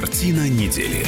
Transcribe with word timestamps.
Картина 0.00 0.48
недели. 0.48 1.04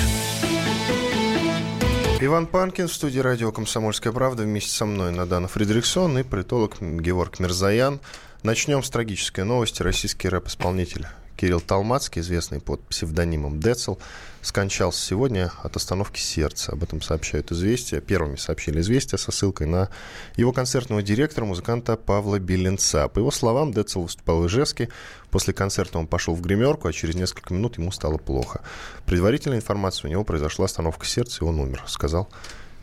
Иван 2.20 2.46
Панкин 2.46 2.88
в 2.88 2.92
студии 2.92 3.20
радио 3.20 3.50
«Комсомольская 3.50 4.12
правда» 4.12 4.42
вместе 4.42 4.70
со 4.70 4.84
мной 4.84 5.12
Надана 5.12 5.48
Фредериксон 5.48 6.18
и 6.18 6.22
политолог 6.22 6.76
Георг 6.78 7.38
Мирзаян. 7.40 8.00
Начнем 8.42 8.82
с 8.82 8.90
трагической 8.90 9.44
новости. 9.44 9.82
Российский 9.82 10.28
рэп-исполнитель 10.28 11.06
Кирилл 11.38 11.62
Талмацкий, 11.62 12.20
известный 12.20 12.60
под 12.60 12.86
псевдонимом 12.86 13.60
Децл, 13.60 13.94
скончался 14.42 15.00
сегодня 15.00 15.50
от 15.62 15.76
остановки 15.76 16.20
сердца. 16.20 16.72
Об 16.72 16.82
этом 16.82 17.00
сообщают 17.00 17.50
«Известия». 17.52 18.00
Первыми 18.00 18.36
сообщили 18.36 18.80
«Известия» 18.80 19.16
со 19.16 19.32
ссылкой 19.32 19.68
на 19.68 19.88
его 20.36 20.52
концертного 20.52 21.00
директора, 21.02 21.44
музыканта 21.44 21.96
Павла 21.96 22.38
Беленца. 22.38 23.08
По 23.08 23.20
его 23.20 23.30
словам, 23.30 23.72
Децл 23.72 24.02
выступал 24.02 24.42
в 24.42 24.46
Ижевске. 24.48 24.88
После 25.30 25.54
концерта 25.54 25.98
он 25.98 26.06
пошел 26.06 26.34
в 26.34 26.42
гримерку, 26.42 26.88
а 26.88 26.92
через 26.92 27.14
несколько 27.14 27.54
минут 27.54 27.78
ему 27.78 27.92
стало 27.92 28.18
плохо. 28.18 28.60
Предварительная 29.06 29.58
информация, 29.58 30.08
у 30.08 30.10
него 30.10 30.24
произошла 30.24 30.66
остановка 30.66 31.06
сердца, 31.06 31.38
и 31.44 31.48
он 31.48 31.60
умер, 31.60 31.84
сказал 31.86 32.28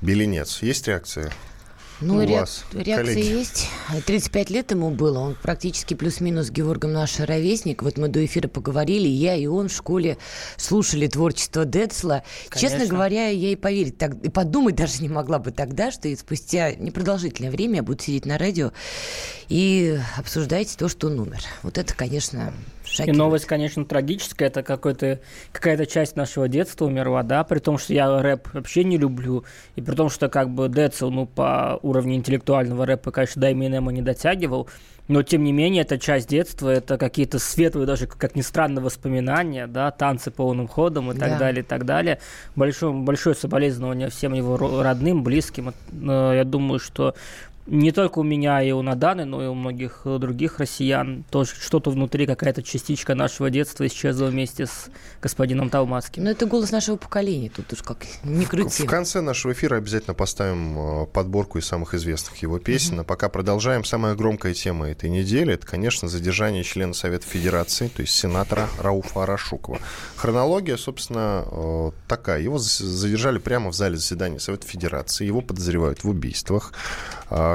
Беленец. 0.01 0.61
Есть 0.61 0.87
реакция 0.87 1.31
ну, 2.01 2.17
у 2.17 2.21
ре... 2.21 2.39
вас, 2.39 2.65
реакция 2.71 3.13
коллеги. 3.15 3.37
есть. 3.37 3.67
35 4.05 4.49
лет 4.49 4.71
ему 4.71 4.89
было. 4.91 5.19
Он 5.19 5.37
практически 5.41 5.93
плюс-минус 5.93 6.49
Георгом 6.49 6.93
наш 6.93 7.19
ровесник. 7.19 7.83
Вот 7.83 7.97
мы 7.97 8.07
до 8.07 8.25
эфира 8.25 8.47
поговорили. 8.47 9.07
Я 9.07 9.35
и 9.35 9.45
он 9.47 9.67
в 9.67 9.73
школе 9.73 10.17
слушали 10.57 11.07
творчество 11.07 11.65
Децла. 11.65 12.23
Конечно. 12.49 12.69
Честно 12.69 12.87
говоря, 12.87 13.27
я 13.27 13.51
и 13.51 13.55
поверить, 13.55 13.97
так, 13.97 14.15
и 14.23 14.29
подумать 14.29 14.75
даже 14.75 15.01
не 15.01 15.09
могла 15.09 15.39
бы 15.39 15.51
тогда, 15.51 15.91
что 15.91 16.07
и 16.07 16.15
спустя 16.15 16.73
непродолжительное 16.73 17.51
время 17.51 17.77
я 17.77 17.83
буду 17.83 18.01
сидеть 18.01 18.25
на 18.25 18.37
радио 18.37 18.71
и 19.49 19.99
обсуждать 20.17 20.75
то, 20.77 20.87
что 20.87 21.07
он 21.07 21.19
умер. 21.19 21.41
Вот 21.63 21.77
это, 21.77 21.93
конечно, 21.93 22.53
Шокирует. 22.89 23.15
И 23.15 23.17
новость, 23.17 23.45
конечно, 23.45 23.85
трагическая. 23.85 24.47
Это 24.47 24.63
какой-то, 24.63 25.19
какая-то 25.51 25.85
часть 25.85 26.15
нашего 26.15 26.47
детства 26.47 26.85
умерла, 26.85 27.23
да, 27.23 27.43
при 27.43 27.59
том, 27.59 27.77
что 27.77 27.93
я 27.93 28.21
рэп 28.21 28.53
вообще 28.53 28.83
не 28.83 28.97
люблю. 28.97 29.43
И 29.75 29.81
при 29.81 29.95
том, 29.95 30.09
что 30.09 30.29
как 30.29 30.49
бы 30.49 30.67
Децл, 30.69 31.09
ну, 31.09 31.25
по 31.25 31.79
уровню 31.81 32.15
интеллектуального 32.15 32.85
рэпа, 32.85 33.11
конечно, 33.11 33.41
до 33.41 33.51
Эминема 33.51 33.91
не 33.91 34.01
дотягивал. 34.01 34.67
Но, 35.09 35.23
тем 35.23 35.43
не 35.43 35.51
менее, 35.51 35.81
это 35.81 35.97
часть 35.97 36.29
детства, 36.29 36.69
это 36.69 36.99
какие-то 36.99 37.39
светлые, 37.39 37.87
даже, 37.87 38.05
как 38.05 38.35
ни 38.35 38.41
странно, 38.41 38.79
воспоминания, 38.79 39.65
да, 39.65 39.89
танцы 39.89 40.29
полным 40.29 40.67
ходом 40.67 41.11
и 41.11 41.17
так 41.17 41.31
да. 41.31 41.39
далее, 41.39 41.63
и 41.63 41.65
так 41.65 41.85
далее. 41.85 42.19
Большое, 42.55 42.93
большое 42.93 43.35
соболезнование 43.35 44.09
всем 44.11 44.33
его 44.35 44.55
родным, 44.83 45.23
близким. 45.23 45.69
Э, 45.69 46.33
я 46.35 46.43
думаю, 46.43 46.79
что 46.79 47.15
не 47.69 47.91
только 47.91 48.19
у 48.19 48.23
меня 48.23 48.61
и 48.61 48.71
у 48.71 48.81
Наданы, 48.81 49.25
но 49.25 49.43
и 49.43 49.47
у 49.47 49.53
многих 49.53 50.01
других 50.05 50.59
россиян 50.59 51.23
тоже 51.29 51.51
что-то 51.59 51.91
внутри, 51.91 52.25
какая-то 52.25 52.63
частичка 52.63 53.15
нашего 53.15 53.49
детства 53.49 53.85
исчезла 53.87 54.27
вместе 54.27 54.65
с 54.65 54.89
господином 55.21 55.69
Талмацким. 55.69 56.23
Но 56.23 56.31
это 56.31 56.45
голос 56.45 56.71
нашего 56.71 56.95
поколения, 56.97 57.49
тут 57.49 57.71
уж 57.73 57.81
как 57.81 58.05
не 58.23 58.45
крути. 58.45 58.83
В, 58.83 58.85
в 58.85 58.89
конце 58.89 59.21
нашего 59.21 59.53
эфира 59.53 59.77
обязательно 59.77 60.13
поставим 60.13 61.03
э, 61.03 61.05
подборку 61.07 61.59
из 61.59 61.65
самых 61.65 61.93
известных 61.93 62.37
его 62.37 62.59
песен. 62.59 62.95
Угу. 62.95 63.01
А 63.01 63.03
пока 63.03 63.29
продолжаем. 63.29 63.83
Самая 63.83 64.15
громкая 64.15 64.53
тема 64.53 64.89
этой 64.89 65.09
недели– 65.09 65.53
это, 65.55 65.65
конечно, 65.65 66.07
задержание 66.07 66.63
члена 66.63 66.93
Совета 66.93 67.25
Федерации, 67.25 67.87
то 67.87 68.01
есть 68.01 68.15
сенатора 68.15 68.67
Рауфа 68.79 69.23
Арашукова. 69.23 69.79
Хронология, 70.15 70.77
собственно, 70.77 71.45
э, 71.49 71.91
такая. 72.07 72.41
Его 72.41 72.57
задержали 72.57 73.37
прямо 73.37 73.71
в 73.71 73.75
зале 73.75 73.97
заседания 73.97 74.39
Совета 74.39 74.67
Федерации. 74.67 75.25
Его 75.25 75.41
подозревают 75.41 76.03
в 76.03 76.09
убийствах. 76.09 76.73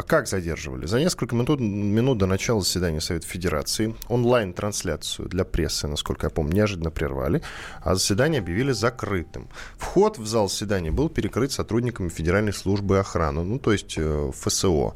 Как 0.07 0.29
задерживали? 0.29 0.87
За 0.87 0.99
несколько 0.99 1.35
минут, 1.35 1.61
минут 1.61 2.19
до 2.19 2.27
начала 2.27 2.61
заседания 2.61 3.01
Совета 3.01 3.27
Федерации 3.27 3.95
онлайн-трансляцию 4.09 5.29
для 5.29 5.45
прессы, 5.45 5.87
насколько 5.87 6.27
я 6.27 6.31
помню, 6.31 6.55
неожиданно 6.55 6.91
прервали, 6.91 7.43
а 7.83 7.95
заседание 7.95 8.41
объявили 8.41 8.73
закрытым. 8.73 9.49
Вход 9.79 10.19
в 10.19 10.27
зал 10.27 10.49
заседания 10.49 10.91
был 10.91 11.09
перекрыт 11.09 11.53
сотрудниками 11.53 12.09
Федеральной 12.09 12.53
службы 12.53 12.99
охраны, 12.99 13.43
ну, 13.45 13.59
то 13.59 13.73
есть 13.73 13.95
э, 13.97 14.31
ФСО. 14.35 14.95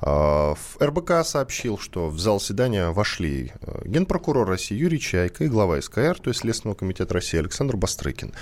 А, 0.00 0.54
РБК 0.80 1.24
сообщил, 1.24 1.76
что 1.76 2.08
в 2.08 2.18
зал 2.20 2.38
заседания 2.38 2.90
вошли 2.90 3.52
э, 3.60 3.82
генпрокурор 3.84 4.46
России 4.46 4.76
Юрий 4.76 5.00
Чайка 5.00 5.44
и 5.44 5.48
глава 5.48 5.80
СКР, 5.80 6.18
то 6.20 6.30
есть 6.30 6.40
Следственного 6.40 6.76
комитета 6.76 7.14
России 7.14 7.38
Александр 7.38 7.76
Бастрыкин. 7.76 8.32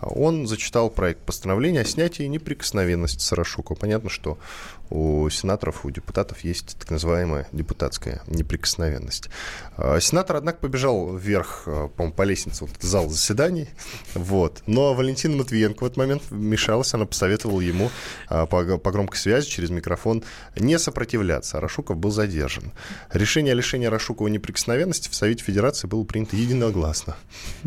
Он 0.00 0.46
зачитал 0.46 0.90
проект 0.90 1.20
постановления 1.20 1.82
о 1.82 1.84
снятии 1.84 2.24
неприкосновенности 2.24 3.22
Сарашукова. 3.22 3.76
Понятно, 3.76 4.10
что 4.10 4.38
у 4.90 5.28
сенаторов, 5.30 5.84
у 5.84 5.90
депутатов 5.90 6.40
есть 6.40 6.76
так 6.78 6.90
называемая 6.90 7.46
депутатская 7.52 8.22
неприкосновенность. 8.26 9.28
А, 9.76 9.98
сенатор, 10.00 10.36
однако, 10.36 10.58
побежал 10.58 11.16
вверх, 11.16 11.62
а, 11.66 11.88
по 11.88 12.10
по 12.10 12.22
лестнице, 12.22 12.64
вот 12.64 12.70
зал 12.80 13.08
заседаний, 13.08 13.68
вот. 14.14 14.62
Но 14.66 14.94
Валентина 14.94 15.36
Матвиенко 15.36 15.82
в 15.82 15.86
этот 15.86 15.96
момент 15.96 16.22
вмешалась, 16.30 16.94
она 16.94 17.06
посоветовала 17.06 17.60
ему 17.60 17.90
а, 18.28 18.46
по, 18.46 18.78
по 18.78 18.90
громкой 18.90 19.16
связи 19.16 19.48
через 19.48 19.70
микрофон 19.70 20.22
не 20.56 20.78
сопротивляться. 20.78 21.60
Рашуков 21.60 21.96
был 21.96 22.10
задержан. 22.10 22.72
Решение 23.12 23.52
о 23.52 23.56
лишении 23.56 23.86
Рашукова 23.86 24.28
неприкосновенности 24.28 25.08
в 25.08 25.14
Совете 25.14 25.42
Федерации 25.44 25.86
было 25.86 26.04
принято 26.04 26.36
единогласно. 26.36 27.16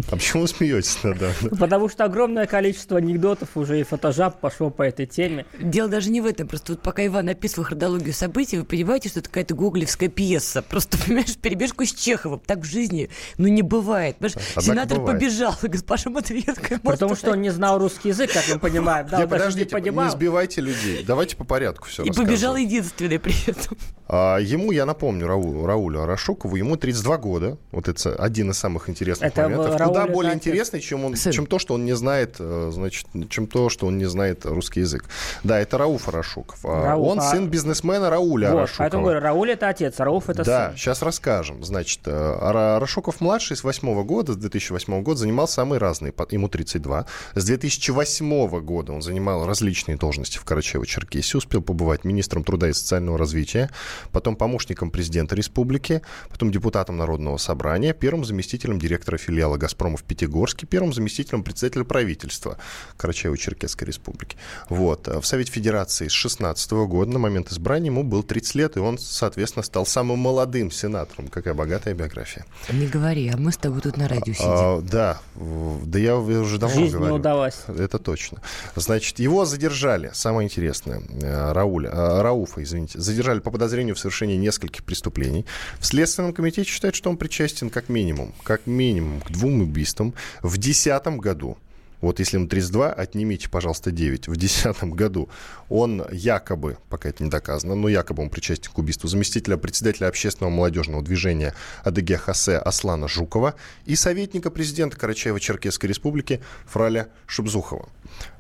А 0.10 0.16
почему 0.16 0.44
вы 0.44 0.48
смеетесь, 0.48 1.04
Надана? 1.04 1.34
Потому 1.60 1.90
что 1.90 2.06
огромное 2.06 2.46
количество 2.46 2.98
анекдотов 2.98 3.50
уже 3.56 3.80
и 3.80 3.84
фотожаб 3.84 4.40
пошло 4.40 4.70
по 4.70 4.84
этой 4.84 5.06
теме. 5.06 5.46
Дело 5.60 5.90
даже 5.90 6.10
не 6.10 6.22
в 6.22 6.26
этом, 6.26 6.48
просто 6.48 6.74
вот 6.74 6.82
пока 6.82 7.07
Иван 7.08 7.30
описывал 7.30 7.66
хронологию 7.66 8.14
событий, 8.14 8.58
вы 8.58 8.66
понимаете, 8.66 9.10
что 9.10 9.20
это 9.20 9.30
какая-то 9.30 9.56
гоголевская 9.56 10.10
пьеса. 10.10 10.62
Просто, 10.62 10.98
понимаешь, 11.06 11.36
перебежку 11.38 11.86
с 11.86 11.94
Чеховым. 11.94 12.40
Так 12.46 12.60
в 12.60 12.66
жизни, 12.66 13.10
ну, 13.38 13.48
не 13.48 13.62
бывает. 13.62 14.18
Понимаешь, 14.18 14.38
сенатор 14.60 15.00
бывает. 15.00 15.20
побежал, 15.20 15.56
госпожа 15.62 16.10
Матвеенко. 16.10 16.80
Потому 16.84 17.16
что 17.16 17.32
он 17.32 17.42
не 17.42 17.50
знал 17.50 17.80
русский 17.80 18.10
язык, 18.10 18.32
как 18.32 18.44
мы 18.50 18.60
понимаем. 18.60 19.08
Да, 19.10 19.28
подождите, 19.28 19.76
не, 19.82 19.90
не 19.90 20.12
сбивайте 20.12 20.62
людей. 20.62 21.04
Давайте 21.04 21.36
по 21.36 21.44
порядку 21.44 21.88
все 21.88 22.04
И 22.04 22.12
побежал 22.12 22.56
единственный 22.56 23.20
при 23.20 23.36
этом. 23.50 23.78
А, 24.10 24.38
ему, 24.38 24.72
я 24.72 24.86
напомню, 24.86 25.28
Рау, 25.28 25.66
Раулю 25.66 26.02
Арашукову, 26.02 26.56
ему 26.56 26.78
32 26.78 27.18
года. 27.18 27.58
Вот 27.72 27.88
это 27.88 28.16
один 28.16 28.52
из 28.52 28.58
самых 28.58 28.90
интересных 28.90 29.32
это 29.32 29.44
моментов. 29.44 29.76
Рауль 29.76 29.88
Куда 29.88 30.08
более 30.08 30.34
интересный, 30.34 30.80
чем, 30.80 31.04
он, 31.04 31.16
чем 31.16 31.46
то, 31.46 31.60
что 31.60 31.74
он 31.74 31.86
не 31.86 31.94
знает, 31.94 32.36
э, 32.40 32.70
значит, 32.74 33.08
чем 33.30 33.48
то, 33.48 33.70
что 33.70 33.86
он 33.88 33.98
не 33.98 34.06
знает 34.06 34.46
русский 34.46 34.82
язык. 34.82 35.06
Да, 35.44 35.60
это 35.60 35.78
Рауф 35.78 36.08
Арашуков. 36.08 36.60
А 36.64 36.96
Рауф, 36.98 37.12
он 37.12 37.20
а... 37.20 37.22
сын 37.22 37.50
бизнесмена 37.50 38.10
Рауля 38.10 38.52
вот, 38.52 38.58
Арашукова. 38.58 38.84
Поэтому 38.84 39.04
говорю, 39.04 39.20
Рауль 39.20 39.52
это 39.52 39.70
отец, 39.70 40.00
Рауф 40.00 40.30
это 40.30 40.44
да, 40.44 40.44
сын. 40.44 40.72
Да, 40.72 40.78
сейчас 40.78 41.02
расскажем. 41.02 41.64
Значит, 41.64 42.02
э, 42.06 42.38
Арашуков-младший 42.42 43.56
с 43.58 43.64
8 43.64 44.04
года, 44.04 44.34
с 44.34 44.38
2008 44.38 45.02
года 45.02 45.20
занимал 45.20 45.48
самые 45.48 45.80
разные, 45.80 46.14
ему 46.32 46.50
32. 46.50 47.06
С 47.36 47.46
2008 47.46 48.60
года 48.62 48.94
он 48.94 49.02
занимал 49.02 49.46
различные 49.46 49.98
должности 49.98 50.38
в 50.38 50.46
Карачаево-Черкесии, 50.46 51.38
успел 51.38 51.62
побывать 51.62 52.04
министром 52.04 52.44
труда 52.44 52.70
и 52.70 52.74
социального 52.74 53.18
развития, 53.18 53.70
потом 54.12 54.36
помощником 54.36 54.92
президента 54.92 55.36
республики, 55.36 56.02
потом 56.30 56.52
депутатом 56.52 56.98
Народного 56.98 57.38
собрания, 57.38 57.94
первым 57.94 58.26
заместителем 58.26 58.80
директора 58.80 59.18
филиала 59.18 59.58
«Газпрома» 59.58 59.98
в 59.98 60.04
Пятигорске, 60.04 60.66
первым 60.68 60.94
заместителем 60.94 61.44
председателя 61.44 61.84
правительства 61.84 62.58
Карачаево-Черкесской 62.98 63.86
республики. 63.86 64.38
Вот. 64.70 65.08
В 65.08 65.24
Совете 65.26 65.52
Федерации 65.52 66.08
с 66.08 66.12
16 66.12 66.72
года, 66.88 67.12
на 67.12 67.20
момент 67.20 67.52
избрания, 67.52 67.92
ему 67.92 68.04
был 68.04 68.24
30 68.24 68.56
лет, 68.56 68.78
и 68.78 68.80
он, 68.80 68.98
соответственно, 68.98 69.64
стал 69.64 69.86
самым 69.86 70.20
молодым 70.20 70.72
сенатором. 70.72 71.28
Какая 71.28 71.54
богатая 71.54 71.94
биография. 71.94 72.46
Не 72.72 72.88
говори, 72.88 73.30
а 73.30 73.38
мы 73.38 73.52
с 73.52 73.58
тобой 73.58 73.82
тут 73.82 73.98
на 73.98 74.08
радио 74.08 74.34
сидим. 74.34 74.48
А, 74.50 74.82
да, 74.82 75.20
да 75.36 76.00
я 76.00 76.16
уже 76.18 76.58
давно 76.58 76.82
Жизнь 76.82 76.96
говорю. 76.96 77.14
не 77.14 77.20
удалась. 77.20 77.60
Это 77.68 78.00
точно. 78.00 78.42
Значит, 78.76 79.20
его 79.20 79.46
задержали, 79.46 80.12
самое 80.14 80.46
интересное, 80.46 81.02
э, 81.22 81.52
Рауля, 81.52 81.90
э, 81.90 82.22
Рауфа, 82.22 82.64
извините, 82.64 83.00
задержали 83.00 83.40
по 83.40 83.52
подозрению 83.52 83.96
в 83.96 84.00
совершении 84.00 84.36
нескольких 84.38 84.84
преступлений. 84.84 85.46
В 85.80 85.86
Следственном 85.86 86.34
комитете 86.34 86.70
считают, 86.70 86.96
что 86.96 87.10
он 87.10 87.18
причастен 87.18 87.70
как 87.70 87.90
минимум, 87.90 88.34
как 88.44 88.66
минимум 88.66 89.22
к 89.22 89.32
двум 89.32 89.62
убийствам 89.62 90.14
в 90.42 90.58
2010 90.58 91.20
году 91.20 91.58
вот 92.02 92.20
если 92.20 92.38
ему 92.38 92.48
32, 92.48 92.92
отнимите, 92.92 93.50
пожалуйста, 93.50 93.92
9. 93.92 94.28
В 94.28 94.36
2010 94.36 94.84
году 94.96 95.30
он 95.70 96.06
якобы, 96.12 96.78
пока 96.90 97.10
это 97.10 97.24
не 97.24 97.30
доказано, 97.30 97.76
но 97.76 97.90
якобы 97.90 98.24
он 98.24 98.30
причастен 98.30 98.72
к 98.72 98.78
убийству 98.78 99.08
заместителя 99.08 99.58
председателя 99.58 100.08
общественного 100.08 100.54
молодежного 100.54 101.04
движения 101.04 101.54
АДГ 101.84 102.18
Хосе 102.18 102.58
Аслана 102.58 103.08
Жукова 103.08 103.56
и 103.86 103.96
советника 103.96 104.52
президента 104.52 104.98
Карачаево-Черкесской 104.98 105.88
республики 105.88 106.42
Фраля 106.66 107.08
Шубзухова. 107.26 107.90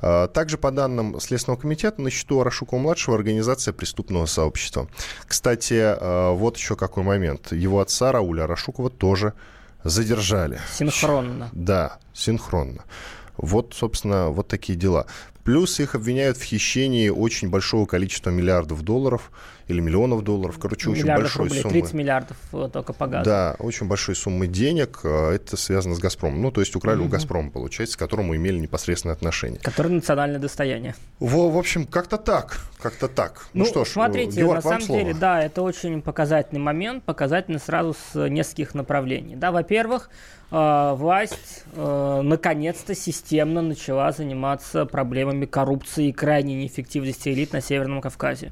А, 0.01 0.27
также, 0.27 0.57
по 0.57 0.71
данным 0.71 1.19
Следственного 1.19 1.59
комитета, 1.59 2.01
на 2.01 2.09
счету 2.09 2.39
Арашукова-младшего 2.39 3.15
организация 3.15 3.74
преступного 3.74 4.25
сообщества. 4.25 4.88
Кстати, 5.25 5.80
а, 5.80 6.31
вот 6.33 6.57
еще 6.57 6.75
какой 6.75 7.04
момент. 7.04 7.51
Его 7.51 7.80
отца 7.80 8.12
Рауля 8.12 8.44
Арашукова 8.44 8.89
тоже 8.89 9.33
задержали. 9.83 10.59
Синхронно. 10.77 11.50
Да, 11.54 11.98
синхронно. 12.13 12.83
Вот, 13.38 13.74
собственно, 13.75 14.30
вот 14.30 14.48
такие 14.48 14.78
дела. 14.78 15.06
Плюс 15.44 15.80
их 15.80 15.95
обвиняют 15.95 16.38
в 16.38 16.44
хищении 16.44 17.10
очень 17.10 17.50
большого 17.50 17.86
количества 17.86 18.31
миллиардов 18.31 18.81
долларов 18.81 19.31
или 19.68 19.80
миллионов 19.81 20.24
долларов. 20.24 20.58
Короче, 20.60 20.90
очень 20.90 21.06
большой 21.06 21.46
рублей, 21.46 21.62
суммы. 21.62 21.74
30 21.74 21.94
миллиардов 21.94 22.38
э, 22.54 22.69
только 22.72 22.94
по 22.94 23.08
газу. 23.08 23.25
Да, 23.25 23.56
очень 23.60 23.88
большой 23.88 24.16
суммы 24.16 24.48
денег. 24.48 25.02
э, 25.04 25.31
Это 25.36 25.58
связано 25.58 25.96
с 25.96 26.00
«Газпромом». 26.00 26.42
Ну, 26.42 26.52
то 26.52 26.62
есть 26.62 26.75
украли 26.75 27.02
у 27.02 27.08
«Газпрома», 27.08 27.50
получается, 27.52 27.98
к 27.98 28.00
которому 28.00 28.36
имели 28.36 28.58
непосредственное 28.60 29.16
отношение. 29.16 29.60
Который 29.62 29.92
национальное 29.92 30.40
достояние. 30.40 30.96
В, 31.19 31.52
в 31.52 31.58
общем, 31.58 31.86
как-то 31.86 32.18
так. 32.18 32.60
Как-то 32.81 33.08
так. 33.08 33.48
Ну, 33.54 33.64
Ну, 33.64 33.69
что 33.69 33.86
ж, 33.86 33.90
смотрите, 33.90 34.40
Георг, 34.42 34.56
на 34.56 34.62
самом 34.62 34.81
слово. 34.81 35.02
деле, 35.02 35.14
да, 35.14 35.44
это 35.44 35.62
очень 35.62 36.02
показательный 36.02 36.62
момент, 36.62 37.04
показательный 37.04 37.60
сразу 37.60 37.94
с 38.14 38.28
нескольких 38.30 38.74
направлений. 38.75 39.36
Да, 39.36 39.52
во-первых, 39.52 40.10
э, 40.52 40.94
власть 40.96 41.64
э, 41.74 42.22
наконец-то 42.24 42.96
системно 42.96 43.62
начала 43.62 44.12
заниматься 44.12 44.86
проблемами 44.86 45.46
коррупции 45.46 46.08
и 46.10 46.14
крайней 46.14 46.56
неэффективности 46.56 47.30
элит 47.30 47.52
на 47.54 47.62
Северном 47.62 48.00
Кавказе. 48.02 48.52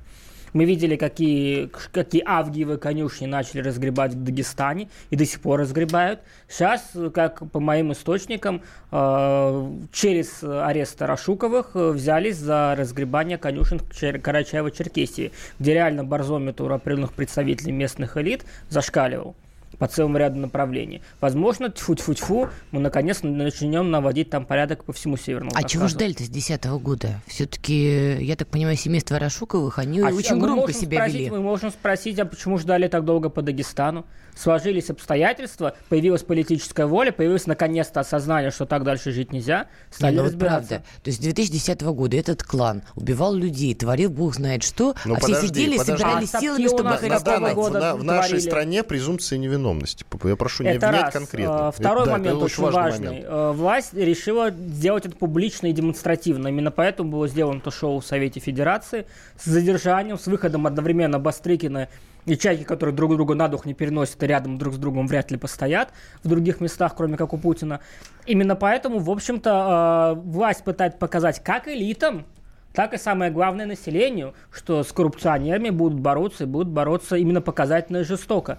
Мы 0.55 0.63
видели, 0.63 0.95
какие, 0.95 1.69
какие 1.91 2.23
авгиевые 2.25 2.77
конюшни 2.77 3.25
начали 3.25 3.59
разгребать 3.59 4.13
в 4.13 4.23
Дагестане 4.23 4.87
и 5.09 5.17
до 5.17 5.25
сих 5.25 5.41
пор 5.41 5.59
разгребают. 5.59 6.21
Сейчас, 6.47 6.93
как 7.13 7.51
по 7.51 7.59
моим 7.59 7.91
источникам, 7.91 8.61
э, 8.89 9.71
через 9.91 10.41
арест 10.41 11.01
Рашуковых 11.01 11.71
э, 11.73 11.89
взялись 11.89 12.37
за 12.37 12.73
разгребание 12.77 13.37
конюшен 13.37 13.79
Карачаево-Черкесии, 13.79 15.33
где 15.59 15.73
реально 15.73 16.05
барзометр 16.05 16.71
определенных 16.71 17.11
представителей 17.11 17.73
местных 17.73 18.15
элит 18.15 18.45
зашкаливал 18.69 19.35
по 19.77 19.87
целому 19.87 20.17
ряду 20.17 20.39
направлений. 20.39 21.01
Возможно, 21.21 21.67
тьфу-тьфу-тьфу, 21.67 22.49
мы 22.71 22.79
наконец 22.79 23.19
начнем 23.23 23.91
наводить 23.91 24.29
там 24.29 24.45
порядок 24.45 24.83
по 24.83 24.93
всему 24.93 25.17
Северному 25.17 25.51
А 25.55 25.63
чего 25.63 25.81
Кавказу. 25.83 25.95
ждали-то 25.97 26.23
с 26.23 26.29
2010 26.29 26.65
года? 26.81 27.21
Все-таки, 27.27 28.17
я 28.23 28.35
так 28.35 28.47
понимаю, 28.47 28.77
семейство 28.77 29.19
Рашуковых, 29.19 29.79
они 29.79 29.99
А 30.01 30.09
очень 30.09 30.39
громко 30.39 30.73
себя 30.73 30.99
спросить, 30.99 31.15
вели. 31.15 31.29
Мы 31.29 31.41
можем 31.41 31.71
спросить, 31.71 32.19
а 32.19 32.25
почему 32.25 32.57
ждали 32.57 32.87
так 32.87 33.05
долго 33.05 33.29
по 33.29 33.41
Дагестану? 33.41 34.05
Сложились 34.35 34.89
обстоятельства, 34.89 35.75
появилась 35.89 36.21
политическая 36.23 36.85
воля, 36.85 37.11
появилось 37.11 37.47
наконец-то 37.47 38.01
осознание, 38.01 38.51
что 38.51 38.65
так 38.65 38.83
дальше 38.83 39.11
жить 39.11 39.31
нельзя, 39.31 39.67
Не, 39.91 39.95
стали 39.95 40.15
ну 40.17 40.21
вот 40.23 40.27
разбираться. 40.31 40.67
правда. 40.69 40.85
То 41.03 41.07
есть 41.09 41.19
с 41.19 41.21
2010 41.23 41.81
года 41.93 42.17
этот 42.17 42.43
клан 42.43 42.83
убивал 42.95 43.33
людей, 43.33 43.73
творил 43.73 44.09
бог 44.09 44.35
знает 44.35 44.63
что, 44.63 44.93
Ну, 45.05 45.15
а 45.15 45.17
все 45.19 45.27
подожди, 45.27 45.47
сидели 45.47 45.75
и 45.75 45.77
подожди. 45.77 46.03
собирали 46.03 46.27
А 46.33 46.39
силами, 46.39 46.67
чтобы 46.67 46.79
их 46.81 46.83
На, 46.83 46.91
какого 47.09 47.47
арестовать. 47.47 47.55
в 47.55 47.73
на- 47.73 47.95
в 47.95 48.03
нашей 48.03 48.27
творили? 48.29 48.49
стране 48.49 48.83
презумпция 48.83 49.37
невиновности. 49.39 50.05
Я 50.25 50.35
прошу 50.35 50.63
не 50.63 50.69
Это 50.71 50.87
обвинять 50.87 51.05
раз. 51.05 51.13
конкретно. 51.13 51.67
А, 51.67 51.71
Второй 51.71 52.01
Это- 52.03 52.11
да, 52.11 52.17
момент 52.17 52.35
это 52.35 52.45
очень 52.45 52.63
важный. 52.63 53.07
момент. 53.07 53.25
Э, 53.29 53.51
Власть 53.55 53.93
решила 53.93 54.51
сделать 54.51 55.05
это 55.05 55.15
публично 55.15 55.67
и 55.67 55.71
демонстративно. 55.71 56.49
Именно 56.49 56.71
поэтому 56.71 57.09
было 57.11 57.27
сделано 57.27 57.61
то 57.61 57.71
шоу 57.71 57.99
в 57.99 58.05
Совете 58.05 58.39
Федерации 58.39 59.05
с 59.39 59.45
задержанием, 59.45 60.19
с 60.19 60.27
выходом 60.27 60.67
одновременно 60.67 61.19
Бастрыкина 61.19 61.87
и 62.25 62.37
Чайки, 62.37 62.63
которые 62.63 62.95
друг 62.95 63.15
друга 63.15 63.35
на 63.35 63.47
дух 63.47 63.65
не 63.65 63.73
переносят 63.73 64.21
и 64.23 64.27
рядом 64.27 64.57
друг 64.57 64.73
с 64.73 64.77
другом 64.77 65.07
вряд 65.07 65.31
ли 65.31 65.37
постоят 65.37 65.93
в 66.23 66.27
других 66.27 66.59
местах, 66.61 66.95
кроме 66.95 67.17
как 67.17 67.33
у 67.33 67.37
Путина. 67.37 67.81
Именно 68.25 68.55
поэтому, 68.55 68.99
в 68.99 69.09
общем-то, 69.09 70.15
э, 70.17 70.19
власть 70.21 70.63
пытается 70.63 70.97
показать 70.97 71.43
как 71.43 71.67
элитам, 71.67 72.25
так 72.73 72.93
и 72.93 72.97
самое 72.97 73.31
главное 73.31 73.65
населению, 73.65 74.33
что 74.51 74.83
с 74.83 74.91
коррупционерами 74.91 75.69
будут 75.69 75.99
бороться 75.99 76.43
и 76.43 76.47
будут 76.47 76.69
бороться 76.69 77.15
именно 77.15 77.41
показательно 77.41 77.97
и 77.97 78.03
жестоко. 78.03 78.57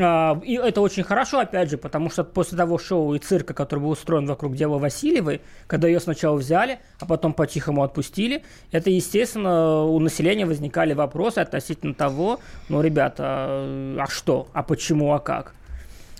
А, 0.00 0.40
И 0.44 0.54
это 0.54 0.80
очень 0.80 1.04
хорошо, 1.04 1.40
опять 1.40 1.70
же, 1.70 1.78
потому 1.78 2.10
что 2.10 2.24
после 2.24 2.58
того 2.58 2.78
шоу 2.78 3.14
и 3.14 3.18
цирка, 3.18 3.54
который 3.54 3.80
был 3.80 3.90
устроен 3.90 4.26
вокруг 4.26 4.56
дела 4.56 4.78
Васильевой, 4.78 5.40
когда 5.66 5.86
ее 5.86 6.00
сначала 6.00 6.36
взяли, 6.36 6.80
а 6.98 7.06
потом 7.06 7.32
по-тихому 7.32 7.82
отпустили, 7.82 8.42
это, 8.72 8.90
естественно, 8.90 9.84
у 9.84 9.98
населения 10.00 10.46
возникали 10.46 10.94
вопросы 10.94 11.38
относительно 11.38 11.94
того, 11.94 12.40
ну, 12.68 12.80
ребята, 12.80 13.24
а 13.26 14.06
что, 14.08 14.48
а 14.52 14.62
почему, 14.62 15.12
а 15.12 15.20
как? 15.20 15.54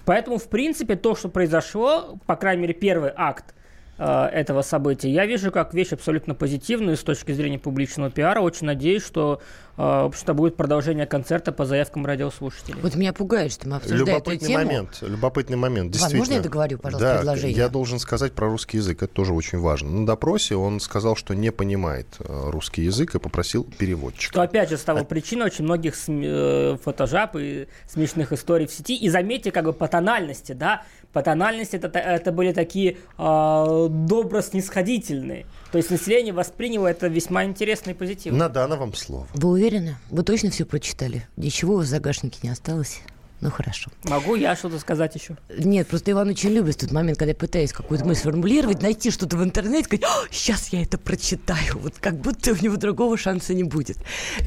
Поэтому, 0.05 0.39
в 0.39 0.49
принципе, 0.49 0.97
то, 0.97 1.17
что 1.17 1.29
произошло, 1.29 2.19
по 2.27 2.37
крайней 2.37 2.63
мере, 2.63 2.75
первый 2.75 3.11
акт 3.17 3.55
э, 3.99 4.05
этого 4.05 4.61
события, 4.63 5.11
я 5.11 5.25
вижу 5.25 5.51
как 5.51 5.73
вещь 5.73 5.93
абсолютно 5.93 6.35
позитивную 6.35 6.97
с 6.97 7.03
точки 7.03 7.33
зрения 7.33 7.59
публичного 7.59 8.11
пиара. 8.11 8.41
Очень 8.41 8.67
надеюсь, 8.67 9.05
что, 9.05 9.41
в 9.77 10.07
общем-то, 10.07 10.35
будет 10.35 10.57
продолжение 10.57 11.07
концерта 11.07 11.51
по 11.53 11.65
заявкам 11.65 12.07
радиослушателей. 12.07 12.81
Вот 12.81 12.95
меня 12.95 13.13
пугает, 13.13 13.53
что 13.53 13.69
мы 13.69 13.77
обсуждаем 13.77 14.03
эту 14.05 14.11
Любопытный 14.31 14.49
тему. 14.49 14.65
момент, 14.65 14.99
любопытный 15.03 15.57
момент, 15.57 15.85
Ван, 15.87 15.91
действительно. 15.93 16.19
можно 16.21 16.33
я 16.35 16.41
договорю, 16.41 16.79
пожалуйста, 16.79 17.09
да, 17.09 17.19
предложение? 17.19 17.57
я 17.57 17.69
должен 17.69 17.99
сказать 17.99 18.33
про 18.33 18.49
русский 18.49 18.77
язык, 18.77 19.03
это 19.03 19.13
тоже 19.13 19.33
очень 19.33 19.59
важно. 19.59 19.91
На 19.91 20.07
допросе 20.07 20.55
он 20.57 20.81
сказал, 20.81 21.17
что 21.17 21.35
не 21.35 21.51
понимает 21.51 22.07
э, 22.21 22.51
русский 22.51 22.83
язык 22.83 23.15
и 23.15 23.19
попросил 23.19 23.65
переводчика. 23.65 24.33
Что, 24.33 24.43
опять 24.43 24.71
же, 24.71 24.77
стало 24.77 25.03
причиной 25.05 25.47
очень 25.47 25.65
многих 25.65 25.97
см- 25.97 26.25
э, 26.25 26.79
фотожаб 26.85 27.37
и 27.37 27.67
смешных 27.89 28.33
историй 28.33 28.67
в 28.67 28.73
сети. 28.73 28.95
И 28.97 29.09
заметьте, 29.09 29.51
как 29.51 29.65
бы 29.65 29.73
по 29.73 29.89
тональности, 29.89 30.53
да, 30.53 30.83
по 31.13 31.23
тональности 31.23 31.77
это, 31.77 31.99
это 31.99 32.33
были 32.33 32.53
такие 32.53 32.97
э, 33.19 33.87
добро-снисходительные. 33.89 35.47
То 35.75 35.79
есть 35.79 35.91
население 35.91 36.33
восприняло 36.33 36.87
это 36.87 37.09
весьма 37.09 37.45
интересно 37.45 37.91
и 37.91 37.95
позитивно. 37.95 38.39
Надана 38.39 38.77
вам 38.77 38.95
слово. 38.95 39.27
Вы 39.35 39.49
уверены? 39.49 39.97
Вы 40.09 40.23
точно 40.23 40.51
все 40.51 40.65
прочитали? 40.65 41.27
Ничего 41.37 41.75
у 41.75 41.77
вас 41.79 41.87
в 41.87 41.91
загашнике 41.91 42.39
не 42.45 42.51
осталось? 42.51 43.01
Ну 43.45 43.51
хорошо. 43.51 43.91
Могу 44.05 44.37
я 44.37 44.57
что-то 44.57 44.79
сказать 44.79 45.15
еще? 45.17 45.37
Нет, 45.55 45.87
просто 45.87 46.11
Иван 46.13 46.31
очень 46.31 46.49
любит 46.49 46.79
тот 46.79 46.93
момент, 46.93 47.19
когда 47.19 47.33
я 47.33 47.37
пытаюсь 47.37 47.75
какую-то 47.75 48.03
мысль 48.07 48.21
сформулировать, 48.21 48.81
найти 48.81 49.11
что-то 49.11 49.37
в 49.37 49.45
интернете, 49.45 49.85
сказать, 49.85 50.05
«О, 50.05 50.27
сейчас 50.31 50.69
я 50.69 50.81
это 50.81 50.97
прочитаю. 50.97 51.79
Вот 51.79 51.93
как 52.01 52.19
будто 52.19 52.53
у 52.53 52.57
него 52.57 52.79
другого 52.79 53.19
шанса 53.19 53.53
не 53.53 53.63
будет. 53.63 53.99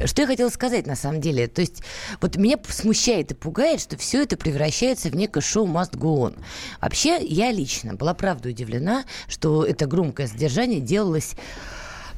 Что 0.04 0.22
я 0.22 0.26
хотела 0.26 0.48
сказать 0.48 0.88
на 0.88 0.96
самом 0.96 1.20
деле? 1.20 1.46
То 1.46 1.60
есть 1.60 1.84
вот 2.20 2.34
меня 2.34 2.56
смущает 2.68 3.30
и 3.30 3.34
пугает, 3.34 3.80
что 3.80 3.96
все 3.96 4.24
это 4.24 4.36
превращается 4.36 5.10
в 5.10 5.14
некое 5.14 5.42
шоу 5.42 5.68
must 5.68 5.92
go 5.92 6.16
on. 6.28 6.36
Вообще, 6.80 7.24
я 7.24 7.52
лично 7.52 7.94
была 7.94 8.14
правда 8.14 8.48
удивлена, 8.48 9.04
что 9.28 9.64
это 9.64 9.86
громкое 9.86 10.26
содержание 10.26 10.80
делалось 10.80 11.36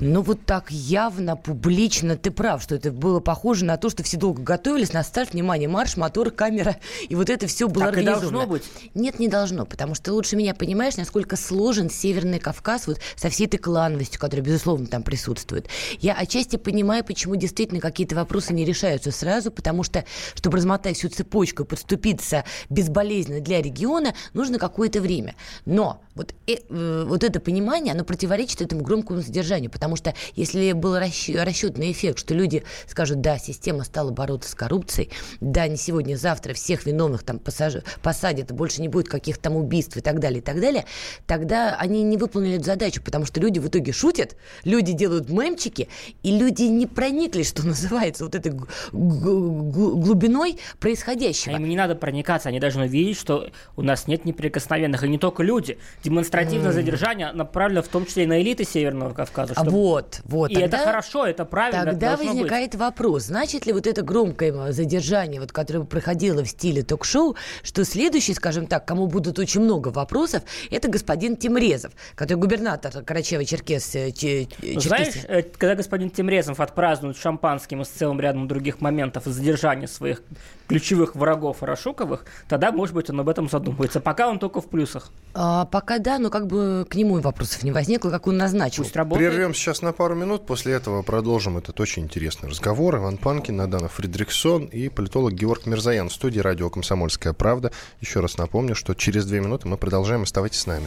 ну, 0.01 0.23
вот 0.23 0.45
так 0.47 0.71
явно, 0.71 1.37
публично, 1.37 2.17
ты 2.17 2.31
прав, 2.31 2.63
что 2.63 2.75
это 2.75 2.91
было 2.91 3.21
похоже 3.21 3.65
на 3.65 3.77
то, 3.77 3.91
что 3.91 4.03
все 4.03 4.17
долго 4.17 4.43
готовились 4.43 4.93
на 4.93 5.03
старт, 5.03 5.33
внимание, 5.33 5.69
марш, 5.69 5.97
мотор, 5.97 6.31
камера, 6.31 6.77
и 7.09 7.15
вот 7.15 7.29
это 7.29 7.47
все 7.47 7.69
было 7.69 7.87
Так 7.87 7.97
и 7.97 7.99
организовано. 8.01 8.31
должно 8.31 8.47
быть. 8.47 8.63
Нет, 8.95 9.19
не 9.19 9.29
должно, 9.29 9.67
потому 9.67 9.95
что 9.95 10.05
ты 10.07 10.13
лучше 10.13 10.37
меня 10.37 10.55
понимаешь, 10.55 10.97
насколько 10.97 11.37
сложен 11.37 11.91
Северный 11.91 12.39
Кавказ 12.39 12.87
вот 12.87 12.99
со 13.17 13.29
всей 13.29 13.47
этой 13.47 13.59
клановостью, 13.59 14.21
которая, 14.21 14.45
безусловно, 14.45 14.87
там 14.87 15.03
присутствует. 15.03 15.69
Я 15.99 16.15
отчасти 16.15 16.57
понимаю, 16.57 17.05
почему 17.05 17.37
действительно 17.37 17.81
какие-то 17.81 18.15
вопросы 18.15 18.55
не 18.55 18.65
решаются 18.65 19.11
сразу, 19.11 19.51
потому 19.51 19.83
что, 19.83 20.05
чтобы 20.35 20.57
размотать 20.57 20.97
всю 20.97 21.09
цепочку 21.09 21.65
и 21.65 21.67
подступиться 21.67 22.45
безболезненно 22.71 23.41
для 23.41 23.61
региона, 23.61 24.15
нужно 24.33 24.59
какое-то 24.59 25.01
время. 25.01 25.35
Но 25.67 26.01
вот, 26.15 26.35
э, 26.47 26.57
э, 26.69 27.05
вот 27.07 27.25
это 27.25 27.41
понимание, 27.41 27.93
оно 27.95 28.05
противоречит 28.05 28.61
этому 28.63 28.83
громкому 28.83 29.23
содержанию, 29.23 29.71
потому 29.71 29.90
что 29.97 30.15
если 30.35 30.73
был 30.73 30.99
расчет, 30.99 31.37
расчетный 31.43 31.93
эффект, 31.93 32.19
что 32.19 32.35
люди 32.35 32.65
скажут, 32.87 33.21
да, 33.21 33.39
система 33.39 33.85
стала 33.85 34.11
бороться 34.11 34.51
с 34.51 34.55
коррупцией, 34.55 35.11
да, 35.41 35.69
не 35.69 35.77
сегодня, 35.77 36.17
завтра 36.17 36.55
всех 36.55 36.87
виновных 36.87 37.23
там 37.23 37.39
посаж... 37.39 37.75
посадят, 38.03 38.53
больше 38.53 38.81
не 38.81 38.89
будет 38.89 39.09
каких-то 39.09 39.43
там 39.43 39.57
убийств 39.57 39.97
и 39.97 40.01
так 40.01 40.21
далее, 40.21 40.41
и 40.41 40.43
так 40.43 40.61
далее, 40.61 40.85
тогда 41.27 41.77
они 41.77 42.03
не 42.03 42.17
выполнили 42.17 42.57
эту 42.57 42.65
задачу, 42.65 43.03
потому 43.03 43.25
что 43.25 43.41
люди 43.41 43.59
в 43.59 43.69
итоге 43.69 43.93
шутят, 43.93 44.37
люди 44.65 44.93
делают 44.93 45.29
мемчики, 45.29 45.89
и 46.23 46.37
люди 46.37 46.63
не 46.65 46.87
прониклись, 46.87 47.49
что 47.49 47.67
называется, 47.67 48.25
вот 48.25 48.35
этой 48.35 48.53
глубиной 48.93 50.59
происходящего. 50.79 51.57
А 51.57 51.59
им 51.59 51.69
не 51.69 51.77
надо 51.77 51.95
проникаться, 51.95 52.49
они 52.49 52.61
должны 52.61 52.87
видеть, 52.87 53.19
что 53.19 53.51
у 53.77 53.83
нас 53.83 54.07
нет 54.07 54.25
неприкосновенных, 54.25 55.05
и 55.05 55.09
не 55.09 55.19
только 55.19 55.43
люди. 55.43 55.79
Демонстративное 56.03 56.73
задержание 56.73 57.33
направлено 57.33 57.83
в 57.83 57.89
том 57.89 58.07
числе 58.07 58.25
и 58.25 58.27
на 58.27 58.41
элиты 58.41 58.65
Северного 58.65 59.15
Кавказа. 59.15 59.55
А 59.57 59.63
чтобы- 59.63 59.71
вот, 59.81 60.21
вот. 60.25 60.51
И 60.51 60.55
тогда- 60.55 60.77
это 60.79 60.85
хорошо, 60.85 61.27
это 61.27 61.45
правильно, 61.45 61.79
это 61.83 61.91
Тогда 61.93 62.17
быть. 62.17 62.27
возникает 62.29 62.75
вопрос, 62.75 63.25
значит 63.25 63.67
ли 63.67 63.73
вот 63.73 63.87
это 63.87 64.03
громкое 64.03 64.73
задержание, 64.73 65.41
вот, 65.41 65.53
которое 65.53 65.85
проходило 65.85 66.45
в 66.45 66.49
стиле 66.49 66.83
ток-шоу, 66.83 67.37
что 67.63 67.85
следующий, 67.85 68.35
скажем 68.35 68.67
так, 68.67 68.85
кому 68.85 69.07
будут 69.07 69.39
очень 69.39 69.61
много 69.63 69.89
вопросов, 69.89 70.43
это 70.71 70.89
господин 70.89 71.37
Тимрезов, 71.37 71.93
который 72.15 72.39
губернатор 72.39 72.93
Карачаева-Черкес. 72.93 73.97
э, 73.97 74.47
Ну, 74.75 74.81
Знаешь, 74.81 75.15
э, 75.29 75.43
когда 75.43 75.75
господин 75.77 76.11
Тимрезов 76.11 76.61
отпразднует 76.61 77.17
шампанским 77.17 77.83
и 77.83 77.85
с 77.85 77.89
целым 77.89 78.21
рядом 78.21 78.49
других 78.49 78.81
моментов 78.81 79.25
задержания 79.25 79.87
своих 79.87 80.23
ключевых 80.69 81.17
врагов 81.17 81.63
Рашуковых, 81.63 82.25
тогда, 82.49 82.71
может 82.73 82.95
быть, 82.95 83.11
он 83.11 83.21
об 83.21 83.29
этом 83.29 83.49
задумается. 83.49 84.01
Пока 84.01 84.29
он 84.29 84.39
только 84.39 84.61
в 84.61 84.69
плюсах. 84.69 85.11
А, 85.35 85.65
пока 85.67 85.99
да, 85.99 86.19
но 86.19 86.31
как 86.31 86.47
бы 86.47 86.87
к 86.89 86.95
нему 86.95 87.19
и 87.19 87.21
вопросов 87.21 87.63
не 87.63 87.73
возникло, 87.73 88.11
как 88.11 88.27
он 88.27 88.37
назначил. 88.37 88.83
Пусть 88.85 88.97
работает. 88.97 89.31
Прервем 89.33 89.55
сейчас 89.55 89.70
на 89.81 89.93
пару 89.93 90.15
минут, 90.15 90.45
после 90.47 90.73
этого 90.75 91.03
продолжим 91.03 91.57
этот 91.57 91.79
очень 91.81 92.03
интересный 92.03 92.51
разговор. 92.51 92.97
Иван 92.97 93.17
Панкин, 93.17 93.57
Надана 93.57 93.89
Фридриксон 93.89 94.65
и 94.65 94.89
политолог 94.89 95.33
Георг 95.33 95.67
Мирзаян 95.67 96.09
в 96.09 96.13
студии 96.13 96.41
радио 96.41 96.69
«Комсомольская 96.69 97.33
правда». 97.33 97.71
Еще 98.01 98.19
раз 98.21 98.37
напомню, 98.37 98.75
что 98.75 98.95
через 98.95 99.25
две 99.27 99.41
минуты 99.41 99.69
мы 99.69 99.77
продолжаем. 99.77 100.23
Оставайтесь 100.23 100.61
с 100.61 100.67
нами. 100.67 100.87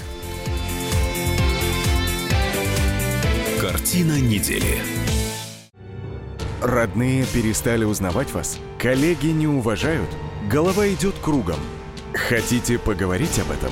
Картина 3.62 4.20
недели. 4.20 4.82
Родные 6.62 7.26
перестали 7.26 7.86
узнавать 7.86 8.32
вас? 8.34 8.60
Коллеги 8.78 9.28
не 9.28 9.48
уважают? 9.48 10.10
Голова 10.52 10.88
идет 10.90 11.16
кругом. 11.22 11.60
Хотите 12.14 12.78
поговорить 12.78 13.40
об 13.40 13.52
этом? 13.52 13.72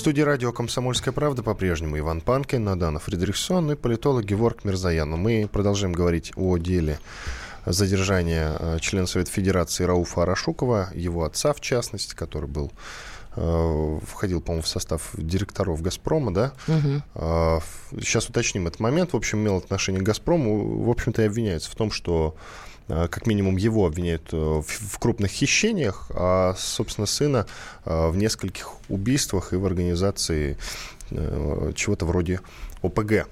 В 0.00 0.02
студии 0.02 0.22
радио 0.22 0.50
«Комсомольская 0.50 1.12
правда» 1.12 1.42
по-прежнему 1.42 1.98
Иван 1.98 2.22
Панкин, 2.22 2.64
Надана 2.64 2.98
Фридрихсон 2.98 3.72
и 3.72 3.76
политолог 3.76 4.24
Геворг 4.24 4.64
Мирзаян. 4.64 5.10
Мы 5.10 5.46
продолжаем 5.46 5.92
говорить 5.92 6.32
о 6.36 6.56
деле 6.56 6.98
задержания 7.66 8.56
э, 8.58 8.78
члена 8.80 9.06
Совета 9.06 9.30
Федерации 9.30 9.84
Рауфа 9.84 10.22
Арашукова, 10.22 10.88
его 10.94 11.24
отца 11.24 11.52
в 11.52 11.60
частности, 11.60 12.14
который 12.14 12.48
был 12.48 12.72
э, 13.36 13.98
входил, 14.06 14.40
по-моему, 14.40 14.62
в 14.62 14.68
состав 14.68 15.10
директоров 15.18 15.82
«Газпрома», 15.82 16.32
да? 16.32 16.54
Угу. 16.66 18.00
Сейчас 18.00 18.26
уточним 18.26 18.68
этот 18.68 18.80
момент. 18.80 19.12
В 19.12 19.18
общем, 19.18 19.40
имел 19.40 19.58
отношение 19.58 20.00
к 20.00 20.04
«Газпрому». 20.06 20.82
В 20.82 20.88
общем-то, 20.88 21.20
и 21.20 21.26
обвиняется 21.26 21.70
в 21.70 21.74
том, 21.74 21.90
что 21.90 22.36
как 22.90 23.26
минимум 23.26 23.56
его 23.56 23.86
обвиняют 23.86 24.28
э, 24.32 24.36
в 24.36 24.98
крупных 24.98 25.30
хищениях, 25.30 26.10
а, 26.10 26.54
собственно, 26.56 27.06
сына 27.06 27.46
э, 27.84 28.08
в 28.08 28.16
нескольких 28.16 28.70
убийствах 28.88 29.52
и 29.52 29.56
в 29.56 29.66
организации 29.66 30.56
чего-то 31.74 32.06
вроде 32.06 32.40
ОПГ 32.82 33.26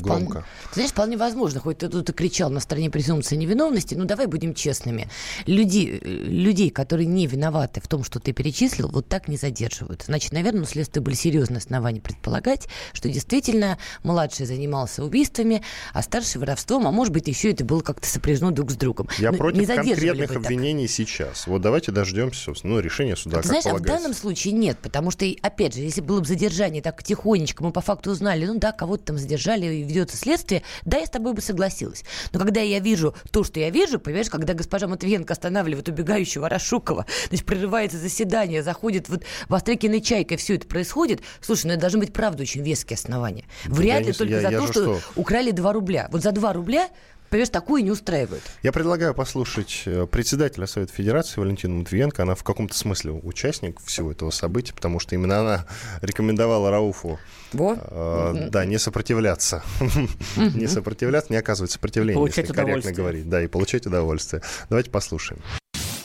громко. 0.00 0.44
Ты 0.70 0.74
знаешь, 0.74 0.90
вполне 0.90 1.16
возможно, 1.16 1.60
хоть 1.60 1.78
ты 1.78 1.88
тут 1.88 2.08
и 2.10 2.12
кричал 2.12 2.50
на 2.50 2.60
стороне 2.60 2.90
презумпции 2.90 3.36
невиновности, 3.36 3.94
ну 3.94 4.04
давай 4.04 4.26
будем 4.26 4.54
честными. 4.54 5.08
Люди, 5.46 6.00
людей, 6.02 6.70
которые 6.70 7.06
не 7.06 7.26
виноваты 7.26 7.80
в 7.80 7.88
том, 7.88 8.04
что 8.04 8.20
ты 8.20 8.32
перечислил, 8.32 8.88
вот 8.88 9.08
так 9.08 9.28
не 9.28 9.36
задерживают. 9.36 10.04
Значит, 10.06 10.32
наверное, 10.32 10.62
у 10.62 10.66
следствия 10.66 11.02
были 11.02 11.14
серьезные 11.14 11.58
основания 11.58 12.00
предполагать, 12.00 12.68
что 12.92 13.08
действительно 13.08 13.78
младший 14.02 14.46
занимался 14.46 15.04
убийствами, 15.04 15.62
а 15.92 16.02
старший 16.02 16.40
воровством, 16.40 16.86
а 16.86 16.90
может 16.90 17.12
быть, 17.12 17.28
еще 17.28 17.50
это 17.50 17.64
было 17.64 17.80
как-то 17.80 18.06
сопряжено 18.06 18.50
друг 18.50 18.70
с 18.70 18.76
другом. 18.76 19.08
Я 19.18 19.32
Но 19.32 19.38
против 19.38 19.66
конкретных 19.66 20.36
обвинений 20.36 20.88
сейчас. 20.88 21.46
Вот 21.46 21.62
давайте 21.62 21.92
дождемся, 21.92 22.40
собственно, 22.44 22.74
ну, 22.74 22.80
решения 22.80 23.16
суда, 23.16 23.38
а 23.38 23.42
как 23.42 23.46
знаешь, 23.46 23.64
полагается. 23.64 23.92
а 23.92 23.96
в 23.96 24.02
данном 24.02 24.14
случае 24.14 24.54
нет, 24.54 24.78
потому 24.82 25.10
что, 25.10 25.26
опять 25.42 25.74
же, 25.74 25.80
если 25.80 26.00
было 26.00 26.20
бы 26.20 26.26
задержание 26.26 26.82
так 26.82 27.02
тихонечко, 27.02 27.62
мы 27.64 27.72
по 27.72 27.80
факту 27.80 28.10
узнали, 28.10 28.46
ну 28.46 28.58
да, 28.58 28.72
кого-то 28.72 29.04
там 29.04 29.18
задержали, 29.18 29.81
ведется 29.84 30.16
следствие, 30.16 30.62
да, 30.84 30.98
я 30.98 31.06
с 31.06 31.10
тобой 31.10 31.32
бы 31.32 31.40
согласилась. 31.40 32.04
Но 32.32 32.38
когда 32.38 32.60
я 32.60 32.78
вижу 32.80 33.14
то, 33.30 33.44
что 33.44 33.60
я 33.60 33.70
вижу, 33.70 33.98
понимаешь, 33.98 34.30
когда 34.30 34.54
госпожа 34.54 34.88
Матвиенко 34.88 35.32
останавливает 35.32 35.88
убегающего 35.88 36.48
Рашукова, 36.48 37.06
значит, 37.28 37.46
прерывается 37.46 37.98
заседание, 37.98 38.62
заходит 38.62 39.08
вот 39.08 39.24
Вострекиной 39.48 40.00
чайкой, 40.00 40.36
все 40.36 40.56
это 40.56 40.66
происходит, 40.66 41.20
слушай, 41.40 41.66
ну 41.66 41.72
это 41.72 41.82
должны 41.82 42.00
быть, 42.00 42.12
правда, 42.12 42.42
очень 42.42 42.62
веские 42.62 42.96
основания. 42.96 43.44
Вряд 43.64 44.00
я 44.00 44.00
ли 44.00 44.06
не, 44.06 44.12
только 44.12 44.34
я, 44.34 44.40
за 44.40 44.50
я 44.50 44.58
то, 44.58 44.66
что, 44.66 44.98
что 44.98 45.00
украли 45.16 45.50
2 45.50 45.72
рубля. 45.72 46.08
Вот 46.10 46.22
за 46.22 46.32
2 46.32 46.52
рубля 46.52 46.88
понимаешь, 47.32 47.48
такое 47.48 47.80
не 47.80 47.90
устраивает. 47.90 48.42
Я 48.62 48.72
предлагаю 48.72 49.14
послушать 49.14 49.84
э, 49.86 50.06
председателя 50.06 50.66
Совета 50.66 50.92
Федерации 50.92 51.40
Валентину 51.40 51.78
Матвиенко. 51.78 52.22
Она 52.22 52.34
в 52.34 52.44
каком-то 52.44 52.76
смысле 52.76 53.12
участник 53.12 53.80
всего 53.80 54.12
этого 54.12 54.30
события, 54.30 54.74
потому 54.74 55.00
что 55.00 55.14
именно 55.14 55.40
она 55.40 55.66
рекомендовала 56.02 56.70
Рауфу 56.70 57.18
Во. 57.54 57.76
Э, 57.80 58.48
да, 58.50 58.66
не 58.66 58.78
сопротивляться. 58.78 59.62
не 60.36 60.66
сопротивляться, 60.66 61.32
не 61.32 61.38
оказывать 61.38 61.70
сопротивления, 61.70 62.22
если 62.26 62.42
корректно 62.42 62.92
говорить. 62.92 63.28
Да, 63.28 63.42
и 63.42 63.46
получать 63.46 63.86
удовольствие. 63.86 64.42
Давайте 64.68 64.90
послушаем. 64.90 65.40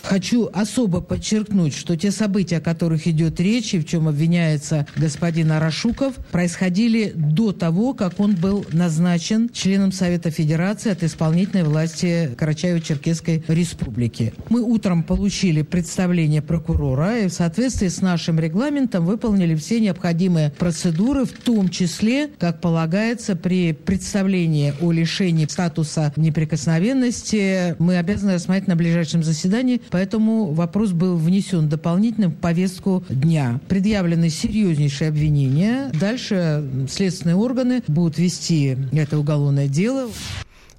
Хочу 0.07 0.49
особо 0.53 1.01
подчеркнуть, 1.01 1.75
что 1.75 1.97
те 1.97 2.11
события, 2.11 2.57
о 2.57 2.61
которых 2.61 3.07
идет 3.07 3.41
речь, 3.41 3.73
и 3.73 3.79
в 3.79 3.85
чем 3.85 4.07
обвиняется 4.07 4.87
господин 4.95 5.51
Арашуков, 5.51 6.15
происходили 6.31 7.11
до 7.13 7.51
того, 7.51 7.93
как 7.93 8.21
он 8.21 8.35
был 8.35 8.65
назначен 8.71 9.49
членом 9.49 9.91
Совета 9.91 10.31
Федерации 10.31 10.93
от 10.93 11.03
исполнительной 11.03 11.65
власти 11.65 12.31
Карачаево-Черкесской 12.37 13.43
Республики. 13.49 14.33
Мы 14.47 14.61
утром 14.61 15.03
получили 15.03 15.61
представление 15.61 16.41
прокурора 16.41 17.19
и 17.19 17.27
в 17.27 17.33
соответствии 17.33 17.89
с 17.89 17.99
нашим 17.99 18.39
регламентом 18.39 19.05
выполнили 19.05 19.55
все 19.55 19.81
необходимые 19.81 20.51
процедуры, 20.51 21.25
в 21.25 21.33
том 21.33 21.67
числе, 21.67 22.29
как 22.39 22.61
полагается, 22.61 23.35
при 23.35 23.73
представлении 23.73 24.73
о 24.79 24.93
лишении 24.93 25.47
статуса 25.47 26.13
неприкосновенности 26.15 27.75
мы 27.77 27.97
обязаны 27.97 28.35
рассмотреть 28.35 28.69
на 28.69 28.77
ближайшем 28.77 29.21
заседании 29.21 29.81
Поэтому 29.97 30.53
вопрос 30.53 30.91
был 30.91 31.17
внесен 31.17 31.69
дополнительно 31.69 32.27
в 32.27 32.35
повестку 32.35 33.03
дня. 33.09 33.59
Предъявлены 33.67 34.29
серьезнейшие 34.29 35.07
обвинения. 35.07 35.89
Дальше 35.99 36.63
следственные 36.87 37.35
органы 37.35 37.81
будут 37.87 38.19
вести 38.19 38.77
это 38.91 39.17
уголовное 39.17 39.67
дело. 39.67 40.11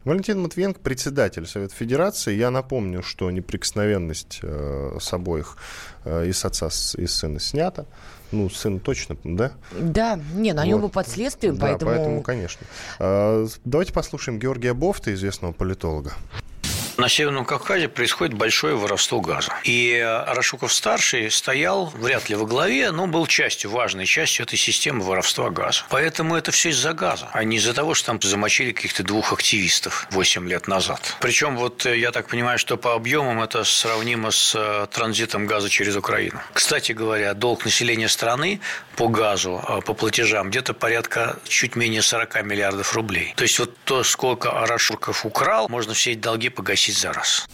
Валентин 0.05 0.41
Матвиенко, 0.41 0.79
председатель 0.79 1.49
Совета 1.49 1.75
Федерации. 1.75 2.37
Я 2.37 2.53
напомню, 2.53 3.03
что 3.03 3.29
неприкосновенность 3.33 4.39
э, 4.41 4.99
с 5.01 5.13
обоих, 5.13 5.57
э, 6.05 6.29
и 6.29 6.33
с 6.33 6.45
отца, 6.45 6.69
и 6.97 7.07
с 7.09 7.15
сына 7.17 7.41
снята. 7.41 7.87
Ну, 8.31 8.49
сын 8.49 8.79
точно, 8.79 9.17
да? 9.25 9.51
Да, 9.73 10.21
не, 10.37 10.53
на 10.53 10.65
нем 10.65 10.83
вот. 10.83 10.93
под 10.93 11.09
следствием, 11.09 11.57
да, 11.57 11.67
поэтому... 11.67 11.91
поэтому, 11.91 12.23
конечно. 12.23 12.65
Э, 13.01 13.49
давайте 13.65 13.93
послушаем 13.93 14.39
Георгия 14.39 14.75
Бофта, 14.75 15.13
известного 15.13 15.51
политолога. 15.51 16.13
На 16.99 17.09
Северном 17.09 17.45
Кавказе 17.45 17.89
происходит 17.89 18.35
большое 18.35 18.75
воровство 18.75 19.21
газа. 19.21 19.53
И 19.63 20.05
Рашуков-старший 20.27 21.31
стоял 21.31 21.87
вряд 21.97 22.29
ли 22.29 22.35
во 22.35 22.45
главе, 22.45 22.91
но 22.91 23.07
был 23.07 23.29
частью, 23.29 23.71
важной 23.71 24.05
частью 24.05 24.45
этой 24.45 24.59
системы 24.59 25.05
воровства 25.05 25.49
газа. 25.51 25.85
Поэтому 25.91 26.35
это 26.35 26.51
все 26.51 26.71
из-за 26.71 26.95
газа, 26.95 27.29
а 27.33 27.45
не 27.45 27.59
из-за 27.59 27.73
того, 27.73 27.95
что 27.95 28.07
там 28.07 28.21
замочили 28.21 28.73
каких-то 28.73 29.05
двух 29.05 29.33
активистов 29.33 30.09
8 30.11 30.49
лет 30.49 30.67
назад. 30.67 31.15
Причем 31.21 31.57
вот 31.57 31.87
э, 31.87 31.97
я 31.97 32.11
так 32.11 32.27
понимаю, 32.27 32.59
что 32.59 32.77
по 32.77 32.95
объемам 32.95 33.41
это 33.43 33.63
сравнимо 33.63 34.33
с 34.33 34.57
э, 34.57 34.89
транзитом 34.91 35.47
газа 35.47 35.69
через 35.69 35.95
Украину. 35.95 36.41
Кстати 36.53 36.91
говоря, 36.91 37.33
долг 37.35 37.65
населения 37.65 38.09
страны 38.09 38.61
по 38.97 39.07
газу, 39.07 39.65
э, 39.69 39.83
по 39.83 39.95
платежам 39.95 40.51
где-то 40.51 40.75
порядка 40.75 41.39
чуть 41.47 41.77
менее 41.77 42.03
40 42.03 42.43
миллиардов 42.43 42.93
рублей. 42.97 43.35
То 43.37 43.45
есть 43.45 43.61
вот 43.61 43.77
то, 43.85 44.03
сколько 44.03 44.51
Арашурков 44.51 45.25
украл, 45.25 45.69
можно 45.69 45.95
все 45.95 46.11
эти 46.11 46.19
долги 46.19 46.49
погасить 46.49 46.88
вылечить 46.89 46.99
за 46.99 47.13
раз. 47.13 47.49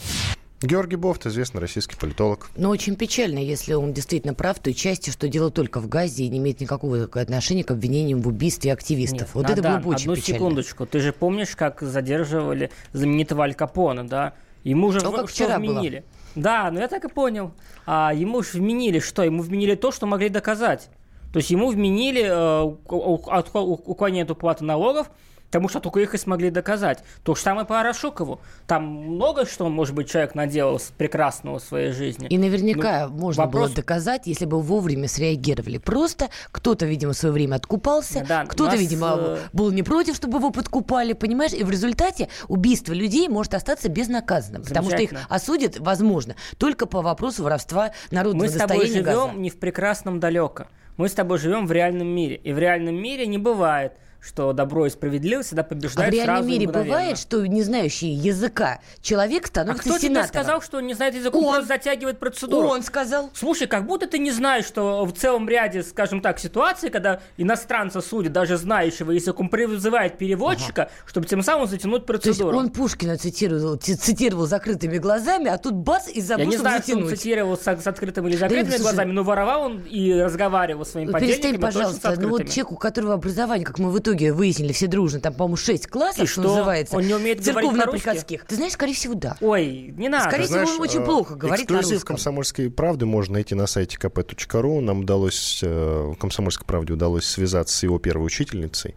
Георгий 0.62 0.96
Бофт, 0.96 1.26
известный 1.26 1.60
российский 1.60 1.94
политолог. 1.96 2.48
Но 2.56 2.70
очень 2.70 2.96
печально, 2.96 3.38
если 3.38 3.74
он 3.74 3.92
действительно 3.92 4.32
прав 4.32 4.56
в 4.56 4.60
той 4.60 4.72
части, 4.72 5.10
что 5.10 5.28
дело 5.28 5.50
только 5.50 5.78
в 5.78 5.88
газе 5.88 6.24
и 6.24 6.28
не 6.28 6.38
имеет 6.38 6.60
никакого 6.60 7.04
отношения 7.04 7.64
к 7.64 7.70
обвинениям 7.70 8.22
в 8.22 8.28
убийстве 8.28 8.72
активистов. 8.72 9.20
Нет, 9.20 9.34
вот 9.34 9.50
это 9.50 9.62
было 9.62 9.76
бы 9.78 9.90
очень 9.90 10.04
одну 10.04 10.16
печально. 10.16 10.38
секундочку. 10.38 10.86
Ты 10.86 11.00
же 11.00 11.12
помнишь, 11.12 11.54
как 11.54 11.82
задерживали 11.82 12.70
знаменитого 12.92 13.44
Аль 13.44 13.54
Капона, 13.54 14.08
да? 14.08 14.32
Ему 14.62 14.90
же 14.92 15.00
ну, 15.02 15.12
как 15.12 15.28
что 15.28 15.44
вчера 15.44 15.58
вменили? 15.58 15.98
Было. 16.34 16.42
Да, 16.42 16.70
ну 16.70 16.80
я 16.80 16.88
так 16.88 17.04
и 17.04 17.08
понял. 17.08 17.52
А 17.84 18.12
ему 18.14 18.42
же 18.42 18.52
вменили 18.54 19.00
что? 19.00 19.22
Ему 19.22 19.42
вменили 19.42 19.74
то, 19.74 19.92
что 19.92 20.06
могли 20.06 20.30
доказать. 20.30 20.88
То 21.34 21.40
есть 21.40 21.50
ему 21.50 21.68
вменили 21.68 22.22
э, 22.24 22.62
уклонение 22.62 24.22
от 24.22 24.30
уплаты 24.30 24.64
налогов, 24.64 25.10
Потому 25.54 25.68
что 25.68 25.78
только 25.78 26.00
их 26.00 26.14
и 26.14 26.18
смогли 26.18 26.50
доказать. 26.50 27.04
То 27.22 27.36
же 27.36 27.40
самое 27.40 27.64
по 27.64 27.78
Арашукову. 27.78 28.40
Там 28.66 28.86
много 28.86 29.46
что, 29.46 29.68
может 29.68 29.94
быть, 29.94 30.10
человек 30.10 30.34
наделал 30.34 30.80
прекрасного 30.98 31.60
в 31.60 31.62
своей 31.62 31.92
жизни. 31.92 32.26
И 32.26 32.38
наверняка 32.38 33.06
ну, 33.06 33.14
можно 33.14 33.44
вопрос... 33.44 33.68
было 33.68 33.76
доказать, 33.76 34.22
если 34.26 34.46
бы 34.46 34.60
вовремя 34.60 35.06
среагировали. 35.06 35.78
Просто 35.78 36.28
кто-то, 36.50 36.86
видимо, 36.86 37.12
в 37.12 37.16
свое 37.16 37.32
время 37.32 37.54
откупался, 37.54 38.26
да, 38.28 38.46
кто-то, 38.46 38.72
нас... 38.72 38.80
видимо, 38.80 39.14
э, 39.16 39.38
был 39.52 39.70
не 39.70 39.84
против, 39.84 40.16
чтобы 40.16 40.38
его 40.38 40.50
подкупали, 40.50 41.12
понимаешь? 41.12 41.52
И 41.52 41.62
в 41.62 41.70
результате 41.70 42.28
убийство 42.48 42.92
людей 42.92 43.28
может 43.28 43.54
остаться 43.54 43.88
безнаказанным. 43.88 44.64
Потому 44.64 44.90
что 44.90 45.02
их 45.02 45.12
осудят, 45.28 45.78
возможно, 45.78 46.34
только 46.58 46.86
по 46.86 47.00
вопросу 47.00 47.44
воровства 47.44 47.92
народного 48.10 48.46
Мы 48.46 48.52
достояния 48.52 48.80
Мы 48.80 48.86
с 48.86 48.92
тобой 48.92 49.04
живем 49.04 49.28
газа. 49.28 49.38
не 49.38 49.50
в 49.50 49.58
прекрасном 49.60 50.18
далеко. 50.18 50.66
Мы 50.96 51.08
с 51.08 51.12
тобой 51.12 51.38
живем 51.38 51.68
в 51.68 51.70
реальном 51.70 52.08
мире. 52.08 52.40
И 52.42 52.52
в 52.52 52.58
реальном 52.58 52.96
мире 52.96 53.28
не 53.28 53.38
бывает 53.38 53.92
что 54.24 54.52
добро 54.52 54.86
и 54.86 54.90
справедливость 54.90 55.48
всегда 55.48 55.62
побеждают 55.62 56.08
а 56.08 56.10
в 56.10 56.14
реальном 56.14 56.36
сразу 56.36 56.48
мире 56.48 56.66
бывает, 56.66 57.18
что 57.18 57.46
не 57.46 57.62
знающий 57.62 58.08
языка 58.08 58.80
человек 59.02 59.46
становится 59.46 59.82
а 59.82 59.84
кто 59.84 59.98
сенатором? 59.98 60.28
тебе 60.28 60.40
сказал, 60.40 60.62
что 60.62 60.78
он 60.78 60.86
не 60.86 60.94
знает 60.94 61.14
язык? 61.14 61.34
Он, 61.34 61.44
он 61.44 61.52
просто 61.52 61.68
затягивает 61.68 62.18
процедуру. 62.18 62.68
Он 62.68 62.82
сказал. 62.82 63.30
Слушай, 63.34 63.68
как 63.68 63.86
будто 63.86 64.06
ты 64.06 64.18
не 64.18 64.30
знаешь, 64.30 64.64
что 64.64 65.04
в 65.04 65.12
целом 65.12 65.48
ряде, 65.48 65.82
скажем 65.82 66.20
так, 66.20 66.38
ситуаций, 66.38 66.90
когда 66.90 67.20
иностранца 67.36 68.00
судят, 68.00 68.32
даже 68.32 68.56
знающего 68.56 69.10
язык, 69.12 69.38
он 69.38 69.48
призывает 69.48 70.16
переводчика, 70.16 70.84
ага. 70.84 70.92
чтобы 71.06 71.26
тем 71.26 71.42
самым 71.42 71.66
затянуть 71.66 72.06
процедуру. 72.06 72.50
То 72.50 72.56
есть 72.56 72.66
он 72.66 72.70
Пушкина 72.70 73.18
цитировал, 73.18 73.76
цитировал 73.76 74.46
закрытыми 74.46 74.98
глазами, 74.98 75.48
а 75.48 75.58
тут 75.58 75.74
бац 75.74 76.08
и 76.08 76.20
забыл, 76.20 76.44
Я 76.44 76.50
не 76.50 76.56
знаю, 76.56 76.80
затянуть. 76.80 77.04
он 77.04 77.10
цитировал 77.10 77.58
с, 77.58 77.62
с 77.62 77.86
открытыми 77.86 78.30
или 78.30 78.36
закрытыми 78.36 78.76
да, 78.76 78.78
глазами, 78.78 79.12
но 79.12 79.22
воровал 79.22 79.64
он 79.64 79.80
и 79.80 80.14
разговаривал 80.14 80.84
с 80.84 80.90
своим 80.92 81.12
Перестань, 81.12 81.58
пожалуйста, 81.58 82.14
ну 82.18 82.30
вот 82.30 82.48
человек, 82.48 82.72
у 82.72 82.76
которого 82.76 83.14
образование, 83.14 83.66
как 83.66 83.78
мы 83.78 83.90
в 83.90 83.98
итоге 83.98 84.13
выяснили 84.14 84.72
все 84.72 84.86
дружно, 84.86 85.20
там, 85.20 85.34
по-моему, 85.34 85.56
6 85.56 85.86
классов, 85.86 86.24
и 86.24 86.26
что, 86.26 86.42
называется. 86.42 86.96
Он 86.96 87.06
не 87.06 87.14
умеет 87.14 87.44
церковно-приходских. 87.44 88.44
Ты 88.44 88.56
знаешь, 88.56 88.72
скорее 88.72 88.94
всего, 88.94 89.14
да. 89.14 89.36
Ой, 89.40 89.94
не 89.96 90.08
надо. 90.08 90.28
Скорее 90.30 90.46
Знаешь, 90.46 90.68
всего, 90.68 90.82
он 90.82 90.88
очень 90.88 91.00
э, 91.00 91.04
плохо 91.04 91.34
говорит 91.34 91.70
на 91.70 91.82
русском. 91.82 92.14
«Комсомольской 92.14 92.70
правды» 92.70 93.06
можно 93.06 93.34
найти 93.34 93.54
на 93.54 93.66
сайте 93.66 93.96
kp.ru. 94.00 94.80
Нам 94.80 95.00
удалось, 95.00 95.60
э, 95.62 96.14
«Комсомольской 96.18 96.66
правде» 96.66 96.92
удалось 96.92 97.24
связаться 97.24 97.76
с 97.76 97.82
его 97.82 97.98
первой 97.98 98.26
учительницей. 98.26 98.94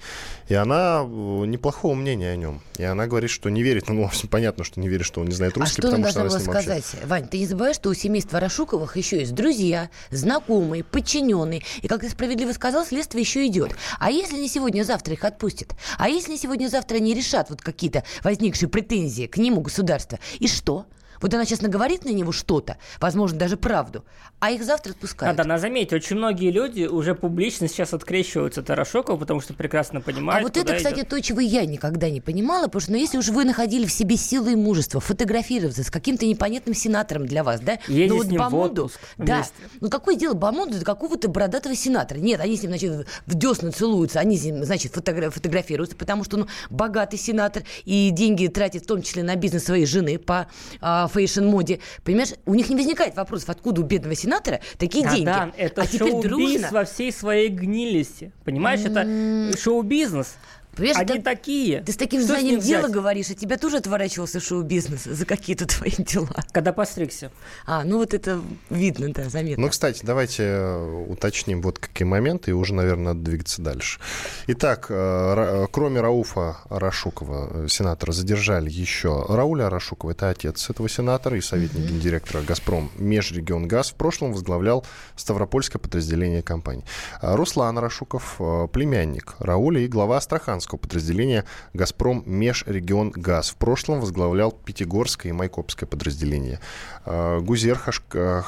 И 0.47 0.53
она 0.53 1.01
э, 1.03 1.07
неплохого 1.07 1.93
мнения 1.93 2.31
о 2.31 2.35
нем. 2.35 2.61
И 2.77 2.83
она 2.83 3.07
говорит, 3.07 3.29
что 3.29 3.49
не 3.49 3.63
верит, 3.63 3.89
ну, 3.89 4.09
понятно, 4.29 4.63
что 4.63 4.79
не 4.79 4.87
верит, 4.87 5.05
что 5.05 5.21
он 5.21 5.27
не 5.27 5.33
знает 5.33 5.57
А 5.57 5.61
русский, 5.61 5.81
что 5.81 5.89
она 5.89 5.97
потому 5.97 6.11
что 6.11 6.19
должна 6.19 6.21
она 6.21 6.29
была 6.29 6.39
с 6.39 6.47
ним 6.47 6.53
сказать? 6.53 6.83
общается. 6.85 7.07
Вань, 7.07 7.27
ты 7.27 7.39
не 7.39 7.47
забываешь, 7.47 7.75
что 7.75 7.89
у 7.89 7.93
семейства 7.93 8.39
Рашуковых 8.39 8.97
еще 8.97 9.19
есть 9.19 9.33
друзья, 9.33 9.89
знакомые, 10.11 10.83
подчиненные. 10.83 11.63
И, 11.81 11.87
как 11.87 12.01
ты 12.01 12.09
справедливо 12.09 12.51
сказал, 12.53 12.85
следствие 12.85 13.21
еще 13.21 13.45
идет. 13.47 13.75
А 13.99 14.11
если 14.11 14.37
не 14.37 14.47
сегодня, 14.47 14.83
завтра 14.83 15.06
их 15.13 15.23
отпустят? 15.23 15.75
А 15.97 16.09
если 16.09 16.31
не 16.31 16.37
сегодня, 16.37 16.67
завтра 16.67 16.97
они 16.97 17.13
решат 17.13 17.49
вот 17.49 17.61
какие-то 17.61 18.03
возникшие 18.23 18.69
претензии 18.69 19.27
к 19.27 19.37
нему 19.37 19.61
государства? 19.61 20.19
И 20.39 20.47
что? 20.47 20.85
Вот 21.21 21.33
она 21.33 21.45
сейчас 21.45 21.61
наговорит 21.61 22.05
на 22.05 22.09
него 22.09 22.31
что-то, 22.31 22.77
возможно, 22.99 23.37
даже 23.39 23.57
правду, 23.57 24.03
а 24.39 24.51
их 24.51 24.63
завтра 24.63 24.91
отпускают. 24.91 25.35
Да, 25.35 25.43
да, 25.43 25.47
заметьте, 25.57 25.95
очень 25.95 26.15
многие 26.15 26.51
люди 26.51 26.83
уже 26.83 27.15
публично 27.15 27.67
сейчас 27.67 27.93
открещиваются 27.93 28.61
от 28.61 28.69
потому 29.17 29.41
что 29.41 29.53
прекрасно 29.53 30.01
понимают, 30.01 30.41
А 30.41 30.47
вот 30.47 30.57
это, 30.57 30.75
кстати, 30.75 30.99
идет. 30.99 31.09
то, 31.09 31.21
чего 31.21 31.39
я 31.39 31.65
никогда 31.65 32.09
не 32.09 32.21
понимала, 32.21 32.65
потому 32.65 32.81
что, 32.81 32.91
ну, 32.91 32.97
если 32.97 33.17
уж 33.17 33.29
вы 33.29 33.45
находили 33.45 33.85
в 33.85 33.91
себе 33.91 34.17
силы 34.17 34.53
и 34.53 34.55
мужество 34.55 34.99
фотографироваться 34.99 35.83
с 35.83 35.89
каким-то 35.89 36.25
непонятным 36.25 36.75
сенатором 36.75 37.25
для 37.25 37.43
вас, 37.43 37.59
да? 37.59 37.79
Ездить 37.87 38.09
ну, 38.09 38.17
вот 38.17 38.25
с 38.25 38.29
ним 38.29 38.41
в 38.41 38.43
Бамонду, 38.43 38.85
отпуск 38.85 38.99
да. 39.17 39.35
вместе. 39.35 39.53
Ну, 39.81 39.89
какое 39.89 40.15
дело 40.15 40.33
бомонду 40.33 40.79
до 40.79 40.85
какого-то 40.85 41.27
бородатого 41.27 41.75
сенатора? 41.75 42.19
Нет, 42.19 42.39
они 42.39 42.57
с 42.57 42.61
ним, 42.61 42.71
значит, 42.71 43.07
в 43.25 43.35
десна 43.35 43.71
целуются, 43.71 44.19
они 44.19 44.37
с 44.37 44.43
ним, 44.43 44.63
значит, 44.63 44.95
фотогра- 44.95 45.29
фотографируются, 45.29 45.95
потому 45.95 46.23
что, 46.23 46.37
ну, 46.37 46.47
богатый 46.69 47.17
сенатор 47.17 47.63
и 47.85 48.09
деньги 48.11 48.47
тратит 48.47 48.83
в 48.83 48.87
том 48.87 49.01
числе 49.01 49.23
на 49.23 49.35
бизнес 49.35 49.65
своей 49.65 49.85
жены 49.85 50.17
по 50.17 50.47
а, 50.81 51.06
фэйшн-моде. 51.07 51.79
Понимаешь, 52.03 52.29
у 52.45 52.53
них 52.53 52.69
не 52.69 52.75
возникает 52.75 53.15
вопросов, 53.15 53.49
откуда 53.49 53.81
у 53.81 53.83
бедного 53.83 54.15
сенатора 54.15 54.59
такие 54.77 55.03
Да, 55.03 55.11
деньги. 55.11 55.25
да, 55.25 55.51
это 55.57 55.81
а 55.81 55.87
теперь 55.87 56.09
шоу-биз 56.11 56.23
дружно. 56.29 56.69
во 56.71 56.85
всей 56.85 57.11
своей 57.11 57.49
гнилости. 57.49 58.31
Понимаешь, 58.45 58.81
это 58.81 59.57
шоу-бизнес. 59.57 60.35
Понимаешь, 60.77 60.97
Они 60.97 61.13
это- 61.15 61.23
такие. 61.23 61.81
Ты 61.81 61.91
с 61.91 61.97
таким 61.97 62.21
Что 62.21 62.33
знанием 62.33 62.59
дела 62.59 62.81
взять? 62.83 62.91
говоришь, 62.91 63.29
а 63.31 63.33
тебя 63.35 63.57
тоже 63.57 63.77
отворачивался 63.77 64.39
шоу-бизнес 64.39 65.03
за 65.05 65.25
какие-то 65.25 65.65
твои 65.65 65.91
дела. 65.97 66.29
Когда 66.51 66.71
постригся. 66.73 67.31
А, 67.65 67.83
ну 67.83 67.97
вот 67.97 68.13
это 68.13 68.41
видно, 68.69 69.11
да, 69.13 69.29
заметно. 69.29 69.63
Ну, 69.63 69.69
кстати, 69.69 70.01
давайте 70.03 70.43
э, 70.43 71.05
уточним 71.09 71.61
вот 71.61 71.79
какие 71.79 72.05
моменты, 72.07 72.51
и 72.51 72.53
уже, 72.53 72.73
наверное, 72.73 73.13
надо 73.13 73.21
двигаться 73.21 73.61
дальше. 73.61 73.99
Итак, 74.47 74.87
э, 74.89 75.65
кроме 75.71 76.01
Рауфа 76.01 76.57
Арашукова, 76.69 77.65
э, 77.65 77.67
сенатора, 77.69 78.11
задержали 78.11 78.69
еще 78.69 79.25
Рауля 79.27 79.67
Арашукова, 79.67 80.11
это 80.11 80.29
отец 80.29 80.69
этого 80.69 80.87
сенатора 80.89 81.37
и 81.37 81.41
советник 81.41 81.85
гендиректора 81.89 82.41
«Газпром» 82.43 82.91
Межрегионгаз. 82.97 83.91
В 83.91 83.95
прошлом 83.95 84.33
возглавлял 84.33 84.85
Ставропольское 85.15 85.79
подразделение 85.79 86.41
компании. 86.43 86.83
Руслан 87.21 87.77
Арашуков, 87.77 88.35
э, 88.39 88.67
племянник 88.71 89.35
Рауля 89.39 89.81
и 89.81 89.87
глава 89.87 90.17
Астраханского 90.17 90.66
подразделения 90.75 91.45
«Газпром 91.73 92.23
Межрегионгаз». 92.25 93.51
В 93.51 93.55
прошлом 93.55 94.01
возглавлял 94.01 94.51
Пятигорское 94.51 95.31
и 95.31 95.33
Майкопское 95.33 95.87
подразделение. 95.87 96.59
А 97.05 97.39
Гузер 97.39 97.79
э, 98.13 98.41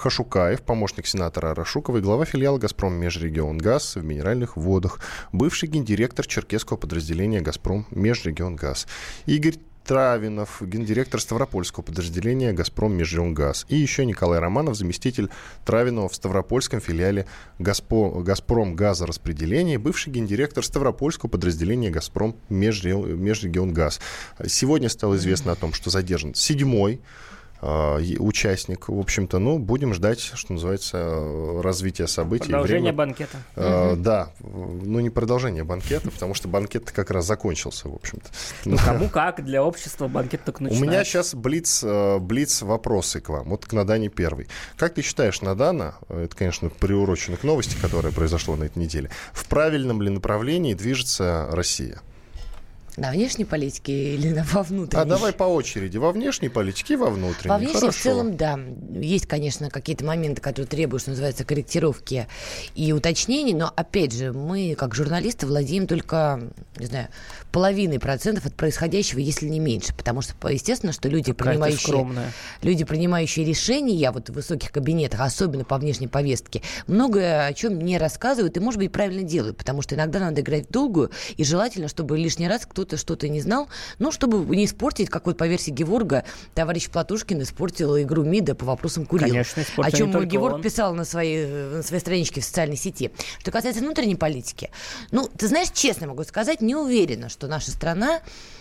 Хашукаев, 0.00 0.62
помощник 0.62 1.06
сенатора 1.06 1.50
Арашукова 1.50 1.98
и 1.98 2.00
глава 2.00 2.24
филиала 2.24 2.58
«Газпром 2.58 2.94
Межрегионгаз» 2.94 3.96
в 3.96 4.04
минеральных 4.04 4.56
водах, 4.56 5.00
бывший 5.30 5.68
гендиректор 5.68 6.26
черкесского 6.26 6.78
подразделения 6.78 7.42
«Газпром 7.42 7.86
Межрегионгаз». 7.90 8.88
Игорь 9.26 9.58
Травинов, 9.84 10.62
гендиректор 10.62 11.20
Ставропольского 11.20 11.82
подразделения 11.82 12.52
«Газпром 12.52 12.92
Межрегионгаз». 12.92 13.66
И 13.68 13.76
еще 13.76 14.04
Николай 14.04 14.38
Романов, 14.38 14.76
заместитель 14.76 15.30
Травинова 15.64 16.08
в 16.08 16.14
Ставропольском 16.14 16.80
филиале 16.80 17.26
«Газпо- 17.58 18.22
«Газпром 18.22 18.76
газораспределения», 18.76 19.78
бывший 19.78 20.12
гендиректор 20.12 20.64
Ставропольского 20.64 21.28
подразделения 21.28 21.90
«Газпром 21.90 22.36
Межре- 22.48 22.94
Межрегионгаз». 22.94 24.00
Сегодня 24.46 24.88
стало 24.88 25.16
известно 25.16 25.52
о 25.52 25.56
том, 25.56 25.72
что 25.72 25.90
задержан 25.90 26.34
седьмой 26.34 27.00
участник. 27.60 28.88
В 28.88 28.98
общем-то, 28.98 29.38
ну, 29.38 29.58
будем 29.58 29.92
ждать, 29.94 30.20
что 30.20 30.52
называется, 30.52 31.60
развития 31.62 32.06
событий. 32.06 32.44
Продолжение 32.46 32.92
Время- 32.92 32.96
банкета. 32.96 33.36
Э, 33.56 33.94
Да, 33.96 34.30
ну 34.40 35.00
не 35.00 35.10
продолжение 35.10 35.64
банкета, 35.64 36.10
потому 36.10 36.34
что 36.34 36.48
банкет 36.48 36.90
как 36.90 37.10
раз 37.10 37.26
закончился, 37.26 37.88
в 37.88 37.94
общем-то. 37.94 38.28
Ну, 38.64 38.76
кому 38.78 39.08
как, 39.08 39.44
для 39.44 39.62
общества 39.62 40.08
банкет 40.08 40.44
только 40.44 40.60
У 40.62 40.64
начинается. 40.64 40.86
меня 40.90 41.04
сейчас 41.04 41.34
блиц, 41.34 41.82
э, 41.84 42.18
блиц 42.18 42.62
вопросы 42.62 43.20
к 43.20 43.28
вам. 43.28 43.50
Вот 43.50 43.66
к 43.66 43.72
Надане 43.72 44.08
первый. 44.08 44.48
Как 44.76 44.94
ты 44.94 45.02
считаешь, 45.02 45.42
Надана, 45.42 45.94
это, 46.08 46.34
конечно, 46.34 46.70
приурочено 46.70 47.36
к 47.36 47.44
новости, 47.44 47.76
которая 47.80 48.12
произошла 48.12 48.56
на 48.56 48.64
этой 48.64 48.78
неделе, 48.78 49.10
в 49.32 49.46
правильном 49.48 50.02
ли 50.02 50.10
направлении 50.10 50.74
движется 50.74 51.48
Россия? 51.52 52.00
На 52.96 53.12
внешней 53.12 53.44
политике 53.44 54.14
или 54.14 54.30
на, 54.30 54.44
во 54.44 54.62
внутренней? 54.62 55.02
А 55.02 55.04
давай 55.04 55.32
по 55.32 55.44
очереди. 55.44 55.96
Во 55.96 56.12
внешней 56.12 56.48
политике 56.48 56.94
и 56.94 56.96
во 56.96 57.10
внутренней. 57.10 57.50
Во 57.50 57.58
внешней 57.58 57.76
в 57.76 57.80
Хорошо. 57.80 58.02
целом, 58.02 58.36
да. 58.36 58.58
Есть, 58.92 59.26
конечно, 59.26 59.70
какие-то 59.70 60.04
моменты, 60.04 60.40
которые 60.40 60.68
требуют, 60.68 61.02
что 61.02 61.10
называется, 61.10 61.44
корректировки 61.44 62.26
и 62.74 62.92
уточнений, 62.92 63.54
но, 63.54 63.72
опять 63.74 64.12
же, 64.12 64.32
мы, 64.32 64.74
как 64.76 64.94
журналисты, 64.94 65.46
владеем 65.46 65.86
только, 65.86 66.40
не 66.76 66.86
знаю, 66.86 67.08
половиной 67.50 67.98
процентов 67.98 68.46
от 68.46 68.54
происходящего, 68.54 69.18
если 69.18 69.46
не 69.46 69.60
меньше, 69.60 69.94
потому 69.94 70.22
что, 70.22 70.48
естественно, 70.48 70.92
что 70.92 71.08
люди, 71.08 71.32
Какая 71.32 71.52
принимающие, 71.52 72.32
люди, 72.62 72.84
принимающие 72.84 73.44
решения 73.44 74.10
вот 74.10 74.30
в 74.30 74.32
высоких 74.32 74.72
кабинетах, 74.72 75.20
особенно 75.20 75.64
по 75.64 75.78
внешней 75.78 76.08
повестке, 76.08 76.62
многое 76.86 77.46
о 77.46 77.52
чем 77.52 77.78
не 77.80 77.98
рассказывают 77.98 78.56
и, 78.56 78.60
может 78.60 78.78
быть, 78.78 78.92
правильно 78.92 79.22
делают, 79.22 79.56
потому 79.56 79.82
что 79.82 79.94
иногда 79.94 80.20
надо 80.20 80.40
играть 80.40 80.68
в 80.68 80.72
долгую, 80.72 81.10
и 81.36 81.44
желательно, 81.44 81.88
чтобы 81.88 82.16
лишний 82.18 82.48
раз 82.48 82.66
кто-то 82.66 82.96
что-то 82.96 83.28
не 83.28 83.40
знал, 83.40 83.68
ну, 83.98 84.12
чтобы 84.12 84.44
не 84.56 84.64
испортить, 84.64 85.10
как 85.10 85.26
вот 85.26 85.36
по 85.36 85.46
версии 85.46 85.70
Геворга, 85.70 86.24
товарищ 86.54 86.88
Платушкин 86.88 87.42
испортил 87.42 87.98
игру 87.98 88.24
МИДа 88.24 88.54
по 88.54 88.64
вопросам 88.64 89.06
Курил. 89.06 89.28
Конечно, 89.28 89.64
О 89.76 89.90
чем 89.90 90.12
только 90.12 90.26
Геворг 90.26 90.56
он. 90.56 90.62
писал 90.62 90.94
на 90.94 91.04
своей, 91.04 91.46
на 91.46 91.82
своей 91.82 92.00
страничке 92.00 92.40
в 92.40 92.44
социальной 92.44 92.76
сети. 92.76 93.10
Что 93.38 93.50
касается 93.50 93.82
внутренней 93.82 94.16
политики, 94.16 94.70
ну, 95.10 95.28
ты 95.36 95.48
знаешь, 95.48 95.70
честно 95.72 96.06
могу 96.06 96.24
сказать, 96.24 96.60
не 96.60 96.74
уверена, 96.74 97.28
что 97.28 97.39
наша 97.46 97.70
страна 97.70 98.20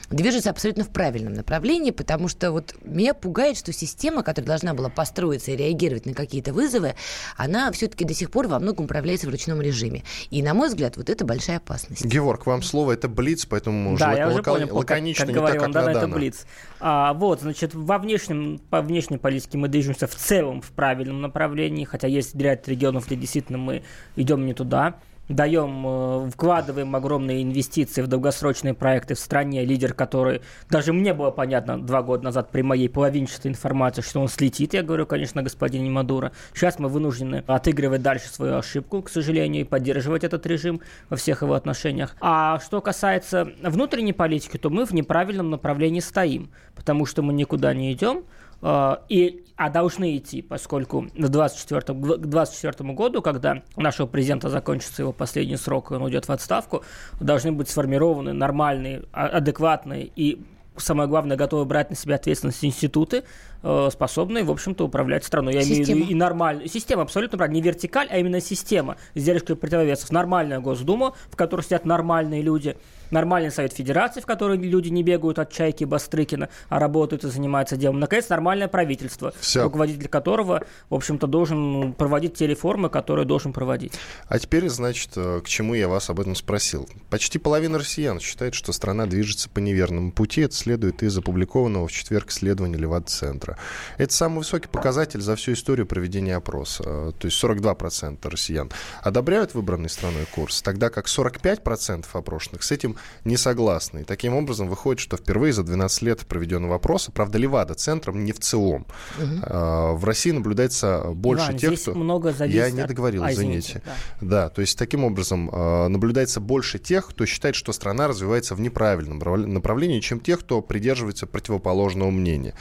движется 0.09 0.49
абсолютно 0.49 0.83
в 0.83 0.89
правильном 0.89 1.33
направлении, 1.33 1.91
потому 1.91 2.27
что 2.27 2.51
вот 2.51 2.75
меня 2.83 3.13
пугает, 3.13 3.57
что 3.57 3.71
система, 3.71 4.23
которая 4.23 4.47
должна 4.47 4.73
была 4.73 4.89
построиться 4.89 5.51
и 5.51 5.55
реагировать 5.55 6.05
на 6.05 6.13
какие-то 6.13 6.53
вызовы, 6.53 6.95
она 7.37 7.71
все-таки 7.71 8.05
до 8.05 8.13
сих 8.13 8.31
пор 8.31 8.47
во 8.47 8.59
многом 8.59 8.85
управляется 8.85 9.27
в 9.27 9.29
ручном 9.29 9.61
режиме. 9.61 10.03
И, 10.31 10.41
на 10.41 10.53
мой 10.53 10.69
взгляд, 10.69 10.97
вот 10.97 11.09
это 11.09 11.25
большая 11.25 11.57
опасность. 11.57 12.05
Геворг, 12.05 12.45
вам 12.45 12.63
слово, 12.63 12.93
это 12.93 13.07
блиц, 13.07 13.45
поэтому 13.45 13.97
Да, 13.97 14.13
я 14.13 14.27
уже 14.27 14.37
лака- 14.37 14.51
понял, 14.51 14.67
как, 14.67 14.75
лаконично, 14.75 15.25
как 15.25 15.29
не 15.29 15.39
говорил 15.39 15.61
так, 15.61 15.73
как 15.73 15.77
Андана, 15.77 15.97
это. 15.97 16.07
Блиц. 16.07 16.45
А, 16.79 17.13
вот, 17.13 17.41
значит, 17.41 17.73
во 17.75 17.97
внешнем, 17.99 18.59
по 18.69 18.81
внешней 18.81 19.17
политике 19.17 19.57
мы 19.57 19.67
движемся 19.67 20.07
в 20.07 20.15
целом 20.15 20.61
в 20.61 20.71
правильном 20.71 21.21
направлении, 21.21 21.85
хотя 21.85 22.07
есть 22.07 22.35
ряд 22.35 22.67
регионов, 22.67 23.07
где 23.07 23.15
действительно 23.15 23.57
мы 23.57 23.83
идем 24.15 24.45
не 24.45 24.53
туда. 24.53 24.95
Даем, 25.29 25.85
э, 25.85 26.29
вкладываем 26.31 26.95
огромные 26.95 27.43
инвестиции 27.43 28.01
в 28.01 28.07
долгосрочные 28.07 28.73
проекты 28.73 29.13
в 29.13 29.19
стране, 29.19 29.63
лидер 29.63 29.93
который, 29.93 30.41
даже 30.71 30.91
мне 30.91 31.13
было 31.13 31.29
понятно 31.29 31.79
два 31.79 32.01
года 32.01 32.23
назад 32.23 32.49
при 32.49 32.63
моей 32.63 32.89
половинчатой 32.89 33.51
информации, 33.51 34.01
что 34.01 34.21
он 34.21 34.27
слетит, 34.27 34.73
я 34.73 34.81
говорю, 34.81 35.05
конечно, 35.05 35.43
господине 35.43 35.91
Мадуро. 35.91 36.31
Сейчас 36.55 36.79
мы 36.79 36.89
вынуждены 36.89 37.43
отыгрывать 37.45 38.01
дальше 38.01 38.27
свою 38.27 38.57
ошибку, 38.57 39.03
к 39.03 39.09
сожалению, 39.09 39.61
и 39.61 39.65
поддерживать 39.65 40.23
этот 40.23 40.47
режим 40.47 40.81
во 41.09 41.15
всех 41.15 41.43
его 41.43 41.53
отношениях. 41.53 42.15
А 42.21 42.59
что 42.59 42.81
касается 42.81 43.49
внутренней 43.61 44.13
политики, 44.13 44.57
то 44.57 44.71
мы 44.71 44.83
в 44.83 44.93
неправильном 44.93 45.51
направлении 45.51 45.99
стоим, 45.99 46.49
потому 46.75 47.05
что 47.05 47.21
мы 47.21 47.33
никуда 47.33 47.71
не 47.75 47.93
идем, 47.93 48.23
и, 48.61 49.43
а 49.55 49.69
должны 49.69 50.17
идти, 50.17 50.41
поскольку 50.41 51.07
в 51.15 51.29
24 51.29 51.81
к 51.81 51.83
2024 51.83 52.93
году, 52.93 53.21
когда 53.21 53.61
у 53.75 53.81
нашего 53.81 54.07
президента 54.07 54.49
закончится 54.49 55.01
его 55.01 55.11
последний 55.11 55.57
срок, 55.57 55.91
и 55.91 55.95
он 55.95 56.03
уйдет 56.03 56.27
в 56.27 56.31
отставку, 56.31 56.83
должны 57.19 57.51
быть 57.51 57.69
сформированы 57.69 58.33
нормальные, 58.33 59.03
а, 59.11 59.27
адекватные 59.27 60.11
и 60.15 60.41
самое 60.77 61.09
главное, 61.09 61.37
готовы 61.37 61.65
брать 61.65 61.89
на 61.89 61.95
себя 61.95 62.15
ответственность 62.15 62.63
институты, 62.63 63.23
Э, 63.61 63.89
способные, 63.91 64.43
в 64.43 64.51
общем-то, 64.51 64.85
управлять 64.85 65.25
страной. 65.25 65.53
Я 65.53 65.61
система. 65.61 65.83
имею 65.83 65.95
в 65.95 65.99
виду 65.99 66.11
и 66.11 66.15
нормальную. 66.15 66.69
Система 66.69 67.01
абсолютно 67.01 67.37
правильно. 67.37 67.55
Не 67.55 67.61
вертикаль, 67.61 68.07
а 68.09 68.17
именно 68.17 68.39
система 68.39 68.95
с 69.15 69.23
держкой 69.23 69.55
противовесов. 69.57 70.11
Нормальная 70.11 70.59
Госдума, 70.59 71.13
в 71.29 71.35
которой 71.35 71.61
сидят 71.61 71.85
нормальные 71.85 72.41
люди. 72.41 72.77
Нормальный 73.11 73.51
Совет 73.51 73.73
Федерации, 73.73 74.21
в 74.21 74.27
которой 74.27 74.57
люди 74.57 74.89
не 74.89 75.01
бегают 75.01 75.39
от 75.39 75.51
Чайки 75.51 75.81
и 75.81 75.85
Бастрыкина, 75.85 76.49
а 76.69 76.79
работают 76.79 77.23
и 77.23 77.29
занимаются 77.29 77.75
делом. 77.75 77.99
Наконец, 77.99 78.29
нормальное 78.29 78.67
правительство, 78.67 79.33
Все. 79.39 79.63
руководитель 79.63 80.07
которого, 80.07 80.63
в 80.91 80.95
общем-то, 80.95 81.25
должен 81.25 81.93
проводить 81.93 82.35
те 82.35 82.45
реформы, 82.45 82.89
которые 82.89 83.25
должен 83.25 83.51
проводить. 83.51 83.93
А 84.27 84.37
теперь, 84.37 84.69
значит, 84.69 85.09
э, 85.15 85.41
к 85.43 85.47
чему 85.47 85.73
я 85.73 85.87
вас 85.87 86.11
об 86.11 86.19
этом 86.19 86.35
спросил. 86.35 86.87
Почти 87.09 87.39
половина 87.39 87.79
россиян 87.79 88.19
считает, 88.19 88.53
что 88.53 88.71
страна 88.73 89.07
движется 89.07 89.49
по 89.49 89.57
неверному 89.57 90.11
пути. 90.11 90.41
Это 90.41 90.53
следует 90.53 91.01
из 91.01 91.17
опубликованного 91.17 91.87
в 91.87 91.91
четверг 91.91 92.29
исследования 92.29 92.77
Левад-центра 92.77 93.48
центра. 93.49 93.57
Это 93.97 94.13
самый 94.13 94.39
высокий 94.39 94.67
показатель 94.67 95.21
за 95.21 95.35
всю 95.35 95.53
историю 95.53 95.85
проведения 95.85 96.35
опроса. 96.35 96.83
То 96.83 97.25
есть 97.25 97.41
42% 97.43 98.17
россиян 98.29 98.71
одобряют 99.01 99.53
выбранный 99.53 99.89
страной 99.89 100.25
курс, 100.33 100.61
тогда 100.61 100.89
как 100.89 101.07
45% 101.07 102.05
опрошенных 102.13 102.63
с 102.63 102.71
этим 102.71 102.95
не 103.25 103.37
согласны. 103.37 103.99
И 103.99 104.03
таким 104.03 104.35
образом 104.35 104.67
выходит, 104.67 104.99
что 104.99 105.17
впервые 105.17 105.53
за 105.53 105.63
12 105.63 106.01
лет 106.03 106.19
проведенного 106.25 106.75
опроса, 106.75 107.11
правда, 107.11 107.37
Левада-центром, 107.37 108.23
не 108.23 108.31
в 108.31 108.39
целом, 108.39 108.85
угу. 109.17 109.95
в 109.95 110.03
России 110.03 110.31
наблюдается 110.31 111.03
больше 111.13 111.51
Иван, 111.51 111.57
тех, 111.57 111.81
кто... 111.81 111.93
много 111.93 112.33
Я 112.45 112.69
не 112.71 112.85
договорил, 112.85 113.23
от... 113.23 113.31
извините. 113.31 113.81
да. 113.85 113.95
да, 114.21 114.49
то 114.49 114.61
есть 114.61 114.77
таким 114.77 115.03
образом 115.03 115.49
а, 115.51 115.87
наблюдается 115.87 116.39
больше 116.39 116.79
тех, 116.79 117.07
кто 117.07 117.25
считает, 117.25 117.55
что 117.55 117.71
страна 117.73 118.07
развивается 118.07 118.55
в 118.55 118.61
неправильном 118.61 119.19
направлении, 119.53 119.99
чем 119.99 120.19
тех, 120.19 120.39
кто 120.39 120.61
придерживается 120.61 121.27
противоположного 121.27 122.09
мнения. 122.11 122.53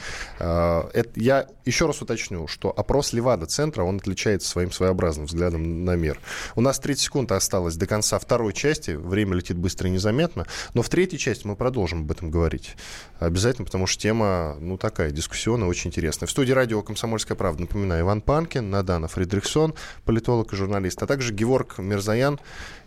А, 0.79 0.89
это, 0.93 1.19
я 1.19 1.47
еще 1.65 1.85
раз 1.85 2.01
уточню, 2.01 2.47
что 2.47 2.69
опрос 2.75 3.13
Левада-центра, 3.13 3.83
он 3.83 3.97
отличается 3.97 4.49
своим 4.49 4.71
своеобразным 4.71 5.25
взглядом 5.25 5.85
на 5.85 5.95
мир. 5.95 6.19
У 6.55 6.61
нас 6.61 6.79
30 6.79 7.03
секунд 7.03 7.31
осталось 7.31 7.75
до 7.75 7.85
конца 7.85 8.19
второй 8.19 8.53
части, 8.53 8.91
время 8.91 9.35
летит 9.35 9.57
быстро 9.57 9.89
и 9.89 9.91
незаметно, 9.91 10.45
но 10.73 10.81
в 10.81 10.89
третьей 10.89 11.19
части 11.19 11.45
мы 11.45 11.55
продолжим 11.55 12.01
об 12.01 12.11
этом 12.11 12.31
говорить. 12.31 12.75
Обязательно, 13.19 13.65
потому 13.65 13.87
что 13.87 14.01
тема, 14.01 14.57
ну, 14.59 14.77
такая, 14.77 15.11
дискуссионная, 15.11 15.67
очень 15.67 15.89
интересная. 15.89 16.27
В 16.27 16.31
студии 16.31 16.51
радио 16.51 16.81
«Комсомольская 16.81 17.35
правда», 17.35 17.61
напоминаю, 17.61 18.03
Иван 18.03 18.21
Панкин, 18.21 18.69
Надана 18.69 19.07
Фридрихсон, 19.07 19.73
политолог 20.05 20.53
и 20.53 20.55
журналист, 20.55 21.01
а 21.03 21.07
также 21.07 21.33
Геворг 21.33 21.77
Мирзаян, 21.77 22.39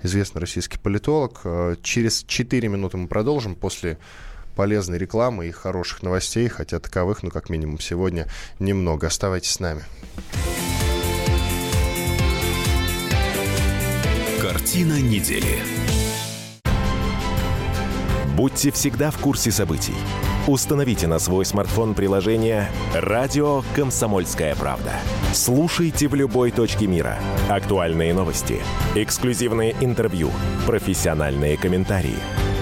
известный 0.03 0.41
российский 0.41 0.79
политолог. 0.79 1.41
Э, 1.45 1.77
через 1.83 2.25
4 2.25 2.69
минуты 2.69 2.97
мы 2.97 3.09
продолжим 3.09 3.55
после 3.55 3.99
полезной 4.57 4.99
рекламы 4.99 5.49
и 5.49 5.51
хороших 5.51 6.03
новостей, 6.03 6.49
хотя 6.49 6.79
таковых, 6.79 7.23
ну, 7.23 7.31
как 7.31 7.51
минимум, 7.51 7.81
сегодня 7.81 8.27
немного. 8.59 9.07
Оставайтесь 9.07 9.53
с 9.53 9.61
нами. 9.61 9.83
Картина 14.41 15.01
недели. 15.01 15.61
Будьте 18.37 18.71
всегда 18.71 19.11
в 19.11 19.19
курсе 19.19 19.51
событий. 19.51 19.95
Установите 20.49 21.07
на 21.07 21.21
свой 21.21 21.45
смартфон 21.45 21.95
приложение 21.95 22.69
«Радио 22.95 23.63
Комсомольская 23.77 24.57
правда». 24.57 24.93
Слушайте 25.33 26.09
в 26.09 26.15
любой 26.17 26.51
точке 26.51 26.89
мира. 26.89 27.19
Актуальные 27.49 28.13
новости, 28.13 28.61
эксклюзивные 28.97 29.77
интервью, 29.81 30.31
профессиональные 30.67 31.57
комментарии– 31.57 32.17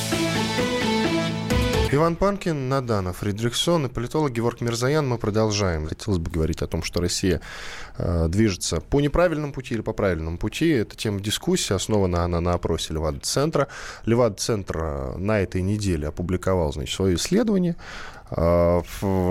Иван 1.93 2.15
Панкин, 2.15 2.69
Надана 2.69 3.11
Фридрихсон 3.11 3.87
и 3.87 3.89
политолог 3.89 4.31
Георг 4.31 4.61
Мирзаян. 4.61 5.05
Мы 5.05 5.17
продолжаем. 5.17 5.87
Хотелось 5.87 6.19
бы 6.19 6.31
говорить 6.31 6.61
о 6.61 6.67
том, 6.67 6.83
что 6.83 7.01
Россия 7.01 7.41
э, 7.97 8.27
движется 8.29 8.79
по 8.79 9.01
неправильному 9.01 9.51
пути 9.51 9.73
или 9.73 9.81
по 9.81 9.91
правильному 9.91 10.37
пути. 10.37 10.69
Это 10.69 10.95
тема 10.95 11.19
дискуссии, 11.19 11.73
основана 11.73 12.23
она 12.23 12.39
на 12.39 12.53
опросе 12.53 12.93
Левада-центра. 12.93 13.67
Левада-центр 14.05 14.77
э, 14.81 15.17
на 15.17 15.41
этой 15.41 15.61
неделе 15.61 16.07
опубликовал 16.07 16.71
значит, 16.71 16.95
свое 16.95 17.15
исследование. 17.17 17.75
Э, 18.33 18.81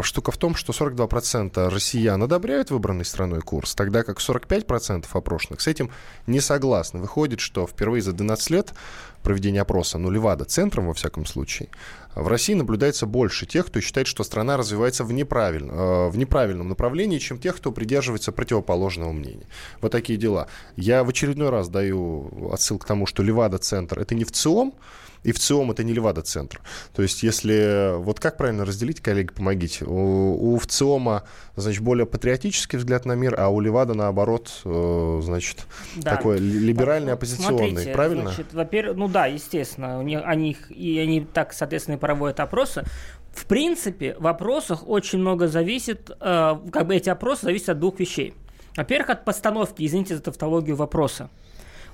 штука 0.02 0.30
в 0.30 0.36
том, 0.36 0.54
что 0.54 0.74
42% 0.74 1.68
россиян 1.70 2.22
одобряют 2.22 2.70
выбранный 2.70 3.06
страной 3.06 3.40
курс, 3.40 3.74
тогда 3.74 4.02
как 4.02 4.18
45% 4.18 5.06
опрошенных 5.10 5.62
с 5.62 5.66
этим 5.66 5.90
не 6.26 6.40
согласны. 6.40 7.00
Выходит, 7.00 7.40
что 7.40 7.66
впервые 7.66 8.02
за 8.02 8.12
12 8.12 8.50
лет 8.50 8.74
проведения 9.22 9.62
опроса, 9.62 9.96
ну, 9.96 10.10
Левада 10.10 10.44
центром, 10.44 10.88
во 10.88 10.94
всяком 10.94 11.24
случае, 11.24 11.70
в 12.14 12.26
России 12.26 12.54
наблюдается 12.54 13.06
больше 13.06 13.46
тех, 13.46 13.66
кто 13.66 13.80
считает, 13.80 14.06
что 14.06 14.24
страна 14.24 14.56
развивается 14.56 15.04
в, 15.04 15.12
неправильном, 15.12 15.76
э, 15.76 16.08
в 16.08 16.18
неправильном 16.18 16.68
направлении, 16.68 17.18
чем 17.18 17.38
тех, 17.38 17.56
кто 17.56 17.72
придерживается 17.72 18.32
противоположного 18.32 19.12
мнения. 19.12 19.46
Вот 19.80 19.92
такие 19.92 20.18
дела. 20.18 20.48
Я 20.76 21.04
в 21.04 21.08
очередной 21.08 21.50
раз 21.50 21.68
даю 21.68 22.50
отсылку 22.52 22.84
к 22.84 22.88
тому, 22.88 23.06
что 23.06 23.22
Левада-центр— 23.22 23.98
это 24.00 24.14
не 24.14 24.24
в 24.24 24.32
ЦИОМ, 24.32 24.74
и 25.22 25.32
в 25.32 25.38
ЦИОМ 25.38 25.70
это 25.70 25.84
не 25.84 25.92
Левада-центр. 25.92 26.60
То 26.94 27.02
есть, 27.02 27.22
если... 27.22 27.96
Вот 27.98 28.20
как 28.20 28.36
правильно 28.36 28.64
разделить, 28.64 29.00
коллеги, 29.00 29.28
помогите. 29.28 29.84
У, 29.84 30.54
у 30.54 30.58
ВЦИОМа, 30.58 31.24
значит, 31.56 31.82
более 31.82 32.06
патриотический 32.06 32.78
взгляд 32.78 33.04
на 33.04 33.12
мир, 33.12 33.34
а 33.38 33.48
у 33.48 33.60
Левада, 33.60 33.94
наоборот, 33.94 34.50
э, 34.64 35.20
значит, 35.22 35.66
да. 35.96 36.16
такой 36.16 36.38
либеральный, 36.38 37.12
оппозиционный. 37.12 37.70
Смотрите, 37.70 37.92
правильно? 37.92 38.22
Значит, 38.22 38.54
во-первых, 38.54 38.96
ну 38.96 39.08
да, 39.08 39.26
естественно. 39.26 39.98
У 39.98 40.02
них, 40.02 40.20
они, 40.24 40.56
и 40.70 40.98
они 40.98 41.20
так, 41.20 41.52
соответственно, 41.52 41.96
и 41.96 41.98
проводят 41.98 42.40
опросы. 42.40 42.84
В 43.32 43.46
принципе, 43.46 44.16
в 44.18 44.22
вопросах 44.22 44.88
очень 44.88 45.18
много 45.18 45.48
зависит, 45.48 46.10
э, 46.10 46.58
как 46.72 46.86
бы 46.86 46.96
эти 46.96 47.10
опросы 47.10 47.44
зависят 47.44 47.70
от 47.70 47.78
двух 47.78 48.00
вещей. 48.00 48.34
Во-первых, 48.76 49.10
от 49.10 49.24
постановки, 49.24 49.84
извините 49.84 50.16
за 50.16 50.22
тавтологию 50.22 50.76
вопроса. 50.76 51.28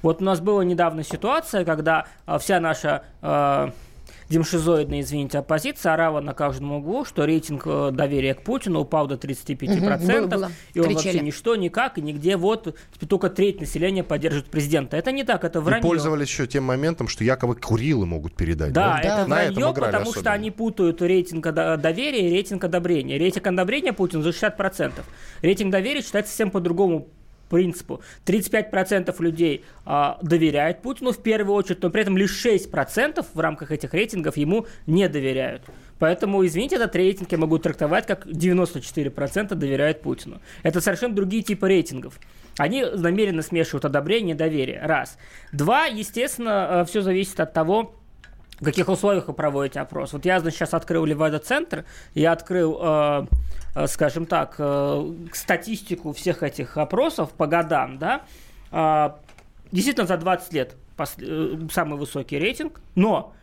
Вот 0.02 0.20
у 0.20 0.24
нас 0.24 0.40
была 0.40 0.64
недавно 0.64 1.02
ситуация, 1.02 1.64
когда 1.64 2.06
э, 2.26 2.38
вся 2.38 2.60
наша 2.60 3.04
э, 3.22 3.70
демшизоидная, 4.28 5.00
извините, 5.00 5.38
оппозиция 5.38 5.94
орала 5.94 6.20
на 6.20 6.34
каждом 6.34 6.72
углу, 6.72 7.04
что 7.04 7.24
рейтинг 7.24 7.62
э, 7.66 7.90
доверия 7.92 8.34
к 8.34 8.42
Путину 8.42 8.80
упал 8.80 9.06
до 9.06 9.14
35%, 9.14 9.76
угу, 9.76 10.26
было, 10.26 10.26
было. 10.26 10.52
и 10.74 10.80
он 10.80 10.86
Кричали. 10.86 11.04
вообще 11.04 11.20
ничто, 11.20 11.56
никак, 11.56 11.98
и 11.98 12.02
нигде, 12.02 12.36
вот, 12.36 12.76
только 13.08 13.30
треть 13.30 13.60
населения 13.60 14.02
поддерживает 14.02 14.50
президента. 14.50 14.96
Это 14.96 15.12
не 15.12 15.24
так, 15.24 15.44
это 15.44 15.60
вранье. 15.60 15.80
И 15.80 15.82
пользовались 15.88 16.28
еще 16.28 16.46
тем 16.46 16.64
моментом, 16.64 17.08
что 17.08 17.24
якобы 17.24 17.54
Курилы 17.54 18.06
могут 18.06 18.34
передать. 18.34 18.72
Да, 18.72 18.94
да? 18.94 19.00
это 19.00 19.26
на 19.28 19.36
вранье, 19.36 19.74
потому 19.74 20.02
особенно. 20.02 20.20
что 20.20 20.32
они 20.32 20.50
путают 20.50 21.02
рейтинг 21.02 21.52
доверия 21.52 22.28
и 22.28 22.32
рейтинг 22.32 22.64
одобрения. 22.64 23.18
Рейтинг 23.18 23.46
одобрения 23.46 23.92
Путина 23.92 24.22
за 24.22 24.30
60%. 24.30 24.92
Рейтинг 25.42 25.70
доверия 25.70 26.02
считается 26.02 26.30
совсем 26.30 26.50
по-другому 26.50 27.08
принципу 27.48 28.00
35% 28.24 29.14
людей 29.20 29.64
а, 29.84 30.18
доверяют 30.22 30.82
Путину 30.82 31.12
в 31.12 31.22
первую 31.22 31.56
очередь, 31.56 31.82
но 31.82 31.90
при 31.90 32.02
этом 32.02 32.16
лишь 32.16 32.44
6% 32.44 33.24
в 33.32 33.40
рамках 33.40 33.70
этих 33.70 33.94
рейтингов 33.94 34.36
ему 34.36 34.66
не 34.86 35.08
доверяют. 35.08 35.62
Поэтому, 35.98 36.44
извините, 36.44 36.76
этот 36.76 36.94
рейтинг 36.94 37.32
я 37.32 37.38
могу 37.38 37.58
трактовать 37.58 38.06
как 38.06 38.26
94% 38.26 39.54
доверяют 39.54 40.02
Путину. 40.02 40.40
Это 40.62 40.80
совершенно 40.80 41.14
другие 41.14 41.42
типы 41.42 41.68
рейтингов. 41.68 42.18
Они 42.58 42.84
намеренно 42.84 43.42
смешивают 43.42 43.84
одобрение 43.84 44.34
и 44.34 44.38
доверие. 44.38 44.80
Раз. 44.82 45.18
Два, 45.52 45.86
естественно, 45.86 46.68
э, 46.70 46.84
все 46.86 47.02
зависит 47.02 47.38
от 47.40 47.52
того, 47.52 47.94
в 48.60 48.64
каких 48.64 48.88
условиях 48.88 49.28
вы 49.28 49.34
проводите 49.34 49.80
опрос. 49.80 50.12
Вот 50.12 50.24
я, 50.24 50.40
значит, 50.40 50.58
сейчас 50.58 50.72
открыл 50.72 51.04
Левада-центр, 51.04 51.84
я 52.14 52.32
открыл, 52.32 52.78
э, 52.80 53.26
скажем 53.86 54.26
так, 54.26 54.54
э, 54.58 55.14
статистику 55.32 56.12
всех 56.12 56.42
этих 56.42 56.76
опросов 56.76 57.32
по 57.32 57.46
годам, 57.46 57.98
да, 57.98 58.22
э, 58.72 59.10
действительно 59.72 60.06
за 60.06 60.16
20 60.16 60.52
лет 60.52 60.76
э, 60.98 61.58
самый 61.70 61.98
высокий 61.98 62.38
рейтинг, 62.38 62.80
но 62.94 63.34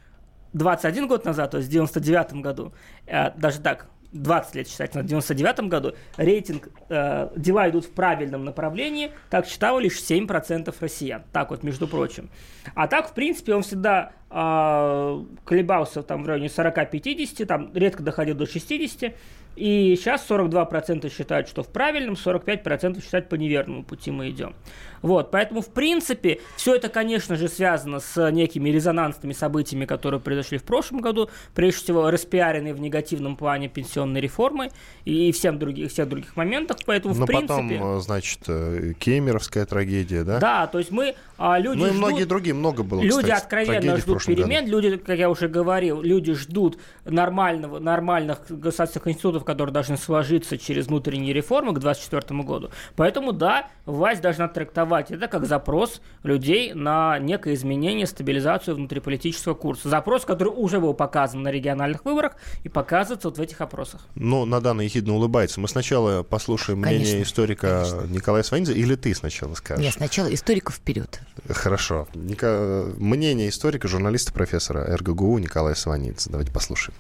21 0.54 1.08
год 1.08 1.26
назад, 1.26 1.52
то 1.52 1.58
есть 1.58 1.70
в 1.70 1.72
99 1.72 2.42
году, 2.42 2.74
э, 3.06 3.32
даже 3.38 3.60
так, 3.60 3.88
20 4.14 4.56
лет 4.56 4.68
считать, 4.68 4.96
в 4.96 5.04
99 5.04 5.68
году 5.70 5.96
рейтинг 6.18 6.70
э, 6.90 7.30
«Дела 7.36 7.70
идут 7.70 7.86
в 7.86 7.92
правильном 7.92 8.46
направлении», 8.46 9.12
так 9.30 9.48
считало 9.48 9.80
лишь 9.80 10.00
7% 10.00 10.74
россиян. 10.80 11.24
Так 11.32 11.50
вот, 11.50 11.64
между 11.64 11.88
прочим. 11.88 12.30
А 12.76 12.88
так, 12.88 13.10
в 13.10 13.14
принципе, 13.14 13.56
он 13.56 13.64
всегда 13.64 14.12
э, 14.30 15.24
колебался 15.46 16.04
там 16.04 16.24
в 16.24 16.28
районе 16.28 16.48
40-50, 16.48 17.46
там 17.46 17.72
редко 17.74 18.04
доходил 18.04 18.36
до 18.36 18.46
60, 18.46 19.14
и 19.56 19.96
сейчас 19.96 20.26
42% 20.30 21.10
считают, 21.16 21.48
что 21.48 21.64
в 21.64 21.68
правильном, 21.70 22.16
45% 22.16 23.04
считают 23.04 23.30
по 23.30 23.36
неверному 23.36 23.84
пути 23.84 24.12
мы 24.12 24.30
идем. 24.30 24.56
Вот, 25.04 25.32
поэтому, 25.32 25.62
в 25.62 25.68
принципе, 25.68 26.40
все 26.56 26.76
это, 26.76 26.88
конечно 26.88 27.36
же, 27.36 27.50
связано 27.50 28.00
с 28.00 28.32
некими 28.32 28.70
резонансными 28.70 29.34
событиями, 29.34 29.84
которые 29.84 30.22
произошли 30.22 30.58
в 30.58 30.64
прошлом 30.64 31.02
году, 31.02 31.30
прежде 31.54 31.84
всего, 31.84 32.10
распиаренные 32.10 32.74
в 32.74 32.80
негативном 32.80 33.36
плане 33.36 33.68
пенсионной 33.68 34.22
реформой 34.22 34.72
и 35.04 35.34
всем 35.34 35.60
других, 35.60 35.92
всех 35.92 36.08
других 36.08 36.38
моментах, 36.38 36.78
поэтому, 36.86 37.14
Но 37.16 37.26
в 37.26 37.28
принципе... 37.28 37.78
потом, 37.78 38.00
значит, 38.00 38.40
э, 38.48 38.94
Кемеровская 38.98 39.66
трагедия, 39.66 40.24
да? 40.24 40.40
Да, 40.40 40.68
то 40.68 40.80
есть 40.80 40.90
мы, 40.90 41.16
а, 41.38 41.60
люди 41.60 41.80
Ну 41.80 41.88
и 41.88 41.90
ждут, 41.90 42.00
многие 42.00 42.24
другие, 42.24 42.56
много 42.56 42.84
было, 42.84 43.02
Люди 43.02 43.24
кстати, 43.24 43.44
откровенно 43.44 43.98
ждут 43.98 44.26
перемен, 44.26 44.64
году. 44.64 44.80
люди, 44.80 44.98
как 44.98 45.20
я 45.20 45.30
уже 45.30 45.50
говорил, 45.50 46.02
люди 46.02 46.34
ждут 46.34 46.80
нормального, 47.04 47.80
нормальных 47.80 48.40
государственных 48.48 49.10
институтов, 49.10 49.43
которые 49.44 49.74
должны 49.74 49.98
сложиться 49.98 50.58
через 50.58 50.88
внутренние 50.88 51.34
реформы 51.34 51.74
к 51.74 51.80
2024 51.80 52.44
году. 52.44 52.70
Поэтому, 52.96 53.34
да, 53.34 53.68
власть 53.86 54.22
должна 54.22 54.48
трактовать 54.48 55.12
это 55.12 55.28
как 55.28 55.46
запрос 55.46 56.02
людей 56.24 56.74
на 56.74 57.20
некое 57.20 57.54
изменение, 57.56 58.08
стабилизацию 58.08 58.76
внутриполитического 58.76 59.54
курса. 59.54 59.90
Запрос, 59.90 60.26
который 60.26 60.54
уже 60.56 60.80
был 60.80 60.94
показан 60.94 61.44
на 61.44 61.50
региональных 61.50 62.06
выборах 62.06 62.34
и 62.64 62.70
показывается 62.70 63.30
вот 63.30 63.38
в 63.38 63.42
этих 63.42 63.62
опросах. 63.62 64.02
Ну, 64.16 64.46
Надана 64.46 64.82
ехидно 64.82 65.16
улыбается. 65.16 65.60
Мы 65.60 65.68
сначала 65.68 66.24
послушаем 66.24 66.82
Конечно. 66.82 67.04
мнение 67.04 67.24
историка 67.24 67.86
Конечно. 67.90 68.14
Николая 68.14 68.44
Сванидзе, 68.44 68.74
или 68.74 68.96
ты 68.96 69.14
сначала 69.14 69.54
скажешь? 69.56 69.84
Нет, 69.84 69.94
сначала 69.94 70.34
историков 70.34 70.76
вперед. 70.76 71.20
Хорошо. 71.50 72.08
Ника... 72.14 72.86
Мнение 72.98 73.50
историка, 73.50 73.88
журналиста, 73.88 74.32
профессора 74.34 74.96
РГГУ 74.98 75.38
Николая 75.40 75.76
Сванидзе. 75.76 76.30
Давайте 76.30 76.52
послушаем. 76.52 76.96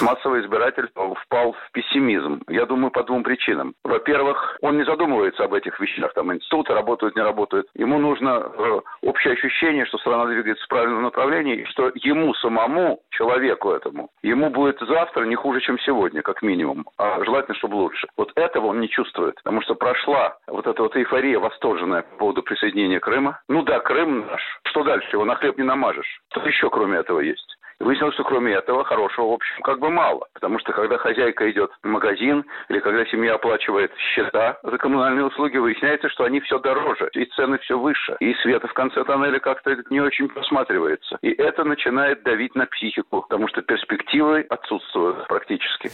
Массовый 0.00 0.40
избиратель 0.40 0.88
впал 0.88 1.52
в 1.52 1.72
пессимизм. 1.72 2.42
Я 2.48 2.64
думаю, 2.64 2.90
по 2.90 3.02
двум 3.02 3.22
причинам. 3.22 3.74
Во-первых, 3.84 4.56
он 4.62 4.78
не 4.78 4.84
задумывается 4.84 5.44
об 5.44 5.52
этих 5.52 5.78
вещах. 5.78 6.14
Там 6.14 6.32
институты 6.32 6.72
работают, 6.72 7.16
не 7.16 7.22
работают. 7.22 7.66
Ему 7.74 7.98
нужно 7.98 8.42
э, 8.42 8.80
общее 9.02 9.34
ощущение, 9.34 9.84
что 9.84 9.98
страна 9.98 10.26
двигается 10.26 10.64
в 10.64 10.68
правильном 10.68 11.02
направлении, 11.02 11.56
и 11.56 11.64
что 11.66 11.92
ему 11.94 12.32
самому, 12.34 13.00
человеку 13.10 13.72
этому, 13.72 14.08
ему 14.22 14.48
будет 14.48 14.78
завтра 14.80 15.24
не 15.24 15.34
хуже, 15.34 15.60
чем 15.60 15.78
сегодня, 15.80 16.22
как 16.22 16.40
минимум. 16.40 16.86
А 16.96 17.22
желательно, 17.22 17.56
чтобы 17.56 17.74
лучше. 17.74 18.08
Вот 18.16 18.32
этого 18.36 18.68
он 18.68 18.80
не 18.80 18.88
чувствует. 18.88 19.34
Потому 19.36 19.60
что 19.62 19.74
прошла 19.74 20.38
вот 20.46 20.66
эта 20.66 20.82
вот 20.82 20.96
эйфория 20.96 21.38
восторженная 21.38 22.02
по 22.02 22.16
поводу 22.16 22.42
присоединения 22.42 23.00
Крыма. 23.00 23.40
Ну 23.48 23.62
да, 23.62 23.80
Крым 23.80 24.26
наш. 24.26 24.42
Что 24.64 24.82
дальше? 24.82 25.08
Его 25.12 25.24
на 25.24 25.34
хлеб 25.34 25.58
не 25.58 25.64
намажешь. 25.64 26.20
Что 26.30 26.40
еще 26.46 26.70
кроме 26.70 26.98
этого 26.98 27.20
есть? 27.20 27.56
Выяснилось, 27.80 28.14
что 28.14 28.24
кроме 28.24 28.52
этого 28.52 28.84
хорошего, 28.84 29.30
в 29.30 29.32
общем, 29.32 29.62
как 29.62 29.80
бы 29.80 29.88
мало. 29.90 30.26
Потому 30.34 30.58
что 30.58 30.72
когда 30.72 30.98
хозяйка 30.98 31.50
идет 31.50 31.70
в 31.82 31.88
магазин 31.88 32.44
или 32.68 32.78
когда 32.80 33.06
семья 33.06 33.34
оплачивает 33.34 33.90
счета 34.14 34.58
за 34.62 34.76
коммунальные 34.76 35.24
услуги, 35.24 35.56
выясняется, 35.56 36.10
что 36.10 36.24
они 36.24 36.40
все 36.40 36.58
дороже, 36.58 37.08
и 37.14 37.24
цены 37.36 37.58
все 37.58 37.78
выше. 37.78 38.16
И 38.20 38.34
света 38.42 38.68
в 38.68 38.74
конце 38.74 39.02
тоннеля 39.04 39.40
как-то 39.40 39.74
не 39.88 40.00
очень 40.00 40.28
просматривается. 40.28 41.18
И 41.22 41.30
это 41.30 41.64
начинает 41.64 42.22
давить 42.22 42.54
на 42.54 42.66
психику, 42.66 43.22
потому 43.22 43.48
что 43.48 43.62
перспективы 43.62 44.44
отсутствуют 44.50 45.26
практически. 45.28 45.90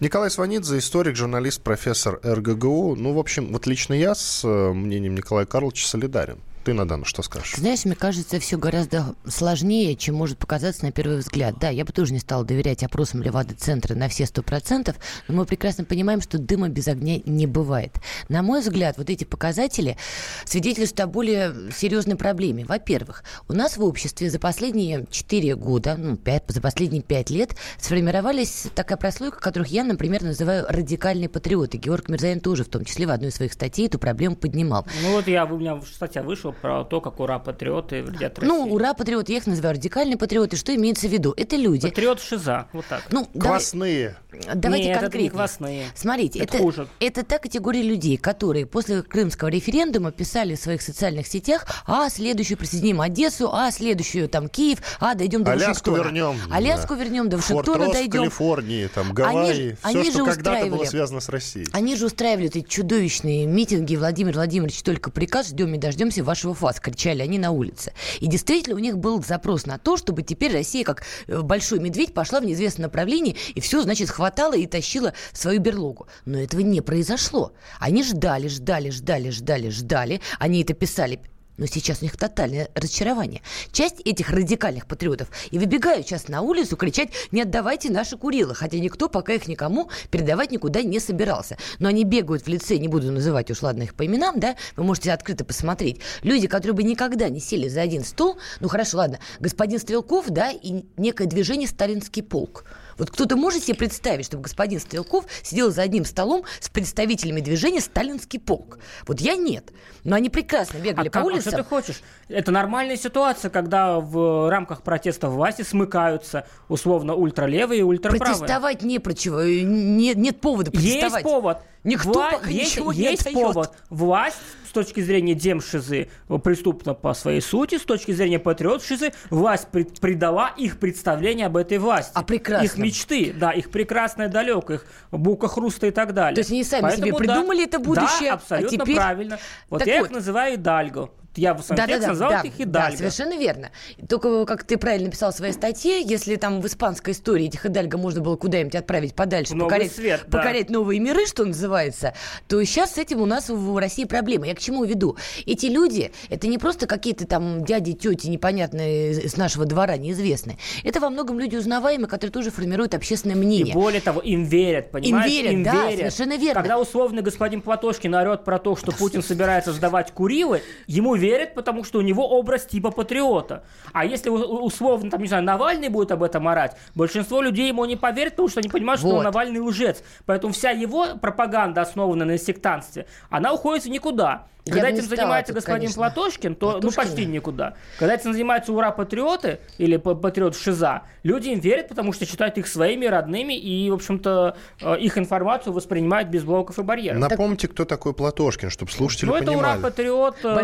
Николай 0.00 0.30
Сванидзе, 0.30 0.78
историк, 0.78 1.16
журналист, 1.16 1.64
профессор 1.64 2.20
РГГУ. 2.22 2.94
Ну, 2.96 3.14
в 3.14 3.18
общем, 3.18 3.46
вот 3.52 3.66
лично 3.66 3.94
я 3.94 4.14
с 4.14 4.44
э, 4.44 4.72
мнением 4.72 5.14
Николая 5.14 5.46
Карловича 5.46 5.86
солидарен. 5.86 6.38
Ты, 6.66 6.74
Надан, 6.74 7.04
что 7.04 7.22
скажешь? 7.22 7.54
Знаешь, 7.54 7.84
мне 7.84 7.94
кажется, 7.94 8.40
все 8.40 8.58
гораздо 8.58 9.14
сложнее, 9.24 9.94
чем 9.94 10.16
может 10.16 10.36
показаться 10.36 10.84
на 10.84 10.90
первый 10.90 11.18
взгляд. 11.18 11.54
Да, 11.60 11.68
я 11.68 11.84
бы 11.84 11.92
тоже 11.92 12.12
не 12.12 12.18
стала 12.18 12.44
доверять 12.44 12.82
опросам 12.82 13.22
Левады-центра 13.22 13.94
на 13.94 14.08
все 14.08 14.26
сто 14.26 14.42
процентов, 14.42 14.96
но 15.28 15.34
мы 15.36 15.44
прекрасно 15.44 15.84
понимаем, 15.84 16.20
что 16.20 16.38
дыма 16.38 16.68
без 16.68 16.88
огня 16.88 17.20
не 17.24 17.46
бывает. 17.46 17.92
На 18.28 18.42
мой 18.42 18.62
взгляд, 18.62 18.98
вот 18.98 19.10
эти 19.10 19.22
показатели 19.22 19.96
свидетельствуют 20.44 20.98
о 20.98 21.06
более 21.06 21.54
серьезной 21.70 22.16
проблеме. 22.16 22.64
Во-первых, 22.64 23.22
у 23.48 23.52
нас 23.52 23.76
в 23.76 23.84
обществе 23.84 24.28
за 24.28 24.40
последние 24.40 25.06
четыре 25.08 25.54
года, 25.54 25.94
ну, 25.96 26.16
5, 26.16 26.46
за 26.48 26.60
последние 26.60 27.02
пять 27.04 27.30
лет 27.30 27.54
сформировались 27.78 28.66
такая 28.74 28.98
прослойка, 28.98 29.38
которых 29.38 29.68
я, 29.68 29.84
например, 29.84 30.24
называю 30.24 30.66
радикальные 30.68 31.28
патриоты. 31.28 31.78
Георг 31.78 32.08
Мирзаян 32.08 32.40
тоже 32.40 32.64
в 32.64 32.68
том 32.68 32.84
числе 32.84 33.06
в 33.06 33.10
одной 33.10 33.30
из 33.30 33.36
своих 33.36 33.52
статей 33.52 33.86
эту 33.86 34.00
проблему 34.00 34.34
поднимал. 34.34 34.84
Ну 35.04 35.12
вот 35.12 35.28
я, 35.28 35.44
у 35.44 35.58
меня 35.58 35.80
статья 35.82 36.24
вышла 36.24 36.55
про 36.60 36.84
то, 36.84 37.00
как 37.00 37.20
ура-патриоты 37.20 38.02
вредят 38.02 38.38
России. 38.38 38.48
Ну, 38.48 38.64
ура-патриоты, 38.72 39.32
я 39.32 39.38
их 39.38 39.46
называю 39.46 39.76
радикальные 39.76 40.16
патриоты. 40.16 40.56
Что 40.56 40.74
имеется 40.74 41.08
в 41.08 41.12
виду? 41.12 41.34
Это 41.36 41.56
люди. 41.56 41.88
Патриот 41.88 42.20
Шиза, 42.20 42.66
вот 42.72 42.84
так. 42.86 43.02
Ну, 43.10 43.26
квасные. 43.38 44.16
Давайте 44.54 44.88
Нет, 44.88 45.00
конкретнее. 45.00 45.00
это 45.00 45.18
не 45.18 45.28
квасные. 45.30 45.86
Смотрите, 45.94 46.38
это, 46.40 46.56
это, 46.56 46.62
хуже. 46.62 46.88
это 47.00 47.24
та 47.24 47.38
категория 47.38 47.82
людей, 47.82 48.16
которые 48.16 48.66
после 48.66 49.02
крымского 49.02 49.48
референдума 49.48 50.12
писали 50.12 50.54
в 50.54 50.58
своих 50.58 50.82
социальных 50.82 51.26
сетях, 51.26 51.66
а 51.86 52.08
следующую 52.10 52.58
присоединим 52.58 53.00
Одессу, 53.00 53.50
а 53.52 53.70
следующую 53.70 54.28
там 54.28 54.48
Киев, 54.48 54.80
а 55.00 55.14
дойдем 55.14 55.44
до 55.44 55.52
Аляску 55.52 55.90
Вашингтона. 55.90 55.96
вернем. 55.96 56.36
Аляску 56.50 56.94
да. 56.94 57.02
вернем, 57.02 57.28
до 57.28 57.36
Вашингтона 57.38 57.84
Форт 57.84 57.92
дойдем. 57.92 58.20
Калифорнии, 58.20 58.86
там 58.88 59.12
Гавайи, 59.12 59.50
они, 59.50 59.74
все, 59.74 60.00
они 60.00 60.10
что 60.10 60.24
когда-то 60.24 60.66
было 60.66 60.84
связано 60.84 61.20
с 61.20 61.28
Россией. 61.28 61.66
Они 61.72 61.96
же 61.96 62.06
устраивали 62.06 62.46
эти 62.46 62.60
чудовищные 62.60 63.46
митинги. 63.46 63.96
Владимир 63.96 64.34
Владимирович, 64.34 64.82
только 64.82 65.10
приказ, 65.10 65.48
ждем 65.48 65.74
и 65.74 65.78
дождемся 65.78 66.22
вашего 66.22 66.45
ФАС, 66.54 66.80
кричали 66.80 67.22
они 67.22 67.38
на 67.38 67.50
улице. 67.50 67.92
И 68.20 68.26
действительно 68.26 68.76
у 68.76 68.80
них 68.80 68.98
был 68.98 69.22
запрос 69.22 69.66
на 69.66 69.78
то, 69.78 69.96
чтобы 69.96 70.22
теперь 70.22 70.52
Россия, 70.52 70.84
как 70.84 71.04
э, 71.26 71.40
большой 71.40 71.78
медведь, 71.78 72.14
пошла 72.14 72.40
в 72.40 72.44
неизвестном 72.44 72.84
направлении 72.84 73.36
и 73.54 73.60
все, 73.60 73.82
значит, 73.82 74.10
хватала 74.10 74.54
и 74.54 74.66
тащила 74.66 75.12
в 75.32 75.38
свою 75.38 75.60
берлогу. 75.60 76.06
Но 76.24 76.38
этого 76.38 76.60
не 76.60 76.80
произошло. 76.80 77.52
Они 77.78 78.02
ждали, 78.02 78.48
ждали, 78.48 78.90
ждали, 78.90 79.30
ждали, 79.30 79.68
ждали. 79.70 80.20
Они 80.38 80.62
это 80.62 80.74
писали 80.74 81.20
но 81.56 81.66
сейчас 81.66 82.02
у 82.02 82.04
них 82.04 82.16
тотальное 82.16 82.68
разочарование. 82.74 83.42
Часть 83.72 84.00
этих 84.00 84.30
радикальных 84.30 84.86
патриотов 84.86 85.28
и 85.50 85.58
выбегают 85.58 86.06
сейчас 86.06 86.28
на 86.28 86.42
улицу 86.42 86.76
кричать 86.76 87.10
«Не 87.32 87.42
отдавайте 87.42 87.90
наши 87.90 88.16
Курилы», 88.16 88.54
хотя 88.54 88.78
никто 88.78 89.08
пока 89.08 89.32
их 89.34 89.48
никому 89.48 89.90
передавать 90.10 90.50
никуда 90.50 90.82
не 90.82 91.00
собирался. 91.00 91.56
Но 91.78 91.88
они 91.88 92.04
бегают 92.04 92.44
в 92.44 92.48
лице, 92.48 92.78
не 92.78 92.88
буду 92.88 93.10
называть 93.10 93.50
уж, 93.50 93.62
ладно, 93.62 93.82
их 93.82 93.94
по 93.94 94.06
именам, 94.06 94.38
да, 94.40 94.56
вы 94.76 94.84
можете 94.84 95.12
открыто 95.12 95.44
посмотреть. 95.44 96.00
Люди, 96.22 96.46
которые 96.46 96.74
бы 96.74 96.82
никогда 96.82 97.28
не 97.28 97.40
сели 97.40 97.68
за 97.68 97.80
один 97.82 98.04
стол, 98.04 98.38
ну 98.60 98.68
хорошо, 98.68 98.98
ладно, 98.98 99.18
господин 99.40 99.78
Стрелков, 99.78 100.26
да, 100.28 100.50
и 100.50 100.84
некое 100.96 101.26
движение 101.26 101.68
«Сталинский 101.68 102.22
полк». 102.22 102.64
Вот 102.98 103.10
кто-то 103.10 103.36
может 103.36 103.64
себе 103.64 103.76
представить, 103.76 104.26
чтобы 104.26 104.44
господин 104.44 104.80
Стрелков 104.80 105.26
сидел 105.42 105.70
за 105.70 105.82
одним 105.82 106.04
столом 106.04 106.44
с 106.60 106.68
представителями 106.68 107.40
движения 107.40 107.80
«Сталинский 107.80 108.38
полк». 108.38 108.78
Вот 109.06 109.20
я 109.20 109.36
нет. 109.36 109.72
Но 110.04 110.16
они 110.16 110.30
прекрасно 110.30 110.78
бегали 110.78 111.08
а 111.08 111.10
по 111.10 111.18
как, 111.18 111.24
улицам. 111.24 111.48
А 111.48 111.50
что 111.50 111.62
ты 111.62 111.68
хочешь? 111.68 112.02
Это 112.28 112.50
нормальная 112.50 112.96
ситуация, 112.96 113.50
когда 113.50 114.00
в 114.00 114.50
рамках 114.50 114.82
протеста 114.82 115.28
власти 115.28 115.62
смыкаются 115.62 116.46
условно 116.68 117.14
ультралевые 117.14 117.80
и 117.80 117.82
ультраправые. 117.82 118.34
Протестовать 118.34 118.82
не 118.82 118.98
про 118.98 119.14
чего. 119.14 119.42
Нет, 119.42 120.16
нет 120.16 120.40
повода 120.40 120.70
протестовать. 120.70 121.12
Есть 121.12 121.22
повод. 121.22 121.58
Никто 121.86 122.12
Вла... 122.12 122.32
пока 122.32 122.50
есть, 122.50 122.76
ничего 122.76 122.90
есть 122.90 123.26
не 123.26 123.32
повод. 123.32 123.72
Власть 123.90 124.36
с 124.68 124.72
точки 124.72 125.00
зрения 125.00 125.34
демшизы 125.34 126.08
преступна 126.42 126.94
по 126.94 127.14
своей 127.14 127.40
сути, 127.40 127.78
с 127.78 127.82
точки 127.82 128.10
зрения 128.10 128.40
патриотшизы 128.40 129.12
власть 129.30 129.68
пред, 129.68 130.00
предала 130.00 130.48
их 130.48 130.78
представление 130.78 131.46
об 131.46 131.56
этой 131.56 131.78
власти. 131.78 132.10
А 132.14 132.24
прекрасно. 132.24 132.64
Их 132.64 132.76
мечты, 132.76 133.32
да, 133.32 133.52
их 133.52 133.70
прекрасное 133.70 134.28
далеко, 134.28 134.74
их 134.74 134.86
бука 135.12 135.46
хруста 135.46 135.86
и 135.86 135.92
так 135.92 136.12
далее. 136.12 136.34
То 136.34 136.40
есть 136.40 136.50
они 136.50 136.64
сами 136.64 136.82
Поэтому, 136.82 137.06
себе 137.06 137.16
придумали 137.16 137.58
да, 137.58 137.64
это 137.64 137.78
будущее, 137.78 138.30
да, 138.30 138.34
абсолютно 138.34 138.76
а 138.76 138.84
теперь... 138.84 138.96
правильно. 138.96 139.38
Вот 139.70 139.78
так 139.78 139.88
я 139.88 139.98
вот. 140.00 140.06
их 140.06 140.12
называю 140.12 140.58
Дальго. 140.58 141.10
Я 141.36 141.54
в 141.54 141.62
своем 141.62 141.86
да, 141.86 142.08
назвал 142.08 142.30
да, 142.30 142.40
их 142.40 142.54
Хидальго. 142.54 142.90
Да, 142.90 142.96
совершенно 142.96 143.38
верно. 143.38 143.70
Только, 144.08 144.44
как 144.46 144.64
ты 144.64 144.76
правильно 144.76 145.06
написал 145.06 145.32
в 145.32 145.34
своей 145.36 145.52
статье, 145.52 146.02
если 146.02 146.36
там 146.36 146.60
в 146.60 146.66
испанской 146.66 147.12
истории 147.12 147.46
этих 147.46 147.62
Хидальго 147.62 147.98
можно 147.98 148.20
было 148.20 148.36
куда-нибудь 148.36 148.74
отправить 148.74 149.14
подальше, 149.14 149.54
Новый 149.54 149.70
покорять, 149.70 149.92
свет, 149.92 150.24
да. 150.26 150.38
покорять 150.38 150.70
новые 150.70 151.00
миры, 151.00 151.26
что 151.26 151.44
называется, 151.44 152.14
то 152.48 152.62
сейчас 152.64 152.94
с 152.94 152.98
этим 152.98 153.20
у 153.20 153.26
нас 153.26 153.48
в 153.48 153.76
России 153.78 154.04
проблема. 154.04 154.46
Я 154.46 154.54
к 154.54 154.58
чему 154.58 154.84
веду? 154.84 155.16
Эти 155.44 155.66
люди, 155.66 156.12
это 156.30 156.46
не 156.46 156.58
просто 156.58 156.86
какие-то 156.86 157.26
там 157.26 157.64
дяди, 157.64 157.92
тети 157.92 158.28
непонятные 158.28 159.28
с 159.28 159.36
нашего 159.36 159.64
двора, 159.64 159.96
неизвестные. 159.96 160.58
Это 160.84 161.00
во 161.00 161.10
многом 161.10 161.38
люди 161.38 161.56
узнаваемые, 161.56 162.08
которые 162.08 162.32
тоже 162.32 162.50
формируют 162.50 162.94
общественное 162.94 163.36
мнение. 163.36 163.72
И 163.72 163.74
более 163.74 164.00
того, 164.00 164.20
им 164.20 164.44
верят, 164.44 164.90
понимаешь? 164.90 165.26
Им 165.26 165.32
верят, 165.32 165.52
им 165.52 165.62
да, 165.62 165.86
верят. 165.86 166.12
совершенно 166.12 166.36
верно. 166.36 166.62
Когда 166.62 166.78
условный 166.78 167.22
господин 167.22 167.60
Платошкин 167.60 168.14
орет 168.14 168.44
про 168.44 168.58
то, 168.58 168.76
что 168.76 168.92
Путин 168.92 169.22
собирается 169.22 169.72
сдавать 169.72 170.12
Курилы, 170.12 170.62
ему 170.86 171.14
верят 171.14 171.25
верит, 171.26 171.54
потому 171.54 171.84
что 171.84 171.98
у 171.98 172.02
него 172.02 172.28
образ 172.28 172.66
типа 172.66 172.90
патриота. 172.90 173.64
А 173.92 174.04
если 174.04 174.30
условно, 174.30 175.10
там, 175.10 175.20
не 175.22 175.28
знаю, 175.28 175.44
Навальный 175.44 175.88
будет 175.88 176.12
об 176.12 176.22
этом 176.22 176.48
орать, 176.48 176.76
большинство 176.94 177.42
людей 177.42 177.68
ему 177.68 177.84
не 177.84 177.96
поверит, 177.96 178.32
потому 178.32 178.48
что 178.48 178.60
они 178.60 178.68
понимают, 178.68 179.00
вот. 179.02 179.10
что 179.10 179.22
Навальный 179.22 179.60
лжец. 179.60 180.02
Поэтому 180.26 180.52
вся 180.52 180.70
его 180.70 181.16
пропаганда, 181.20 181.82
основанная 181.82 182.26
на 182.26 182.38
сектантстве, 182.38 183.06
она 183.30 183.52
уходит 183.52 183.84
в 183.84 183.88
никуда. 183.88 184.46
Когда 184.68 184.88
этим 184.88 185.04
занимается 185.04 185.52
тут, 185.52 185.62
господин 185.62 185.88
конечно. 185.88 186.02
Платошкин, 186.02 186.54
то 186.56 186.72
Платошкин, 186.72 186.88
ну 186.88 186.92
почти 186.92 187.24
да. 187.24 187.32
никуда. 187.32 187.74
Когда 187.98 188.14
этим 188.14 188.32
занимаются 188.32 188.72
ура-патриоты 188.72 189.60
или 189.78 189.96
патриот 189.96 190.56
Шиза, 190.56 191.02
люди 191.22 191.50
им 191.50 191.60
верят, 191.60 191.88
потому 191.88 192.12
что 192.12 192.26
считают 192.26 192.58
их 192.58 192.66
своими, 192.66 193.06
родными, 193.06 193.56
и, 193.56 193.88
в 193.90 193.94
общем-то, 193.94 194.56
э, 194.80 194.98
их 194.98 195.18
информацию 195.18 195.72
воспринимают 195.72 196.28
без 196.28 196.42
блоков 196.42 196.78
и 196.78 196.82
барьеров. 196.82 197.20
Напомните, 197.20 197.68
кто 197.68 197.84
такой 197.84 198.12
Платошкин, 198.12 198.70
чтобы 198.70 198.90
слушатели 198.90 199.28
ну, 199.28 199.34
понимали. 199.34 199.54
Ну, 199.54 199.60
это 199.60 199.70
ура-патриот, 199.76 200.36
э, 200.44 200.54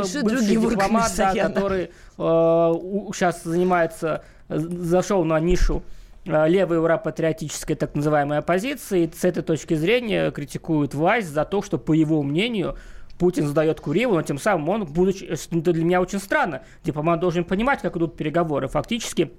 Бывший 0.56 0.76
дипломат, 0.76 1.12
да, 1.16 1.34
который 1.34 1.84
э, 1.84 1.90
сейчас 2.18 3.42
занимается, 3.42 4.24
зашел 4.48 5.24
на 5.24 5.38
нишу 5.40 5.82
левой 6.24 6.78
ура-патриотической 6.78 7.74
так 7.74 7.94
называемой 7.94 8.38
оппозиции, 8.38 9.10
с 9.12 9.24
этой 9.24 9.42
точки 9.42 9.74
зрения 9.74 10.30
критикует 10.30 10.94
власть 10.94 11.28
за 11.28 11.44
то, 11.44 11.62
что, 11.62 11.78
по 11.78 11.92
его 11.92 12.22
мнению, 12.22 12.76
Путин 13.18 13.46
задает 13.46 13.80
Курилу, 13.80 14.14
но 14.14 14.22
тем 14.22 14.38
самым 14.38 14.68
он, 14.68 14.84
будучи, 14.84 15.24
это 15.24 15.72
для 15.72 15.84
меня 15.84 16.00
очень 16.00 16.18
странно, 16.18 16.62
дипломат 16.84 17.20
должен 17.20 17.44
понимать, 17.44 17.80
как 17.80 17.96
идут 17.96 18.16
переговоры. 18.16 18.68
Фактически 18.68 19.32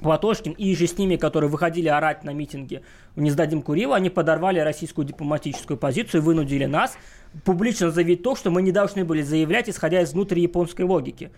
Платошкин 0.00 0.52
и 0.52 0.76
же 0.76 0.86
с 0.86 0.98
ними, 0.98 1.16
которые 1.16 1.50
выходили 1.50 1.88
орать 1.88 2.22
на 2.22 2.30
митинге 2.30 2.82
«Не 3.14 3.30
сдадим 3.30 3.62
Курила», 3.62 3.96
они 3.96 4.10
подорвали 4.10 4.58
российскую 4.58 5.06
дипломатическую 5.06 5.78
позицию, 5.78 6.22
вынудили 6.22 6.66
нас 6.66 6.98
публично 7.44 7.90
заявить 7.90 8.22
то, 8.22 8.36
что 8.36 8.50
мы 8.50 8.62
не 8.62 8.72
должны 8.72 9.04
были 9.04 9.22
заявлять, 9.22 9.68
исходя 9.68 10.00
из 10.02 10.12
внутрияпонской 10.12 10.84
логики. 10.84 11.30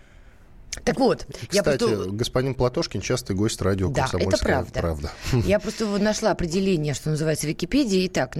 Так 0.83 0.99
вот, 0.99 1.25
Кстати, 1.47 1.55
я 1.55 1.63
просто... 1.63 2.11
господин 2.11 2.55
Платошкин 2.55 3.01
частый 3.01 3.35
гость 3.35 3.61
радио 3.61 3.89
да, 3.89 4.07
это 4.13 4.37
правда. 4.37 4.71
правда. 4.73 5.11
Я 5.45 5.59
просто 5.59 5.85
нашла 5.85 6.31
определение, 6.31 6.93
что 6.93 7.09
называется 7.09 7.45
в 7.45 7.49
Википедии. 7.49 8.07
Итак, 8.07 8.37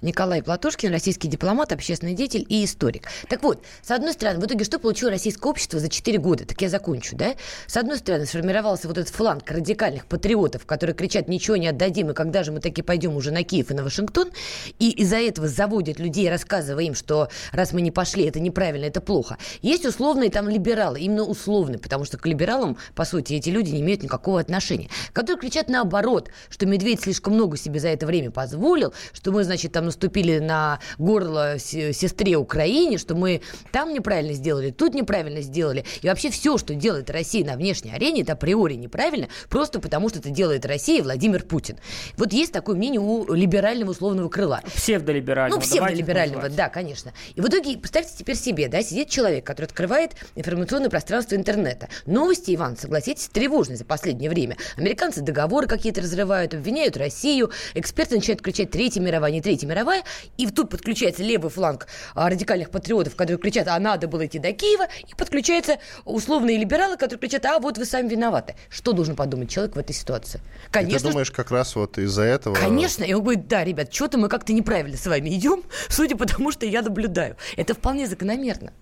Николай 0.00 0.42
Платошкин, 0.42 0.90
российский 0.90 1.28
дипломат, 1.28 1.72
общественный 1.72 2.14
деятель 2.14 2.44
и 2.48 2.64
историк. 2.64 3.08
Так 3.28 3.42
вот, 3.42 3.64
с 3.82 3.90
одной 3.90 4.12
стороны, 4.12 4.40
в 4.40 4.46
итоге 4.46 4.64
что 4.64 4.78
получило 4.78 5.10
российское 5.10 5.48
общество 5.48 5.78
за 5.78 5.88
4 5.88 6.18
года? 6.18 6.44
Так 6.46 6.60
я 6.62 6.68
закончу, 6.68 7.16
да? 7.16 7.34
С 7.66 7.76
одной 7.76 7.98
стороны, 7.98 8.26
сформировался 8.26 8.88
вот 8.88 8.98
этот 8.98 9.14
фланг 9.14 9.50
радикальных 9.50 10.06
патриотов, 10.06 10.66
которые 10.66 10.94
кричат 10.94 11.28
«ничего 11.28 11.56
не 11.56 11.68
отдадим, 11.68 12.10
и 12.10 12.14
когда 12.14 12.42
же 12.42 12.52
мы 12.52 12.60
таки 12.60 12.82
пойдем 12.82 13.16
уже 13.16 13.30
на 13.32 13.42
Киев 13.42 13.70
и 13.70 13.74
на 13.74 13.82
Вашингтон?» 13.82 14.30
И 14.78 14.90
из-за 14.90 15.16
этого 15.16 15.48
заводят 15.48 15.98
людей, 15.98 16.28
рассказывая 16.30 16.84
им, 16.84 16.94
что 16.94 17.28
раз 17.52 17.72
мы 17.72 17.80
не 17.80 17.90
пошли, 17.90 18.24
это 18.24 18.40
неправильно, 18.40 18.86
это 18.86 19.00
плохо. 19.00 19.38
Есть 19.60 19.84
условные 19.84 20.30
там 20.30 20.48
либералы, 20.48 21.00
именно 21.00 21.24
условные, 21.24 21.78
потому 21.82 22.04
что 22.04 22.18
к 22.18 22.26
либералам, 22.26 22.76
по 22.94 23.04
сути, 23.04 23.34
эти 23.34 23.50
люди 23.50 23.70
не 23.70 23.80
имеют 23.80 24.02
никакого 24.02 24.40
отношения, 24.40 24.88
которые 25.12 25.40
кричат 25.40 25.68
наоборот, 25.68 26.30
что 26.48 26.66
медведь 26.66 27.02
слишком 27.02 27.34
много 27.34 27.56
себе 27.56 27.80
за 27.80 27.88
это 27.88 28.06
время 28.06 28.30
позволил, 28.30 28.94
что 29.12 29.32
мы, 29.32 29.44
значит, 29.44 29.72
там 29.72 29.86
наступили 29.86 30.38
на 30.38 30.78
горло 30.98 31.58
сестре 31.58 32.36
Украине, 32.36 32.98
что 32.98 33.14
мы 33.14 33.42
там 33.70 33.92
неправильно 33.92 34.32
сделали, 34.32 34.70
тут 34.70 34.94
неправильно 34.94 35.40
сделали. 35.42 35.84
И 36.02 36.08
вообще 36.08 36.30
все, 36.30 36.58
что 36.58 36.74
делает 36.74 37.10
Россия 37.10 37.44
на 37.44 37.56
внешней 37.56 37.92
арене, 37.92 38.22
это 38.22 38.32
априори 38.32 38.74
неправильно, 38.74 39.28
просто 39.48 39.80
потому 39.80 40.08
что 40.08 40.18
это 40.18 40.30
делает 40.30 40.64
Россия 40.66 41.00
и 41.00 41.02
Владимир 41.02 41.42
Путин. 41.42 41.78
Вот 42.16 42.32
есть 42.32 42.52
такое 42.52 42.76
мнение 42.76 43.00
у 43.00 43.32
либерального 43.32 43.90
условного 43.90 44.28
крыла. 44.28 44.62
Псевдолиберального. 44.74 45.60
Ну, 45.60 45.64
псевдолиберального, 45.64 46.48
да, 46.48 46.68
конечно. 46.68 47.12
И 47.34 47.40
в 47.40 47.48
итоге, 47.48 47.78
представьте 47.78 48.14
теперь 48.16 48.36
себе, 48.36 48.68
да, 48.68 48.82
сидит 48.82 49.08
человек, 49.08 49.44
который 49.46 49.66
открывает 49.66 50.12
информационное 50.34 50.90
пространство 50.90 51.34
интернета. 51.34 51.61
Новости, 52.06 52.54
Иван, 52.54 52.76
согласитесь, 52.76 53.28
тревожные 53.28 53.76
за 53.76 53.84
последнее 53.84 54.30
время. 54.30 54.56
Американцы 54.76 55.20
договоры 55.20 55.66
какие-то 55.66 56.00
разрывают, 56.00 56.54
обвиняют 56.54 56.96
Россию, 56.96 57.50
эксперты 57.74 58.16
начинают 58.16 58.42
кричать 58.42 58.70
«Третья 58.70 59.00
мировая», 59.00 59.32
не 59.32 59.40
«Третья 59.40 59.66
мировая», 59.66 60.02
и 60.36 60.46
тут 60.48 60.70
подключается 60.70 61.22
левый 61.22 61.50
фланг 61.50 61.86
а, 62.14 62.28
радикальных 62.28 62.70
патриотов, 62.70 63.16
которые 63.16 63.38
кричат 63.38 63.68
«А 63.68 63.78
надо 63.78 64.08
было 64.08 64.26
идти 64.26 64.38
до 64.38 64.52
Киева», 64.52 64.88
и 65.08 65.14
подключаются 65.14 65.78
условные 66.04 66.58
либералы, 66.58 66.96
которые 66.96 67.20
кричат 67.20 67.46
«А 67.46 67.58
вот 67.58 67.78
вы 67.78 67.84
сами 67.84 68.08
виноваты». 68.08 68.54
Что 68.68 68.92
должен 68.92 69.16
подумать 69.16 69.50
человек 69.50 69.76
в 69.76 69.78
этой 69.78 69.94
ситуации? 69.94 70.40
Конечно. 70.70 70.96
И 70.96 71.00
ты 71.00 71.08
думаешь, 71.10 71.30
как 71.30 71.50
раз 71.50 71.76
вот 71.76 71.98
из-за 71.98 72.22
этого... 72.22 72.54
Конечно. 72.54 73.04
И 73.04 73.12
он 73.12 73.22
говорит, 73.22 73.48
да, 73.48 73.64
ребят, 73.64 73.92
что-то 73.92 74.18
мы 74.18 74.28
как-то 74.28 74.52
неправильно 74.52 74.96
с 74.96 75.06
вами 75.06 75.30
идем, 75.30 75.62
судя 75.88 76.16
по 76.16 76.26
тому, 76.26 76.50
что 76.50 76.66
я 76.66 76.82
наблюдаю. 76.82 77.36
Это 77.56 77.74
вполне 77.74 78.06
закономерно. 78.06 78.72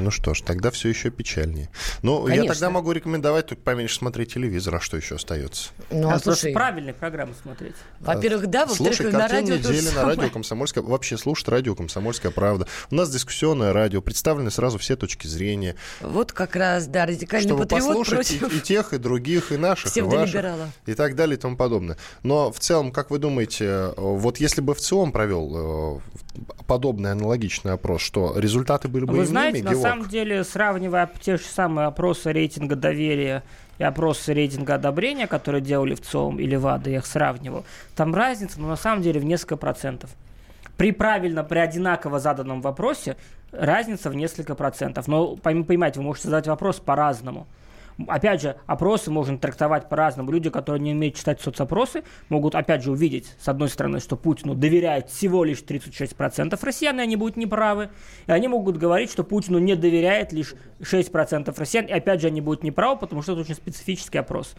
Ну 0.00 0.10
что 0.10 0.34
ж, 0.34 0.40
тогда 0.42 0.70
все 0.70 0.88
еще 0.88 1.10
печальнее. 1.10 1.68
Ну, 2.02 2.22
Конечно. 2.24 2.42
я 2.42 2.52
тогда 2.52 2.70
могу 2.70 2.92
рекомендовать 2.92 3.46
только 3.46 3.62
поменьше 3.62 3.96
смотреть 3.96 4.34
телевизор, 4.34 4.76
а 4.76 4.80
что 4.80 4.96
еще 4.96 5.16
остается? 5.16 5.70
Ну, 5.90 6.08
а, 6.08 6.14
а 6.14 6.18
слушай, 6.18 6.52
правильные 6.52 6.94
программы 6.94 7.34
смотреть. 7.40 7.74
Во-первых, 8.00 8.46
да, 8.48 8.66
во-вторых, 8.66 9.12
на 9.12 9.28
радио 9.28 9.56
недели 9.56 9.88
на 9.90 10.04
радио 10.04 10.30
Комсомольская. 10.30 10.82
Вообще 10.82 11.16
слушать 11.16 11.48
радио 11.48 11.74
Комсомольская 11.74 12.32
правда. 12.32 12.66
У 12.90 12.94
нас 12.94 13.10
дискуссионное 13.10 13.72
радио, 13.72 14.00
представлены 14.00 14.50
сразу 14.50 14.78
все 14.78 14.96
точки 14.96 15.26
зрения. 15.26 15.76
Вот 16.00 16.32
как 16.32 16.56
раз, 16.56 16.86
да, 16.86 17.06
радикальный 17.06 17.48
Чтобы 17.48 17.62
патриот 17.62 17.88
послушать 17.88 18.38
против... 18.38 18.54
и, 18.54 18.58
и 18.58 18.60
тех, 18.60 18.92
и 18.92 18.98
других, 18.98 19.52
и 19.52 19.56
наших, 19.56 19.96
и 19.96 20.00
ваших, 20.00 20.44
и 20.86 20.94
так 20.94 21.14
далее 21.14 21.36
и 21.36 21.40
тому 21.40 21.56
подобное. 21.56 21.96
Но 22.22 22.50
в 22.50 22.58
целом, 22.58 22.92
как 22.92 23.10
вы 23.10 23.18
думаете, 23.18 23.92
вот 23.96 24.38
если 24.38 24.60
бы 24.60 24.74
в 24.74 24.80
ЦИОМ 24.80 25.12
провел 25.12 26.00
э, 26.00 26.00
подобный 26.66 27.12
аналогичный 27.12 27.72
опрос, 27.72 28.02
что 28.02 28.32
результаты 28.36 28.88
были 28.88 29.04
бы 29.04 29.14
Вы 29.14 29.26
знаете, 29.26 29.62
на 29.62 29.74
самом 29.82 30.08
деле, 30.08 30.44
сравнивая 30.44 31.10
те 31.20 31.36
же 31.36 31.44
самые 31.44 31.86
опросы 31.86 32.32
рейтинга 32.32 32.76
доверия 32.76 33.42
и 33.78 33.84
опросы 33.84 34.32
рейтинга 34.32 34.74
одобрения, 34.74 35.26
которые 35.26 35.60
делали 35.60 35.94
в 35.94 36.00
ЦОМ 36.00 36.38
или 36.38 36.56
ВАДА, 36.56 36.90
я 36.90 36.98
их 36.98 37.06
сравнивал, 37.06 37.64
там 37.96 38.14
разница, 38.14 38.60
ну, 38.60 38.68
на 38.68 38.76
самом 38.76 39.02
деле, 39.02 39.20
в 39.20 39.24
несколько 39.24 39.56
процентов. 39.56 40.10
При 40.76 40.92
правильно, 40.92 41.44
при 41.44 41.58
одинаково 41.58 42.18
заданном 42.18 42.60
вопросе 42.60 43.16
разница 43.52 44.10
в 44.10 44.14
несколько 44.14 44.54
процентов. 44.54 45.06
Но, 45.06 45.36
понимаете, 45.36 46.00
вы 46.00 46.06
можете 46.06 46.28
задать 46.28 46.46
вопрос 46.46 46.80
по-разному. 46.80 47.46
Опять 48.06 48.42
же, 48.42 48.56
опросы 48.66 49.10
можно 49.10 49.38
трактовать 49.38 49.88
по-разному. 49.88 50.30
Люди, 50.30 50.50
которые 50.50 50.82
не 50.82 50.92
умеют 50.92 51.16
читать 51.16 51.40
соцопросы, 51.40 52.02
могут, 52.28 52.54
опять 52.54 52.82
же, 52.82 52.92
увидеть, 52.92 53.34
с 53.38 53.48
одной 53.48 53.68
стороны, 53.68 54.00
что 54.00 54.16
Путину 54.16 54.54
доверяет 54.54 55.08
всего 55.08 55.44
лишь 55.44 55.62
36% 55.62 56.58
россиян, 56.62 56.98
и 56.98 57.02
они 57.02 57.16
будут 57.16 57.36
неправы. 57.36 57.90
И 58.26 58.32
они 58.32 58.48
могут 58.48 58.76
говорить, 58.76 59.10
что 59.10 59.24
Путину 59.24 59.58
не 59.58 59.74
доверяет 59.76 60.32
лишь 60.32 60.54
6% 60.80 61.54
россиян, 61.56 61.86
и 61.86 61.92
опять 61.92 62.20
же, 62.20 62.28
они 62.28 62.40
будут 62.40 62.62
неправы, 62.62 62.98
потому 62.98 63.22
что 63.22 63.32
это 63.32 63.42
очень 63.42 63.54
специфический 63.54 64.18
опрос. 64.18 64.54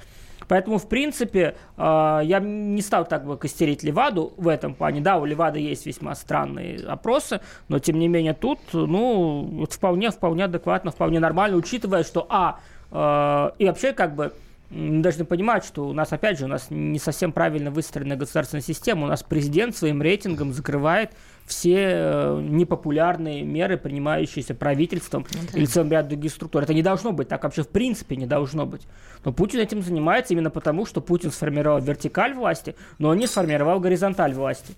Поэтому, 0.47 0.77
в 0.77 0.87
принципе, 0.87 1.55
э, 1.77 2.21
я 2.23 2.39
не 2.39 2.81
стал 2.81 3.05
так 3.05 3.25
бы 3.25 3.37
костерить 3.37 3.83
Леваду 3.83 4.33
в 4.37 4.47
этом 4.47 4.75
плане. 4.75 5.01
Да, 5.01 5.17
у 5.17 5.25
Левады 5.25 5.59
есть 5.59 5.85
весьма 5.85 6.15
странные 6.15 6.79
опросы, 6.85 7.41
но, 7.67 7.79
тем 7.79 7.99
не 7.99 8.07
менее, 8.07 8.33
тут, 8.33 8.59
ну, 8.73 9.65
вполне, 9.69 10.11
вполне 10.11 10.45
адекватно, 10.45 10.91
вполне 10.91 11.19
нормально, 11.19 11.57
учитывая, 11.57 12.03
что, 12.03 12.25
а, 12.29 12.59
и 12.93 13.65
вообще, 13.65 13.91
как 13.93 14.15
бы, 14.15 14.33
мы 14.73 15.01
должны 15.01 15.23
понимать, 15.25 15.65
что 15.65 15.87
у 15.87 15.93
нас, 15.93 16.11
опять 16.11 16.39
же, 16.39 16.45
у 16.45 16.47
нас 16.47 16.67
не 16.69 16.99
совсем 16.99 17.31
правильно 17.31 17.69
выстроена 17.69 18.15
государственная 18.15 18.63
система. 18.63 19.05
У 19.05 19.07
нас 19.07 19.21
президент 19.21 19.75
своим 19.75 20.01
рейтингом 20.01 20.51
закрывает 20.51 21.11
все 21.45 21.75
э, 21.75 22.41
непопулярные 22.41 23.43
меры, 23.43 23.77
принимающиеся 23.77 24.55
правительством 24.55 25.25
ну 25.33 25.39
да. 25.51 25.57
или 25.57 25.65
целым 25.65 25.91
ряд 25.91 26.07
других 26.07 26.31
структур. 26.31 26.63
Это 26.63 26.73
не 26.73 26.81
должно 26.81 27.11
быть, 27.11 27.27
так 27.27 27.43
вообще 27.43 27.63
в 27.63 27.67
принципе 27.67 28.15
не 28.15 28.25
должно 28.25 28.65
быть. 28.65 28.87
Но 29.23 29.31
Путин 29.31 29.59
этим 29.59 29.81
занимается 29.81 30.33
именно 30.33 30.49
потому, 30.49 30.85
что 30.85 31.01
Путин 31.01 31.31
сформировал 31.31 31.81
вертикаль 31.81 32.33
власти, 32.33 32.75
но 32.97 33.09
он 33.09 33.17
не 33.17 33.27
сформировал 33.27 33.79
горизонталь 33.79 34.33
власти. 34.33 34.73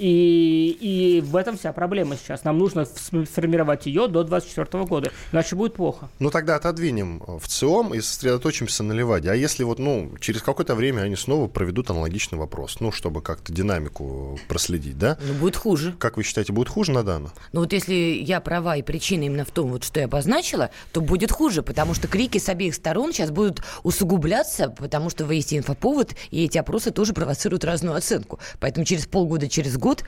И, 0.00 0.78
и 0.80 1.20
в 1.20 1.36
этом 1.36 1.58
вся 1.58 1.74
проблема 1.74 2.16
сейчас. 2.16 2.44
Нам 2.44 2.58
нужно 2.58 2.86
сформировать 2.86 3.84
ее 3.84 4.08
до 4.08 4.24
2024 4.24 4.84
года, 4.84 5.10
иначе 5.30 5.56
будет 5.56 5.74
плохо. 5.74 6.08
Ну 6.18 6.30
тогда 6.30 6.56
отодвинем 6.56 7.22
в 7.26 7.46
ЦИОМ 7.46 7.92
и 7.92 8.00
сосредоточимся 8.00 8.82
на 8.82 8.94
Леваде. 8.94 9.30
А 9.30 9.34
если 9.34 9.62
вот, 9.62 9.78
ну, 9.78 10.12
через 10.18 10.40
какое-то 10.40 10.74
время 10.74 11.02
они 11.02 11.16
снова 11.16 11.48
проведут 11.48 11.90
аналогичный 11.90 12.38
вопрос, 12.38 12.78
ну, 12.80 12.92
чтобы 12.92 13.20
как-то 13.20 13.52
динамику 13.52 14.40
проследить, 14.48 14.96
да? 14.96 15.18
Ну, 15.22 15.34
будет 15.34 15.56
хуже. 15.56 15.94
Как 15.98 16.16
вы 16.16 16.22
считаете, 16.22 16.54
будет 16.54 16.70
хуже, 16.70 16.92
Надана? 16.92 17.32
Ну, 17.52 17.60
вот 17.60 17.74
если 17.74 17.92
я 17.92 18.40
права 18.40 18.76
и 18.76 18.82
причина 18.82 19.24
именно 19.24 19.44
в 19.44 19.50
том, 19.50 19.70
вот 19.70 19.84
что 19.84 20.00
я 20.00 20.06
обозначила, 20.06 20.70
то 20.92 21.02
будет 21.02 21.30
хуже, 21.30 21.62
потому 21.62 21.92
что 21.92 22.08
крики 22.08 22.38
с 22.38 22.48
обеих 22.48 22.74
сторон 22.74 23.12
сейчас 23.12 23.30
будут 23.30 23.62
усугубляться, 23.82 24.70
потому 24.70 25.10
что 25.10 25.30
есть 25.30 25.52
инфоповод, 25.52 26.14
и 26.30 26.44
эти 26.44 26.56
опросы 26.56 26.90
тоже 26.90 27.12
провоцируют 27.12 27.64
разную 27.64 27.96
оценку. 27.96 28.38
Поэтому 28.60 28.86
через 28.86 29.06
полгода, 29.06 29.46
через 29.46 29.76
год 29.76 29.89
год 29.90 30.04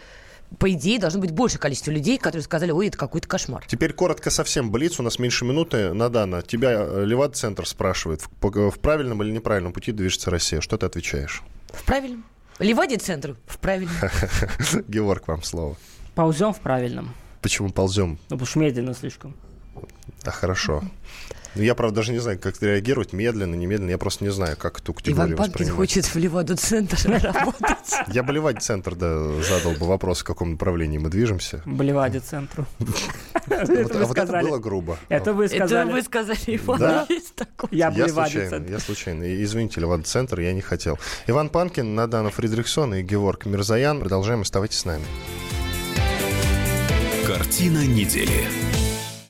по 0.58 0.70
идее, 0.70 0.98
должно 0.98 1.18
быть 1.20 1.30
больше 1.30 1.58
количество 1.58 1.90
людей, 1.90 2.18
которые 2.18 2.42
сказали, 2.42 2.70
ой, 2.70 2.88
это 2.88 2.98
какой-то 2.98 3.26
кошмар. 3.26 3.64
Теперь 3.66 3.94
коротко 3.94 4.30
совсем. 4.30 4.70
Блиц, 4.70 5.00
у 5.00 5.02
нас 5.02 5.18
меньше 5.18 5.46
минуты. 5.46 5.94
Надана, 5.94 6.42
тебя 6.42 6.72
э, 6.72 7.04
Левад-центр 7.06 7.66
спрашивает, 7.66 8.20
в, 8.20 8.70
в 8.70 8.78
правильном 8.78 9.22
или 9.22 9.30
неправильном 9.30 9.72
пути 9.72 9.92
движется 9.92 10.30
Россия. 10.30 10.60
Что 10.60 10.76
ты 10.76 10.84
отвечаешь? 10.84 11.42
В 11.72 11.82
правильном. 11.84 12.24
Леваде-центр 12.58 13.36
в 13.46 13.58
правильном. 13.58 13.94
Георг, 14.88 15.26
вам 15.26 15.42
слово. 15.42 15.76
Ползем 16.14 16.52
в 16.52 16.60
правильном. 16.60 17.14
Почему 17.40 17.70
ползем? 17.70 18.18
Ну, 18.28 18.36
потому 18.36 18.46
что 18.46 18.58
медленно 18.58 18.94
слишком. 18.94 19.34
Да, 20.24 20.30
хорошо. 20.30 20.82
Ну, 21.54 21.62
я, 21.62 21.74
правда, 21.74 21.96
даже 21.96 22.12
не 22.12 22.18
знаю, 22.18 22.38
как 22.38 22.62
реагировать, 22.62 23.12
медленно, 23.12 23.54
немедленно. 23.54 23.90
Я 23.90 23.98
просто 23.98 24.24
не 24.24 24.30
знаю, 24.30 24.56
как 24.56 24.78
эту 24.78 24.94
категорию 24.94 25.36
Иван 25.36 25.50
Панкин 25.50 25.68
хочет 25.68 26.06
в 26.06 26.16
Леваду-центр 26.16 26.98
работать. 27.04 28.08
Я 28.08 28.22
бы 28.22 28.32
Леваде-центр, 28.32 28.94
да, 28.94 29.42
задал 29.42 29.72
бы 29.72 29.86
вопрос, 29.86 30.20
в 30.20 30.24
каком 30.24 30.52
направлении 30.52 30.96
мы 30.96 31.10
движемся. 31.10 31.60
Блеваде-центру. 31.66 32.66
Вот 33.44 34.16
это 34.16 34.40
было 34.40 34.58
грубо. 34.58 34.98
Это 35.08 35.32
вы 35.34 35.48
сказали. 35.48 35.88
Это 35.88 35.92
вы 35.92 36.02
сказали, 36.02 36.38
Иван, 36.46 37.06
есть 37.08 37.34
такой. 37.34 37.68
Я 37.72 37.90
Блеваде-центр. 37.90 38.70
Я 38.70 38.78
случайно. 38.78 39.42
Извините, 39.42 39.80
Леваде-центр, 39.80 40.40
я 40.40 40.52
не 40.52 40.60
хотел. 40.60 40.98
Иван 41.26 41.50
Панкин, 41.50 41.94
Надана 41.94 42.30
Фридрихсон 42.30 42.94
и 42.94 43.02
Георг 43.02 43.44
Мирзаян. 43.44 44.00
Продолжаем, 44.00 44.40
оставайтесь 44.40 44.78
с 44.78 44.84
нами. 44.84 45.04
Картина 47.26 47.84
недели. 47.86 48.71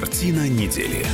Картина 0.00 0.48
недели. 0.48 1.04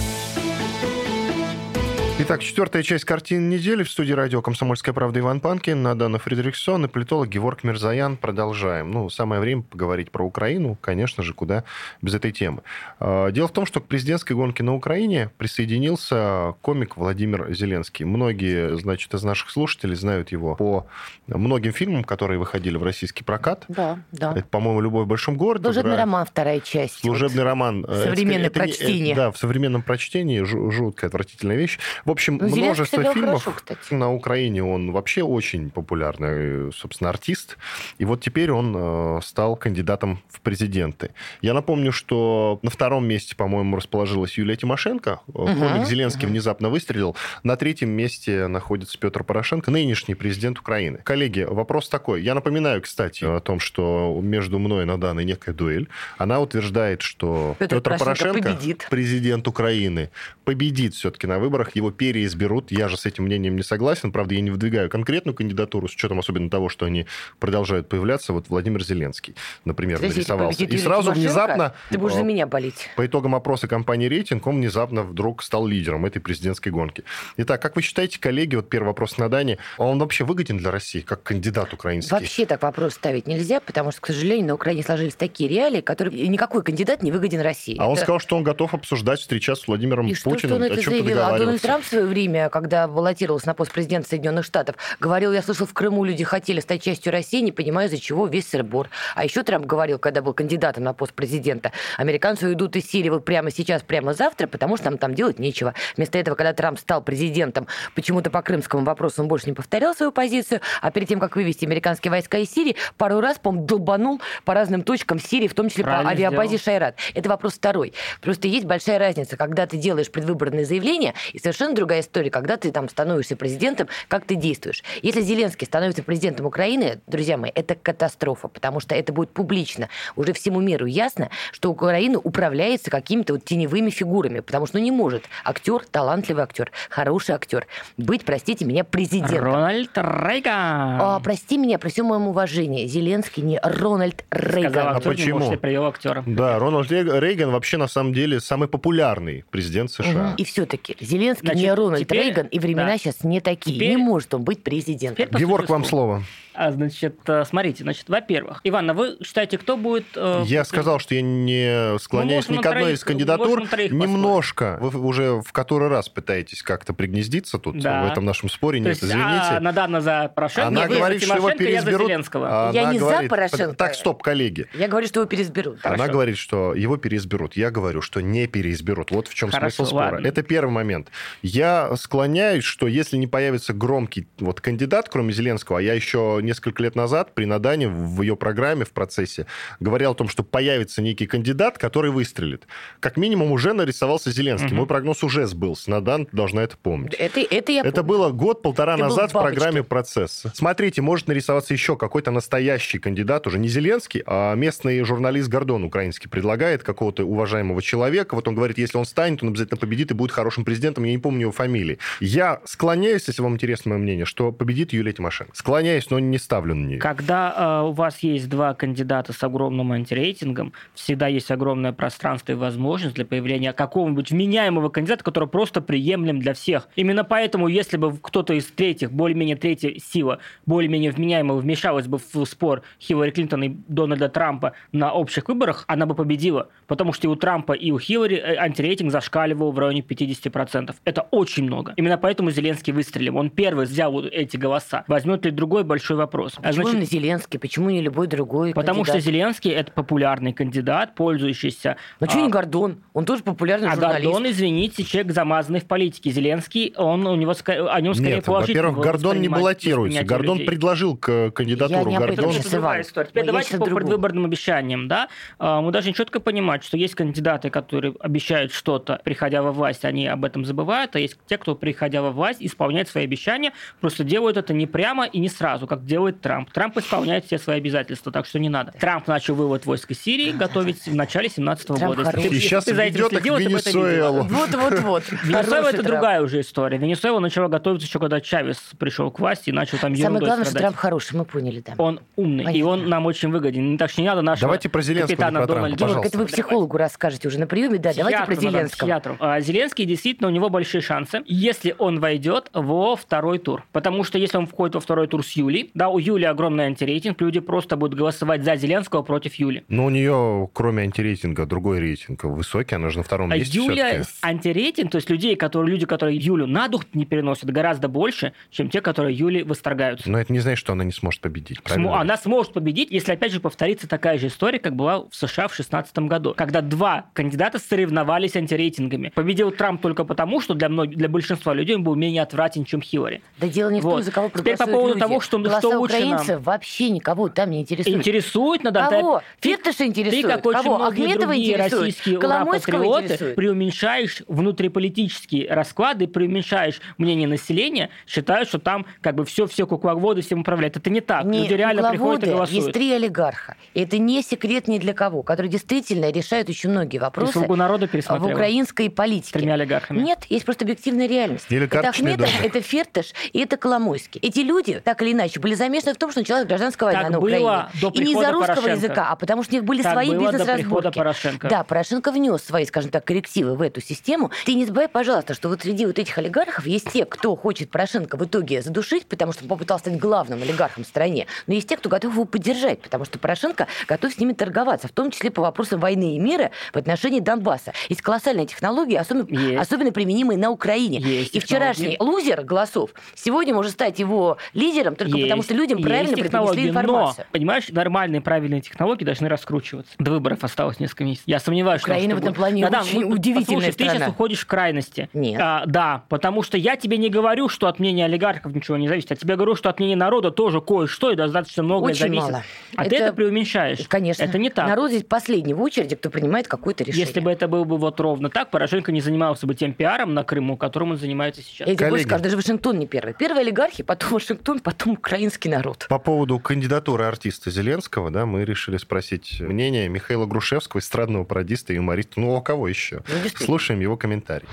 Итак, 2.28 2.42
четвертая 2.42 2.82
часть 2.82 3.04
картины 3.04 3.54
недели 3.54 3.84
в 3.84 3.88
студии 3.88 4.12
радио 4.12 4.42
«Комсомольская 4.42 4.92
правда» 4.92 5.20
Иван 5.20 5.38
Панкин, 5.38 5.80
Надана 5.80 6.18
Фредериксон 6.18 6.86
и 6.86 6.88
политолог 6.88 7.28
Георг 7.28 7.62
Мирзаян. 7.62 8.16
Продолжаем. 8.16 8.90
Ну, 8.90 9.08
самое 9.10 9.40
время 9.40 9.62
поговорить 9.62 10.10
про 10.10 10.24
Украину, 10.24 10.76
конечно 10.80 11.22
же, 11.22 11.34
куда 11.34 11.62
без 12.02 12.16
этой 12.16 12.32
темы. 12.32 12.62
А, 12.98 13.30
дело 13.30 13.46
в 13.46 13.52
том, 13.52 13.64
что 13.64 13.78
к 13.78 13.86
президентской 13.86 14.32
гонке 14.32 14.64
на 14.64 14.74
Украине 14.74 15.30
присоединился 15.38 16.56
комик 16.62 16.96
Владимир 16.96 17.54
Зеленский. 17.54 18.04
Многие, 18.04 18.76
значит, 18.76 19.14
из 19.14 19.22
наших 19.22 19.50
слушателей 19.50 19.94
знают 19.94 20.32
его 20.32 20.56
по 20.56 20.88
многим 21.28 21.72
фильмам, 21.72 22.02
которые 22.02 22.40
выходили 22.40 22.76
в 22.76 22.82
российский 22.82 23.22
прокат. 23.22 23.66
Да, 23.68 24.00
да. 24.10 24.32
Это, 24.32 24.48
по-моему, 24.48 24.80
«Любовь 24.80 25.04
в 25.04 25.08
большом 25.08 25.36
городе». 25.36 25.62
Служебный 25.62 25.90
играет... 25.90 26.00
роман, 26.00 26.26
вторая 26.26 26.58
часть. 26.58 27.02
Служебный 27.02 27.44
вот. 27.44 27.50
роман. 27.50 27.86
Современное 27.86 28.46
это, 28.46 28.58
прочтение. 28.58 29.12
Это, 29.12 29.20
да, 29.20 29.30
в 29.30 29.38
современном 29.38 29.82
прочтении 29.82 30.42
жуткая, 30.42 31.06
отвратительная 31.06 31.54
вещь. 31.54 31.78
В 32.04 32.15
общем, 32.16 32.38
ну, 32.40 32.48
множество 32.48 33.02
фильмов. 33.12 33.44
Хорошо, 33.44 33.94
На 33.94 34.12
Украине 34.12 34.64
он 34.64 34.92
вообще 34.92 35.22
очень 35.22 35.70
популярный, 35.70 36.72
собственно, 36.72 37.10
артист. 37.10 37.58
И 37.98 38.04
вот 38.04 38.22
теперь 38.22 38.50
он 38.50 38.74
э, 38.76 39.20
стал 39.22 39.56
кандидатом 39.56 40.22
в 40.28 40.40
президенты. 40.40 41.10
Я 41.42 41.54
напомню, 41.54 41.92
что 41.92 42.58
на 42.62 42.70
втором 42.70 43.06
месте, 43.06 43.36
по-моему, 43.36 43.76
расположилась 43.76 44.38
Юлия 44.38 44.56
Тимошенко. 44.56 45.20
Угу, 45.28 45.46
Комик 45.46 45.86
Зеленский 45.86 46.24
угу. 46.24 46.32
внезапно 46.32 46.70
выстрелил. 46.70 47.14
На 47.42 47.56
третьем 47.56 47.90
месте 47.90 48.46
находится 48.46 48.98
Петр 48.98 49.22
Порошенко, 49.22 49.70
нынешний 49.70 50.14
президент 50.14 50.58
Украины. 50.58 50.98
Коллеги, 51.04 51.42
вопрос 51.42 51.88
такой. 51.88 52.22
Я 52.22 52.34
напоминаю, 52.34 52.80
кстати, 52.82 53.24
о 53.24 53.40
том, 53.40 53.60
что 53.60 54.18
между 54.22 54.58
мной 54.58 54.82
и 54.82 54.86
Наданой 54.86 55.24
некая 55.24 55.52
дуэль. 55.52 55.88
Она 56.16 56.40
утверждает, 56.40 57.02
что 57.02 57.56
Петр, 57.58 57.76
Петр 57.76 57.98
Порошенко, 57.98 58.42
Порошенко 58.42 58.86
президент 58.90 59.48
Украины, 59.48 60.10
победит 60.44 60.94
все-таки 60.94 61.26
на 61.26 61.38
выборах. 61.38 61.76
Его 61.76 61.90
переизберут 62.06 62.36
изберут. 62.36 62.70
Я 62.70 62.88
же 62.88 62.96
с 62.96 63.06
этим 63.06 63.24
мнением 63.24 63.56
не 63.56 63.62
согласен. 63.62 64.12
Правда, 64.12 64.34
я 64.34 64.40
не 64.40 64.50
выдвигаю 64.50 64.88
конкретную 64.88 65.34
кандидатуру, 65.34 65.88
с 65.88 65.94
учетом 65.94 66.18
особенно 66.18 66.50
того, 66.50 66.68
что 66.68 66.86
они 66.86 67.06
продолжают 67.38 67.88
появляться. 67.88 68.32
Вот 68.32 68.48
Владимир 68.48 68.82
Зеленский, 68.82 69.34
например, 69.64 69.98
Подождите, 69.98 70.32
нарисовался. 70.32 70.64
И 70.64 70.78
сразу 70.78 71.12
внезапно... 71.12 71.74
Ты 71.90 71.98
будешь 71.98 72.14
за 72.14 72.22
меня 72.22 72.46
болеть. 72.46 72.90
По 72.96 73.06
итогам 73.06 73.34
опроса 73.34 73.68
компании 73.68 74.06
«Рейтинг» 74.06 74.46
он 74.46 74.56
внезапно 74.56 75.02
вдруг 75.02 75.42
стал 75.42 75.66
лидером 75.66 76.06
этой 76.06 76.20
президентской 76.20 76.68
гонки. 76.68 77.04
Итак, 77.36 77.60
как 77.60 77.76
вы 77.76 77.82
считаете, 77.82 78.20
коллеги, 78.20 78.56
вот 78.56 78.68
первый 78.68 78.88
вопрос 78.88 79.18
на 79.18 79.28
Дане, 79.28 79.58
он 79.78 79.98
вообще 79.98 80.24
выгоден 80.24 80.58
для 80.58 80.70
России, 80.70 81.00
как 81.00 81.22
кандидат 81.22 81.72
украинский? 81.72 82.12
Вообще 82.12 82.46
так 82.46 82.62
вопрос 82.62 82.94
ставить 82.94 83.26
нельзя, 83.26 83.60
потому 83.60 83.90
что, 83.92 84.00
к 84.00 84.06
сожалению, 84.06 84.46
на 84.46 84.54
Украине 84.54 84.82
сложились 84.82 85.14
такие 85.14 85.48
реалии, 85.48 85.80
которые 85.80 86.28
никакой 86.28 86.62
кандидат 86.62 87.02
не 87.02 87.10
выгоден 87.10 87.40
России. 87.40 87.76
А 87.78 87.82
это... 87.82 87.90
он 87.90 87.96
сказал, 87.96 88.20
что 88.20 88.36
он 88.36 88.44
готов 88.44 88.74
обсуждать, 88.74 89.20
встречаться 89.20 89.64
с 89.64 89.68
Владимиром 89.68 90.06
и 90.06 90.14
Путиным. 90.14 90.38
Что, 90.38 90.48
что 90.48 90.54
он 90.56 90.62
это 90.62 90.80
заявил? 90.80 91.20
А 91.20 91.38
Дональд 91.38 91.62
Трамп 91.62 91.84
свое 91.96 92.08
время, 92.08 92.50
когда 92.50 92.86
баллотировался 92.86 93.46
на 93.46 93.54
пост 93.54 93.72
президента 93.72 94.08
Соединенных 94.08 94.44
Штатов, 94.44 94.76
говорил, 95.00 95.32
я 95.32 95.40
слышал, 95.40 95.66
в 95.66 95.72
Крыму 95.72 96.04
люди 96.04 96.24
хотели 96.24 96.60
стать 96.60 96.82
частью 96.82 97.10
России, 97.10 97.40
не 97.40 97.52
понимаю, 97.52 97.88
из-за 97.88 97.98
чего 97.98 98.26
весь 98.26 98.48
сырбор. 98.48 98.90
А 99.14 99.24
еще 99.24 99.42
Трамп 99.42 99.64
говорил, 99.64 99.98
когда 99.98 100.20
был 100.20 100.34
кандидатом 100.34 100.84
на 100.84 100.92
пост 100.92 101.14
президента, 101.14 101.72
американцы 101.96 102.48
уйдут 102.48 102.76
из 102.76 102.86
Сирии 102.86 103.08
вот 103.08 103.24
прямо 103.24 103.50
сейчас, 103.50 103.82
прямо 103.82 104.12
завтра, 104.12 104.46
потому 104.46 104.76
что 104.76 104.90
нам 104.90 104.98
там 104.98 105.14
делать 105.14 105.38
нечего. 105.38 105.72
Вместо 105.96 106.18
этого, 106.18 106.34
когда 106.34 106.52
Трамп 106.52 106.78
стал 106.78 107.02
президентом, 107.02 107.66
почему-то 107.94 108.28
по 108.28 108.42
крымскому 108.42 108.84
вопросу 108.84 109.22
он 109.22 109.28
больше 109.28 109.46
не 109.46 109.54
повторял 109.54 109.94
свою 109.94 110.12
позицию, 110.12 110.60
а 110.82 110.90
перед 110.90 111.08
тем, 111.08 111.18
как 111.18 111.34
вывести 111.34 111.64
американские 111.64 112.10
войска 112.10 112.36
из 112.36 112.50
Сирии, 112.50 112.76
пару 112.98 113.20
раз, 113.20 113.38
по-моему, 113.38 113.66
долбанул 113.66 114.20
по 114.44 114.52
разным 114.52 114.82
точкам 114.82 115.18
Сирии, 115.18 115.48
в 115.48 115.54
том 115.54 115.70
числе 115.70 115.84
Правильно 115.84 116.10
по 116.10 116.10
авиабазе 116.10 116.58
сделал. 116.58 116.62
Шайрат. 116.64 116.96
Это 117.14 117.30
вопрос 117.30 117.54
второй. 117.54 117.94
Просто 118.20 118.48
есть 118.48 118.66
большая 118.66 118.98
разница, 118.98 119.38
когда 119.38 119.66
ты 119.66 119.78
делаешь 119.78 120.10
предвыборные 120.10 120.66
заявления, 120.66 121.14
и 121.32 121.38
совершенно 121.38 121.74
другая 121.86 122.00
история, 122.00 122.30
когда 122.30 122.56
ты 122.56 122.72
там 122.72 122.88
становишься 122.88 123.36
президентом, 123.36 123.86
как 124.08 124.24
ты 124.24 124.34
действуешь. 124.34 124.82
Если 125.02 125.20
Зеленский 125.20 125.68
становится 125.68 126.02
президентом 126.02 126.44
Украины, 126.46 126.98
друзья 127.06 127.36
мои, 127.36 127.52
это 127.54 127.76
катастрофа, 127.76 128.48
потому 128.48 128.80
что 128.80 128.96
это 128.96 129.12
будет 129.12 129.30
публично. 129.30 129.88
Уже 130.16 130.32
всему 130.32 130.60
миру 130.60 130.86
ясно, 130.86 131.30
что 131.52 131.70
Украина 131.70 132.18
управляется 132.18 132.90
какими-то 132.90 133.34
вот 133.34 133.44
теневыми 133.44 133.90
фигурами, 133.90 134.40
потому 134.40 134.66
что 134.66 134.78
ну, 134.78 134.84
не 134.84 134.90
может 134.90 135.26
актер, 135.44 135.84
талантливый 135.88 136.42
актер, 136.42 136.72
хороший 136.90 137.36
актер, 137.36 137.68
быть, 137.96 138.24
простите 138.24 138.64
меня, 138.64 138.82
президентом. 138.82 139.44
Рональд 139.44 139.90
Рейган. 139.94 141.00
А, 141.00 141.20
прости 141.20 141.56
меня, 141.56 141.78
при 141.78 141.90
всем 141.90 142.06
моем 142.06 142.26
уважении, 142.26 142.88
Зеленский 142.88 143.44
не 143.44 143.60
Рональд 143.62 144.24
Рейган. 144.32 144.72
Сказал, 144.72 144.96
а 144.96 145.00
почему? 145.00 145.56
привел 145.56 145.86
актера. 145.86 146.24
Да, 146.26 146.58
Рональд 146.58 146.90
Рейган 146.90 147.52
вообще 147.52 147.76
на 147.76 147.86
самом 147.86 148.12
деле 148.12 148.40
самый 148.40 148.66
популярный 148.66 149.44
президент 149.50 149.92
США. 149.92 150.30
Угу. 150.30 150.34
И 150.38 150.44
все-таки 150.44 150.96
Зеленский 151.00 151.46
Значит, 151.46 151.62
не 151.62 151.74
Рональд 151.76 152.02
теперь... 152.02 152.24
Рейган, 152.24 152.46
и 152.46 152.58
времена 152.58 152.86
да. 152.86 152.98
сейчас 152.98 153.22
не 153.24 153.40
такие. 153.40 153.76
Теперь... 153.76 153.90
Не 153.90 153.96
может 153.96 154.34
он 154.34 154.42
быть 154.42 154.62
президентом. 154.62 155.28
Георг, 155.30 155.68
вам 155.68 155.84
слово. 155.84 156.22
А, 156.56 156.72
значит, 156.72 157.18
э, 157.26 157.44
смотрите, 157.44 157.82
значит, 157.82 158.08
во-первых, 158.08 158.60
Иван, 158.64 158.88
а 158.88 158.94
вы 158.94 159.18
считаете, 159.22 159.58
кто 159.58 159.76
будет... 159.76 160.06
Э, 160.16 160.42
я 160.46 160.64
сказал, 160.64 160.98
что 160.98 161.14
я 161.14 161.20
не 161.20 161.98
склоняюсь 161.98 162.48
ни 162.48 162.56
к 162.56 162.64
одной 162.64 162.94
из 162.94 163.04
кандидатур. 163.04 163.60
Немножко. 163.90 164.78
Вы 164.80 164.98
уже 164.98 165.42
в 165.42 165.52
который 165.52 165.88
раз 165.88 166.08
пытаетесь 166.08 166.62
как-то 166.62 166.94
пригнездиться 166.94 167.58
тут, 167.58 167.78
да. 167.78 168.04
в 168.04 168.10
этом 168.10 168.24
нашем 168.24 168.48
споре. 168.48 168.78
То 168.78 168.88
Нет, 168.88 168.94
есть, 168.94 169.04
извините. 169.04 169.46
А, 169.50 169.60
Надана 169.60 170.00
за 170.00 170.32
Порошенко, 170.34 170.68
Она 170.68 170.86
говорит, 170.86 171.22
что 171.22 171.36
его 171.36 171.50
переизберут. 171.50 172.08
Я, 172.08 172.22
за 172.22 172.70
я 172.72 172.92
не 172.92 172.98
говорит, 172.98 173.22
за 173.22 173.28
Порошенко. 173.28 173.76
Так, 173.76 173.94
стоп, 173.94 174.22
коллеги. 174.22 174.66
Я 174.72 174.88
говорю, 174.88 175.06
что 175.08 175.20
его 175.20 175.28
переизберут. 175.28 175.80
Хорошо. 175.80 176.02
Она 176.02 176.10
говорит, 176.10 176.38
что 176.38 176.74
его 176.74 176.96
переизберут. 176.96 177.54
Я 177.56 177.70
говорю, 177.70 178.00
что 178.00 178.22
не 178.22 178.46
переизберут. 178.46 179.10
Вот 179.10 179.28
в 179.28 179.34
чем 179.34 179.50
Хорошо, 179.50 179.76
смысл 179.76 179.90
спора. 179.90 180.12
Ладно. 180.14 180.26
Это 180.26 180.42
первый 180.42 180.70
момент. 180.70 181.10
Я 181.42 181.65
склоняюсь, 181.96 182.64
что 182.64 182.86
если 182.86 183.16
не 183.16 183.26
появится 183.26 183.72
громкий 183.72 184.28
вот 184.38 184.60
кандидат, 184.60 185.08
кроме 185.08 185.32
Зеленского, 185.32 185.78
а 185.78 185.82
я 185.82 185.94
еще 185.94 186.40
несколько 186.42 186.82
лет 186.82 186.94
назад 186.94 187.16
назад 187.16 187.34
при 187.34 187.44
Надане 187.44 187.88
в 187.88 188.20
ее 188.22 188.36
программе, 188.36 188.84
в 188.84 188.90
процессе, 188.90 189.46
говорил 189.80 190.10
о 190.10 190.14
том, 190.14 190.28
что 190.28 190.42
появится 190.42 191.02
некий 191.02 191.26
кандидат, 191.26 191.78
который 191.78 192.10
выстрелит. 192.10 192.66
Как 193.00 193.16
минимум 193.16 193.52
уже 193.52 193.72
нарисовался 193.72 194.30
Зеленский. 194.30 194.68
Угу. 194.68 194.76
Мой 194.76 194.86
прогноз 194.86 195.22
уже 195.22 195.46
сбылся. 195.46 195.90
Надан 195.90 196.28
должна 196.32 196.62
это 196.62 196.76
помнить. 196.76 197.14
Это, 197.14 197.40
это 197.40 197.72
я 197.72 197.82
Это 197.82 198.02
было 198.02 198.30
год-полтора 198.30 198.96
назад 198.96 199.30
в 199.30 199.32
программе 199.32 199.82
«Процесс». 199.82 200.42
Смотрите, 200.54 201.00
может 201.00 201.28
нарисоваться 201.28 201.72
еще 201.72 201.96
какой-то 201.96 202.30
настоящий 202.30 202.98
кандидат, 202.98 203.46
уже 203.46 203.58
не 203.58 203.68
Зеленский, 203.68 204.22
а 204.26 204.54
местный 204.54 205.02
журналист 205.04 205.48
Гордон 205.48 205.84
украинский 205.84 206.28
предлагает 206.28 206.82
какого-то 206.82 207.24
уважаемого 207.24 207.80
человека. 207.82 208.34
Вот 208.34 208.48
он 208.48 208.54
говорит, 208.54 208.78
если 208.78 208.98
он 208.98 209.06
станет, 209.06 209.42
он 209.42 209.50
обязательно 209.50 209.78
победит 209.78 210.10
и 210.10 210.14
будет 210.14 210.32
хорошим 210.32 210.64
президентом. 210.64 211.04
Я 211.04 211.12
не 211.12 211.18
помню 211.18 211.45
него 211.46 211.52
фамилии. 211.52 211.98
Я 212.20 212.60
склоняюсь, 212.64 213.26
если 213.26 213.42
вам 213.42 213.54
интересно 213.54 213.90
мое 213.90 213.98
мнение, 213.98 214.24
что 214.24 214.52
победит 214.52 214.92
Юлия 214.92 215.12
Тимошенко. 215.12 215.54
Склоняюсь, 215.54 216.10
но 216.10 216.18
не 216.18 216.38
ставлю 216.38 216.74
на 216.74 216.86
нее. 216.86 216.98
Когда 216.98 217.82
э, 217.82 217.88
у 217.88 217.92
вас 217.92 218.18
есть 218.20 218.48
два 218.48 218.74
кандидата 218.74 219.32
с 219.32 219.42
огромным 219.42 219.92
антирейтингом, 219.92 220.72
всегда 220.94 221.28
есть 221.28 221.50
огромное 221.50 221.92
пространство 221.92 222.52
и 222.52 222.54
возможность 222.54 223.14
для 223.14 223.24
появления 223.24 223.72
какого-нибудь 223.72 224.30
вменяемого 224.30 224.88
кандидата, 224.88 225.24
который 225.24 225.48
просто 225.48 225.80
приемлем 225.80 226.40
для 226.40 226.54
всех. 226.54 226.88
Именно 226.96 227.24
поэтому, 227.24 227.68
если 227.68 227.96
бы 227.96 228.16
кто-то 228.16 228.54
из 228.54 228.66
третьих, 228.66 229.12
более-менее 229.12 229.56
третья 229.56 229.94
сила, 229.98 230.38
более-менее 230.66 231.10
вменяемого 231.10 231.58
вмешалась 231.58 232.06
бы 232.06 232.18
в 232.18 232.44
спор 232.44 232.82
Хиллари 233.00 233.30
Клинтон 233.30 233.64
и 233.64 233.76
Дональда 233.88 234.28
Трампа 234.28 234.72
на 234.92 235.12
общих 235.12 235.48
выборах, 235.48 235.84
она 235.86 236.06
бы 236.06 236.14
победила. 236.14 236.68
Потому 236.86 237.12
что 237.12 237.28
и 237.28 237.30
у 237.30 237.36
Трампа, 237.36 237.72
и 237.72 237.90
у 237.90 237.98
Хиллари 237.98 238.36
э, 238.36 238.56
антирейтинг 238.56 239.10
зашкаливал 239.10 239.72
в 239.72 239.78
районе 239.78 240.00
50%. 240.00 240.94
Это 241.04 241.26
очень 241.36 241.64
много. 241.64 241.92
Именно 241.96 242.18
поэтому 242.18 242.50
Зеленский 242.50 242.92
выстрелил. 242.92 243.36
Он 243.36 243.50
первый 243.50 243.86
взял 243.86 244.12
вот 244.12 244.26
эти 244.26 244.56
голоса. 244.56 245.04
Возьмет 245.06 245.44
ли 245.44 245.50
другой 245.50 245.84
большой 245.84 246.16
вопрос. 246.16 246.54
А 246.56 246.68
почему 246.68 246.88
Значит, 246.88 247.10
Зеленский? 247.10 247.58
Почему 247.58 247.90
не 247.90 248.00
любой 248.00 248.26
другой 248.26 248.72
Потому 248.72 249.02
кандидат? 249.02 249.22
что 249.22 249.30
Зеленский 249.30 249.70
это 249.70 249.92
популярный 249.92 250.52
кандидат, 250.52 251.14
пользующийся... 251.14 251.96
Ну 252.20 252.26
а... 252.26 252.30
что 252.30 252.40
не 252.40 252.48
Гордон? 252.48 252.98
Он 253.12 253.24
тоже 253.24 253.42
популярный 253.42 253.88
а 253.88 253.94
журналист. 253.94 254.20
А 254.20 254.30
Гордон, 254.30 254.50
извините, 254.50 255.04
человек 255.04 255.32
замазанный 255.32 255.80
в 255.80 255.86
политике. 255.86 256.30
Зеленский, 256.30 256.94
он 256.96 257.26
у 257.26 257.34
него 257.36 257.54
о 257.66 258.00
нем 258.00 258.14
скорее 258.14 258.36
Нет, 258.36 258.44
положительно 258.44 258.88
во-первых, 258.88 259.04
Гордон 259.04 259.40
не 259.40 259.48
баллотируется. 259.48 260.24
Гордон 260.24 260.58
людей. 260.58 260.68
предложил 260.68 261.16
к 261.16 261.50
кандидатуру. 261.50 262.10
Я 262.10 262.18
не 262.18 262.18
Гордон... 262.18 262.54
Другая 262.70 263.02
история. 263.02 263.28
Теперь 263.28 263.44
давайте 263.44 263.76
по 263.78 263.84
предвыборным 263.84 264.44
обещаниям. 264.44 265.08
Да? 265.08 265.28
А, 265.58 265.80
мы 265.80 265.92
должны 265.92 266.12
четко 266.12 266.40
понимать, 266.40 266.84
что 266.84 266.96
есть 266.96 267.14
кандидаты, 267.14 267.70
которые 267.70 268.14
обещают 268.20 268.72
что-то, 268.72 269.20
приходя 269.24 269.62
во 269.62 269.72
власть, 269.72 270.04
они 270.04 270.26
об 270.26 270.44
этом 270.44 270.64
забывают, 270.64 271.16
а 271.16 271.18
есть 271.26 271.38
те, 271.46 271.58
кто, 271.58 271.74
приходя 271.74 272.22
во 272.22 272.30
власть, 272.30 272.62
исполняет 272.62 273.08
свои 273.08 273.24
обещания, 273.24 273.72
просто 274.00 274.24
делают 274.24 274.56
это 274.56 274.72
не 274.72 274.86
прямо 274.86 275.26
и 275.26 275.38
не 275.38 275.48
сразу, 275.48 275.86
как 275.86 276.04
делает 276.04 276.40
Трамп. 276.40 276.70
Трамп 276.70 276.98
исполняет 276.98 277.46
все 277.46 277.58
свои 277.58 277.78
обязательства, 277.78 278.32
так 278.32 278.46
что 278.46 278.58
не 278.58 278.68
надо. 278.68 278.92
Трамп 278.92 279.26
начал 279.26 279.54
вывод 279.54 279.86
войск 279.86 280.10
из 280.10 280.20
Сирии 280.20 280.52
готовить 280.52 281.06
в 281.06 281.14
начале 281.14 281.48
17 281.48 281.90
года. 281.90 282.22
Если 282.22 282.48
ты, 282.48 282.54
и 282.54 282.60
сейчас 282.60 282.84
ты 282.84 282.94
за 282.94 283.02
этим 283.02 283.28
следил, 283.28 283.56
Венесуэлу. 283.56 284.42
Вот-вот-вот. 284.42 285.24
Венесуэла 285.44 285.88
это 285.88 286.02
другая 286.02 286.42
уже 286.42 286.60
история. 286.60 286.98
Венесуэла 286.98 287.40
начала 287.40 287.68
готовиться 287.68 288.06
еще 288.06 288.18
когда 288.18 288.40
Чавес 288.40 288.78
пришел 288.98 289.30
к 289.30 289.38
власти 289.38 289.70
и 289.70 289.72
начал 289.72 289.98
там 289.98 290.14
Самое 290.16 290.40
главное, 290.40 290.64
страдать. 290.64 290.70
что 290.70 290.78
Трамп 290.78 290.96
хороший, 290.96 291.36
мы 291.36 291.44
поняли, 291.44 291.82
да. 291.84 291.94
Он 291.98 292.20
умный, 292.36 292.64
Понятно. 292.64 292.78
и 292.78 292.82
он 292.82 293.08
нам 293.08 293.26
очень 293.26 293.50
выгоден. 293.50 293.98
Так 293.98 294.10
что 294.10 294.22
не 294.22 294.28
надо 294.28 294.42
нашего 294.42 294.68
Давайте 294.68 294.88
про 294.88 295.02
Зеленского, 295.02 295.36
капитана 295.36 295.66
Дональда. 295.66 296.20
Это 296.24 296.38
вы 296.38 296.46
психологу 296.46 296.96
расскажете 296.96 297.48
уже 297.48 297.58
на 297.58 297.66
приеме, 297.66 297.98
да. 297.98 298.12
Давайте 298.14 298.44
про 298.44 298.54
Зеленского. 298.54 299.36
А, 299.40 299.60
Зеленский 299.60 300.04
действительно, 300.04 300.48
у 300.48 300.50
него 300.50 300.68
большие 300.68 301.00
шансы, 301.00 301.15
если 301.46 301.94
он 301.98 302.20
войдет 302.20 302.70
во 302.72 303.16
второй 303.16 303.58
тур. 303.58 303.84
Потому 303.92 304.24
что 304.24 304.38
если 304.38 304.58
он 304.58 304.66
входит 304.66 304.94
во 304.94 305.00
второй 305.00 305.28
тур 305.28 305.44
с 305.44 305.52
Юлей, 305.52 305.90
да, 305.94 306.08
у 306.08 306.18
Юли 306.18 306.44
огромный 306.44 306.84
антирейтинг, 306.84 307.40
люди 307.40 307.60
просто 307.60 307.96
будут 307.96 308.18
голосовать 308.18 308.64
за 308.64 308.76
Зеленского 308.76 309.22
против 309.22 309.54
Юли. 309.54 309.84
Но 309.88 310.06
у 310.06 310.10
нее, 310.10 310.68
кроме 310.72 311.04
антирейтинга, 311.04 311.66
другой 311.66 312.00
рейтинг 312.00 312.44
высокий, 312.44 312.94
она 312.94 313.10
же 313.10 313.18
на 313.18 313.24
втором 313.24 313.50
а 313.50 313.56
месте 313.56 313.78
Юля 313.78 314.22
антирейтинг, 314.42 315.10
то 315.10 315.16
есть 315.16 315.30
людей, 315.30 315.56
которые, 315.56 315.92
люди, 315.92 316.06
которые 316.06 316.38
Юлю 316.38 316.66
на 316.66 316.88
дух 316.88 317.04
не 317.14 317.24
переносят, 317.24 317.70
гораздо 317.70 318.08
больше, 318.08 318.52
чем 318.70 318.90
те, 318.90 319.00
которые 319.00 319.36
Юли 319.36 319.62
восторгаются. 319.62 320.30
Но 320.30 320.38
это 320.38 320.52
не 320.52 320.60
значит, 320.60 320.78
что 320.78 320.92
она 320.92 321.04
не 321.04 321.12
сможет 321.12 321.40
победить. 321.40 321.78
См- 321.86 322.14
она 322.14 322.36
сможет 322.36 322.72
победить, 322.72 323.10
если 323.10 323.32
опять 323.32 323.52
же 323.52 323.60
повторится 323.60 324.08
такая 324.08 324.38
же 324.38 324.48
история, 324.48 324.78
как 324.78 324.96
была 324.96 325.20
в 325.20 325.34
США 325.34 325.68
в 325.68 325.76
2016 325.76 326.18
году, 326.20 326.54
когда 326.56 326.80
два 326.80 327.26
кандидата 327.32 327.78
соревновались 327.78 328.56
антирейтингами. 328.56 329.32
Победил 329.34 329.70
Трамп 329.70 330.00
только 330.00 330.24
потому, 330.24 330.60
что 330.60 330.74
для, 330.74 330.88
многих, 330.88 331.05
для 331.06 331.28
большинства 331.28 331.74
людей 331.74 331.96
он 331.96 332.02
был 332.04 332.14
менее 332.14 332.42
отвратен, 332.42 332.84
чем 332.84 333.02
Хиллари. 333.02 333.42
Да 333.58 333.66
дело 333.68 333.90
не 333.90 334.00
в 334.00 334.02
том, 334.02 334.12
вот. 334.12 334.24
за 334.24 334.32
кого 334.32 334.50
Теперь 334.54 334.76
по 334.76 334.86
поводу 334.86 335.08
люди. 335.14 335.20
того, 335.20 335.40
что, 335.40 335.58
Голоса 335.58 335.78
что 335.80 335.98
лучше 335.98 336.16
украинцев 336.16 336.48
нам. 336.48 336.62
вообще 336.62 337.10
никого 337.10 337.48
там 337.48 337.70
не 337.70 337.80
интересует. 337.80 338.16
Интересует, 338.16 338.84
надо 338.84 339.06
Кого? 339.08 339.42
Ты, 339.60 339.68
Фиртыша 339.70 340.06
интересует. 340.06 340.42
Ты, 340.42 340.48
как 340.48 340.66
очень 340.66 340.82
Кого? 340.82 340.98
многие 340.98 341.24
Ахметова 341.24 341.46
другие 341.46 341.74
интересует. 341.74 342.02
российские 342.02 342.38
ура-патриоты, 342.38 343.54
преуменьшаешь 343.54 344.42
внутриполитические 344.48 345.72
расклады, 345.72 346.26
преуменьшаешь 346.26 347.00
мнение 347.18 347.48
населения, 347.48 348.10
считаешь, 348.26 348.68
что 348.68 348.78
там 348.78 349.06
как 349.20 349.34
бы 349.34 349.44
все, 349.44 349.66
все 349.66 349.86
кукловоды 349.86 350.42
всем 350.42 350.60
управляют. 350.60 350.96
Это 350.96 351.10
не 351.10 351.20
так. 351.20 351.44
Не, 351.44 351.62
Люди 351.62 351.74
реально 351.74 352.10
приходят 352.10 352.44
и 352.44 352.50
голосуют. 352.50 352.84
Есть 352.84 352.92
три 352.92 353.12
олигарха. 353.12 353.76
И 353.94 354.00
это 354.00 354.18
не 354.18 354.42
секрет 354.42 354.88
ни 354.88 354.98
для 354.98 355.14
кого, 355.14 355.42
которые 355.42 355.70
действительно 355.70 356.30
решают 356.30 356.68
очень 356.68 356.90
многие 356.90 357.18
вопросы 357.18 357.52
слугу 357.52 357.76
народа 357.76 358.08
в 358.08 358.44
украинской 358.44 359.10
политике. 359.10 359.58
Тремя 359.58 359.74
олигархами. 359.74 360.20
Нет, 360.20 360.44
есть 360.48 360.64
просто 360.64 360.84
объективная 360.96 361.26
реальность. 361.28 361.66
Или 361.68 361.86
это 361.86 362.08
Ахметов, 362.08 362.50
это 362.62 362.80
Фиртыш 362.80 363.32
и 363.52 363.60
это 363.60 363.76
Коломойский. 363.76 364.40
Эти 364.42 364.60
люди, 364.60 365.00
так 365.04 365.22
или 365.22 365.32
иначе, 365.32 365.60
были 365.60 365.74
замешаны 365.74 366.14
в 366.14 366.16
том, 366.16 366.30
что 366.30 366.40
началась 366.40 366.66
гражданская 366.66 367.08
война 367.08 367.22
так 367.22 367.32
на 367.32 367.38
Украине. 367.38 367.88
До 368.00 368.08
и 368.08 368.18
не 368.24 368.32
из-за 368.32 368.52
русского 368.52 368.74
Порошенко. 368.74 368.90
языка, 368.90 369.28
а 369.30 369.36
потому 369.36 369.62
что 369.62 369.74
у 369.74 369.76
них 369.76 369.84
были 369.84 370.02
так 370.02 370.12
свои 370.12 370.30
бизнес-разборки. 370.30 371.18
Порошенко. 371.18 371.68
Да, 371.68 371.84
Порошенко 371.84 372.32
внес 372.32 372.62
свои, 372.62 372.86
скажем 372.86 373.10
так, 373.10 373.24
коррективы 373.24 373.74
в 373.74 373.82
эту 373.82 374.00
систему. 374.00 374.50
Ты 374.64 374.74
не 374.74 374.86
забывай, 374.86 375.08
пожалуйста, 375.08 375.54
что 375.54 375.68
вот 375.68 375.82
среди 375.82 376.06
вот 376.06 376.18
этих 376.18 376.36
олигархов 376.38 376.86
есть 376.86 377.12
те, 377.12 377.24
кто 377.24 377.54
хочет 377.56 377.90
Порошенко 377.90 378.36
в 378.36 378.44
итоге 378.44 378.82
задушить, 378.82 379.26
потому 379.26 379.52
что 379.52 379.64
он 379.64 379.68
попытался 379.68 380.06
стать 380.06 380.18
главным 380.18 380.62
олигархом 380.62 381.04
в 381.04 381.06
стране, 381.06 381.46
но 381.66 381.74
есть 381.74 381.88
те, 381.88 381.96
кто 381.96 382.08
готов 382.08 382.32
его 382.32 382.44
поддержать, 382.44 383.00
потому 383.02 383.24
что 383.24 383.38
Порошенко 383.38 383.86
готов 384.08 384.32
с 384.32 384.38
ними 384.38 384.52
торговаться, 384.52 385.08
в 385.08 385.12
том 385.12 385.30
числе 385.30 385.50
по 385.50 385.62
вопросам 385.62 386.00
войны 386.00 386.36
и 386.36 386.38
мира 386.38 386.70
в 386.92 386.96
отношении 386.96 387.40
Донбасса. 387.40 387.92
Есть 388.08 388.22
колоссальные 388.22 388.66
технологии, 388.66 389.16
особенно, 389.16 389.46
есть. 389.48 389.80
особенно 389.80 390.12
применимые 390.12 390.58
на 390.58 390.70
Украине. 390.70 390.85
Есть 390.94 391.54
и 391.54 391.60
вчерашний 391.60 392.16
лузер 392.18 392.62
голосов 392.62 393.10
сегодня 393.34 393.74
может 393.74 393.92
стать 393.92 394.18
его 394.18 394.58
лидером 394.74 395.16
только 395.16 395.36
есть. 395.36 395.48
потому, 395.48 395.62
что 395.62 395.74
людям 395.74 396.02
правильно 396.02 396.36
преподнесли 396.36 396.88
информацию. 396.88 397.44
Но, 397.48 397.52
понимаешь, 397.52 397.88
нормальные 397.88 398.40
правильные 398.40 398.80
технологии 398.80 399.24
должны 399.24 399.48
раскручиваться. 399.48 400.12
До 400.18 400.32
выборов 400.32 400.62
осталось 400.64 401.00
несколько 401.00 401.24
месяцев. 401.24 401.44
Я 401.46 401.60
сомневаюсь, 401.60 402.02
Украина 402.02 402.34
что... 402.34 402.40
в 402.40 402.44
этом 402.44 402.54
плане 402.54 402.88
да, 402.88 403.00
очень 403.02 403.20
да, 403.20 403.26
удивительная 403.26 403.64
послушай, 403.64 403.92
страна. 403.92 404.12
ты 404.12 404.18
сейчас 404.18 404.28
уходишь 404.30 404.60
в 404.60 404.66
крайности. 404.66 405.28
Нет. 405.32 405.60
А, 405.62 405.84
да, 405.86 406.24
потому 406.28 406.62
что 406.62 406.78
я 406.78 406.96
тебе 406.96 407.18
не 407.18 407.28
говорю, 407.28 407.68
что 407.68 407.86
от 407.86 407.98
мнения 407.98 408.24
олигархов 408.24 408.74
ничего 408.74 408.96
не 408.96 409.08
зависит. 409.08 409.30
Я 409.30 409.36
тебе 409.36 409.56
говорю, 409.56 409.74
что 409.76 409.88
от 409.88 409.98
мнения 409.98 410.16
народа 410.16 410.50
тоже 410.50 410.80
кое-что 410.80 411.30
и 411.30 411.36
достаточно 411.36 411.82
многое 411.82 412.12
Очень 412.12 412.20
зависит. 412.20 412.42
мало. 412.42 412.62
А 412.96 413.02
это... 413.02 413.10
ты 413.10 413.16
это 413.22 413.32
преуменьшаешь. 413.32 414.06
Конечно. 414.08 414.42
Это 414.42 414.58
не 414.58 414.70
так. 414.70 414.88
Народ 414.88 415.10
здесь 415.10 415.24
последний 415.24 415.74
в 415.74 415.82
очереди, 415.82 416.16
кто 416.16 416.30
принимает 416.30 416.68
какое-то 416.68 417.04
решение. 417.04 417.26
Если 417.26 417.40
бы 417.40 417.50
это 417.50 417.68
было 417.68 417.84
бы 417.84 417.96
вот 417.96 418.20
ровно 418.20 418.50
так, 418.50 418.70
Порошенко 418.70 419.12
не 419.12 419.20
занимался 419.20 419.66
бы 419.66 419.74
тем 419.74 419.92
пиаром 419.92 420.34
на 420.34 420.44
Крыму, 420.44 420.75
которым 420.76 421.12
он 421.12 421.18
занимается 421.18 421.62
сейчас. 421.62 421.88
Я 421.88 421.96
тебе 421.96 422.08
больше 422.08 422.26
скажу, 422.26 422.42
даже 422.42 422.56
Вашингтон 422.56 422.98
не 422.98 423.06
первый. 423.06 423.34
Первый 423.34 423.62
олигархи, 423.62 424.02
потом 424.02 424.30
Вашингтон, 424.30 424.80
потом 424.80 425.14
украинский 425.14 425.70
народ. 425.70 426.06
По 426.08 426.18
поводу 426.18 426.58
кандидатуры 426.58 427.24
артиста 427.24 427.70
Зеленского, 427.70 428.30
да, 428.30 428.46
мы 428.46 428.64
решили 428.64 428.96
спросить 428.96 429.60
мнение 429.60 430.08
Михаила 430.08 430.46
Грушевского, 430.46 431.00
эстрадного 431.00 431.44
пародиста 431.44 431.92
и 431.92 431.96
юмориста. 431.96 432.40
Ну, 432.40 432.56
а 432.56 432.62
кого 432.62 432.88
еще? 432.88 433.22
Ну, 433.28 433.64
Слушаем 433.64 434.00
его 434.00 434.16
комментарий 434.16 434.66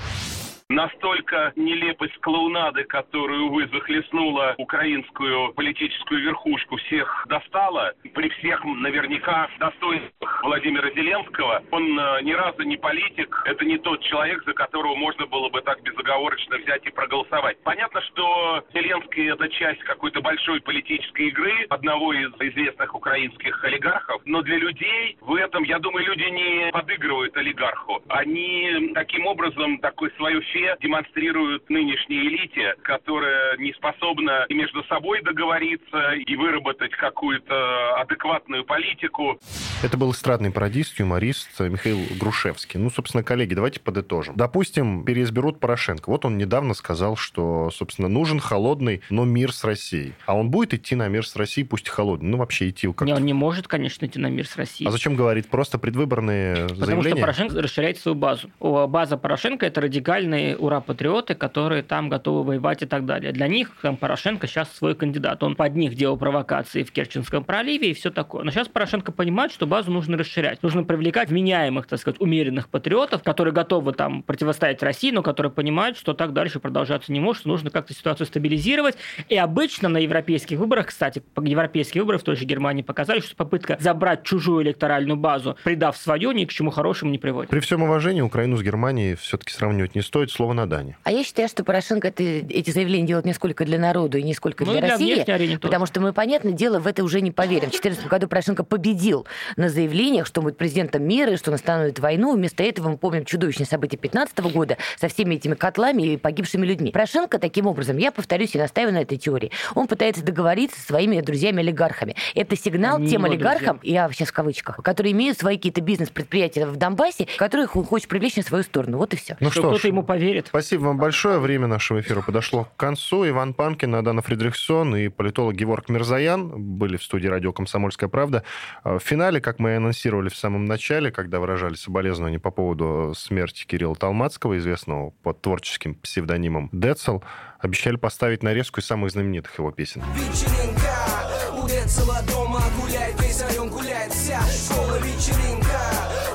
настолько 0.74 1.54
нелепость 1.56 2.18
клоунады, 2.20 2.84
которую, 2.84 3.46
увы, 3.46 3.68
захлестнула 3.68 4.56
украинскую 4.58 5.54
политическую 5.54 6.22
верхушку, 6.22 6.78
всех 6.78 7.26
достала. 7.30 7.94
При 8.14 8.30
всех 8.30 8.64
наверняка 8.64 9.50
достоинствах 9.60 10.44
Владимира 10.44 10.90
Зеленского. 10.92 11.64
Он 11.72 12.00
э, 12.00 12.22
ни 12.24 12.34
разу 12.34 12.64
не 12.64 12.78
политик. 12.78 13.42
Это 13.46 13.66
не 13.66 13.78
тот 13.78 14.02
человек, 14.02 14.44
за 14.46 14.54
которого 14.54 14.96
можно 14.96 15.26
было 15.26 15.50
бы 15.50 15.62
так 15.62 15.82
безоговорочно 15.84 16.58
взять 16.58 16.86
и 16.86 16.92
проголосовать. 16.92 17.62
Понятно, 17.64 18.02
что 18.02 18.64
Зеленский 18.74 19.32
это 19.32 19.48
часть 19.50 19.82
какой-то 19.84 20.22
большой 20.22 20.62
политической 20.62 21.28
игры 21.28 21.66
одного 21.70 22.14
из 22.14 22.32
известных 22.40 22.94
украинских 22.96 23.64
олигархов. 23.64 24.22
Но 24.26 24.42
для 24.42 24.58
людей 24.58 25.18
в 25.22 25.36
этом, 25.36 25.64
я 25.64 25.80
думаю, 25.80 26.06
люди 26.06 26.24
не 26.24 26.72
подыгрывают 26.72 27.36
олигарху. 27.38 28.02
Они 28.10 28.92
таким 28.94 29.26
образом 29.28 29.78
такой 29.80 30.12
свое 30.18 30.42
фе 30.64 30.78
демонстрируют 30.82 31.70
нынешней 31.70 32.28
элите, 32.28 32.76
которая 32.84 33.58
не 33.58 33.74
способна 33.74 34.46
и 34.50 34.54
между 34.54 34.84
собой 34.86 35.22
договориться 35.22 36.14
и 36.14 36.36
выработать 36.36 36.92
какую-то 36.92 37.96
адекватную 38.00 38.64
политику. 38.66 39.40
Это 39.84 39.98
был 39.98 40.12
эстрадный 40.12 40.52
пародист, 40.52 41.00
юморист 41.00 41.60
Михаил 41.60 42.00
Грушевский. 42.20 42.80
Ну, 42.80 42.90
собственно, 42.90 43.24
коллеги, 43.24 43.54
давайте 43.54 43.80
подытожим. 43.80 44.36
Допустим, 44.36 45.04
переизберут 45.04 45.60
Порошенко. 45.60 46.10
Вот 46.10 46.26
он 46.26 46.38
недавно 46.38 46.74
сказал, 46.74 47.16
что, 47.18 47.70
собственно, 47.72 48.08
нужен 48.08 48.40
холодный, 48.40 49.02
но 49.10 49.26
мир 49.26 49.52
с 49.52 49.64
Россией. 49.64 50.14
А 50.26 50.36
он 50.36 50.50
будет 50.50 50.74
идти 50.74 50.96
на 50.96 51.08
мир 51.08 51.26
с 51.26 51.36
Россией, 51.36 51.68
пусть 51.68 51.88
и 51.88 51.90
холодный. 51.90 52.30
Ну, 52.30 52.38
вообще 52.38 52.70
идти 52.70 52.92
как 52.94 53.08
Не, 53.08 53.14
он 53.14 53.26
не 53.26 53.34
может, 53.34 53.68
конечно, 53.68 54.06
идти 54.06 54.20
на 54.20 54.28
мир 54.28 54.48
с 54.48 54.56
Россией. 54.56 54.88
А 54.88 54.92
зачем 54.92 55.16
говорить? 55.16 55.50
Просто 55.50 55.78
предвыборные 55.78 56.68
Потому 56.68 56.86
заявления? 56.86 57.18
что 57.18 57.22
Порошенко 57.22 57.62
расширяет 57.62 57.98
свою 57.98 58.16
базу. 58.16 58.50
База 58.60 59.18
Порошенко– 59.18 59.66
это 59.68 59.82
радикальные 59.82 60.53
ура-патриоты, 60.56 61.36
которые 61.36 61.84
там 61.84 62.10
готовы 62.10 62.44
воевать 62.44 62.84
и 62.84 62.86
так 62.86 63.06
далее. 63.06 63.32
Для 63.32 63.48
них 63.48 63.72
там, 63.82 63.98
Порошенко 63.98 64.48
сейчас 64.48 64.72
свой 64.72 64.96
кандидат. 64.96 65.44
Он 65.44 65.56
под 65.56 65.76
них 65.76 65.96
делал 65.96 66.18
провокации 66.18 66.84
в 66.84 66.92
Керченском 66.92 67.44
проливе 67.44 67.92
и 67.92 67.94
все 67.94 68.12
такое. 68.12 68.44
Но 68.44 68.52
сейчас 68.52 68.68
Порошенко 68.68 69.12
понимает, 69.12 69.52
что 69.52 69.68
базу 69.68 69.92
нужно 69.92 70.18
расширять. 70.18 70.64
Нужно 70.64 70.84
привлекать 70.84 71.30
вменяемых, 71.30 71.88
так 71.88 72.00
сказать, 72.00 72.20
умеренных 72.20 72.70
патриотов, 72.70 73.24
которые 73.24 73.54
готовы 73.54 73.94
там 73.94 74.24
противостоять 74.24 74.82
России, 74.84 75.12
но 75.12 75.22
которые 75.24 75.52
понимают, 75.52 75.98
что 75.98 76.14
так 76.14 76.34
дальше 76.34 76.60
продолжаться 76.60 77.12
не 77.12 77.20
может, 77.20 77.42
что 77.42 77.50
нужно 77.50 77.70
как-то 77.70 77.94
ситуацию 77.94 78.28
стабилизировать. 78.28 78.96
И 79.30 79.38
обычно 79.38 79.90
на 79.90 79.98
европейских 79.98 80.58
выборах, 80.58 80.88
кстати, 80.88 81.24
европейские 81.42 82.04
выборы 82.04 82.18
в 82.20 82.24
той 82.24 82.36
же 82.36 82.46
Германии 82.46 82.82
показали, 82.82 83.20
что 83.20 83.36
попытка 83.36 83.78
забрать 83.80 84.24
чужую 84.24 84.64
электоральную 84.64 85.18
базу, 85.18 85.58
придав 85.64 85.98
свою, 85.98 86.32
ни 86.32 86.46
к 86.46 86.52
чему 86.52 86.72
хорошему 86.72 87.12
не 87.12 87.18
приводит. 87.18 87.50
При 87.50 87.60
всем 87.60 87.84
уважении 87.84 88.22
Украину 88.22 88.58
с 88.58 88.62
Германией 88.62 89.16
все-таки 89.16 89.54
сравнивать 89.54 89.96
не 89.96 90.02
стоит. 90.02 90.32
Слово 90.34 90.54
на 90.54 90.68
Дане. 90.68 90.98
А 91.04 91.12
я 91.12 91.24
считаю, 91.24 91.48
что 91.48 91.64
Порошенко 91.64 92.08
это, 92.08 92.24
эти 92.24 92.72
заявления 92.72 93.08
делает 93.08 93.26
не 93.26 93.34
сколько 93.34 93.66
для 93.66 93.78
народа 93.78 94.18
и 94.18 94.24
не 94.24 94.34
сколько 94.34 94.66
ну, 94.66 94.72
для, 94.72 94.82
для 94.82 94.90
России. 94.90 95.58
Потому 95.58 95.86
что 95.86 96.02
мы, 96.02 96.14
понятное 96.14 96.54
дело, 96.54 96.80
в 96.80 96.88
это 96.88 97.04
уже 97.04 97.22
не 97.22 97.32
поверим. 97.32 97.68
В 97.70 97.72
2014 97.72 98.08
году 98.08 98.28
Порошенко 98.28 98.64
победил 98.64 99.28
на 99.56 99.70
заявлениях, 99.70 100.26
что 100.26 100.42
он 100.42 100.46
будет 100.46 100.58
президентом 100.58 101.04
мира 101.04 101.34
и 101.34 101.38
что 101.38 101.52
он 101.52 101.56
остановит 101.56 102.00
войну. 102.00 102.36
Вместо 102.36 102.64
этого 102.64 102.90
мы 102.90 102.98
помним 102.98 103.26
чудовищные 103.26 103.68
события 103.68 103.98
2015 103.98 104.40
года 104.54 104.78
со 104.98 105.08
всеми 105.08 105.36
этими 105.36 105.54
котлами 105.56 106.04
и 106.04 106.18
погибшими 106.18 106.66
людьми. 106.66 106.92
Порошенко 106.92 107.40
таким 107.40 107.68
образом, 107.68 107.98
я 107.98 108.12
повторюсь 108.12 108.56
и 108.56 108.58
настаиваю 108.58 108.96
на 108.96 109.02
этой 109.02 109.18
теории, 109.18 109.52
он 109.76 109.88
пытается 109.88 110.24
договориться 110.24 110.80
со 110.80 110.88
своими 110.88 111.22
друзьями-олигархами. 111.22 112.16
Это 112.36 112.56
сигнал 112.56 113.00
не 113.00 113.10
тем 113.10 113.26
олигархам, 113.26 113.78
друзья. 113.78 114.06
я 114.06 114.14
сейчас 114.14 114.30
в 114.30 114.34
кавычках, 114.34 114.78
которые 114.78 115.14
имеют 115.14 115.38
свои 115.38 115.58
какие-то 115.58 115.82
бизнес-предприятия 115.82 116.66
в 116.66 116.76
Донбассе, 116.78 117.28
которых 117.38 117.76
он 117.76 117.86
хочет 117.86 118.08
привлечь 118.08 118.36
на 118.36 118.44
свою 118.44 118.64
сторону. 118.64 118.98
Вот 118.98 119.14
и 119.14 119.18
все. 119.18 119.38
Ну 119.40 119.52
что, 119.52 119.62
что 119.62 119.70
кто-то 119.70 119.88
ему 119.88 120.04
поверит. 120.24 120.48
Спасибо 120.48 120.84
вам 120.84 120.98
большое. 120.98 121.38
Время 121.40 121.68
нашего 121.68 122.00
эфира 122.00 122.22
подошло 122.22 122.64
к 122.64 122.78
концу. 122.78 123.28
Иван 123.28 123.54
Панкин, 123.54 123.94
Адана 123.96 124.22
Фридрихсон 124.22 124.96
и 124.96 125.10
политолог 125.10 125.54
Геворг 125.56 125.90
Мирзаян 125.90 126.78
были 126.78 126.96
в 126.96 127.04
студии 127.04 127.28
радио 127.28 127.52
«Комсомольская 127.52 128.08
правда». 128.08 128.44
В 128.86 129.00
финале, 129.00 129.42
как 129.42 129.60
мы 129.60 129.72
и 129.72 129.74
анонсировали 129.74 130.30
в 130.30 130.36
самом 130.38 130.64
начале, 130.64 131.12
когда 131.12 131.42
выражали 131.42 131.74
соболезнования 131.74 132.40
по 132.40 132.52
поводу 132.52 133.14
смерти 133.18 133.66
Кирилла 133.66 133.96
Талмацкого, 133.96 134.58
известного 134.58 135.10
под 135.24 135.42
творческим 135.42 135.96
псевдонимом 135.96 136.70
Децл, 136.72 137.20
обещали 137.60 137.98
поставить 137.98 138.44
нарезку 138.44 138.80
из 138.80 138.86
самых 138.86 139.12
знаменитых 139.12 139.60
его 139.60 139.72
песен. 139.72 140.04
Вечеринка, 140.16 141.62
у 141.62 141.68
Децела 141.68 142.22
дома 142.32 142.62
гуляет, 142.80 143.22
весь 143.22 143.42
район 143.42 143.70
гуляет, 143.70 144.14
вся 144.14 144.40
школа 144.42 145.00
вечеринка. 145.00 145.82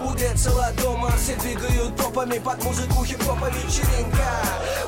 У 0.03 0.15
Децела 0.15 0.73
дома 0.83 0.98
все 1.29 1.37
двигают 1.37 1.95
топами 1.97 2.39
под 2.39 2.65
музыку 2.65 3.05
хип-хопа 3.05 3.51
вечеринка. 3.51 4.25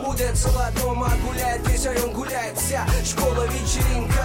У 0.07 0.15
Децела 0.15 0.71
дома 0.81 1.13
гуляет, 1.23 1.69
весь 1.69 1.85
район 1.85 2.13
гуляет, 2.13 2.57
вся 2.57 2.87
школа 3.05 3.47
вечеринка. 3.47 4.25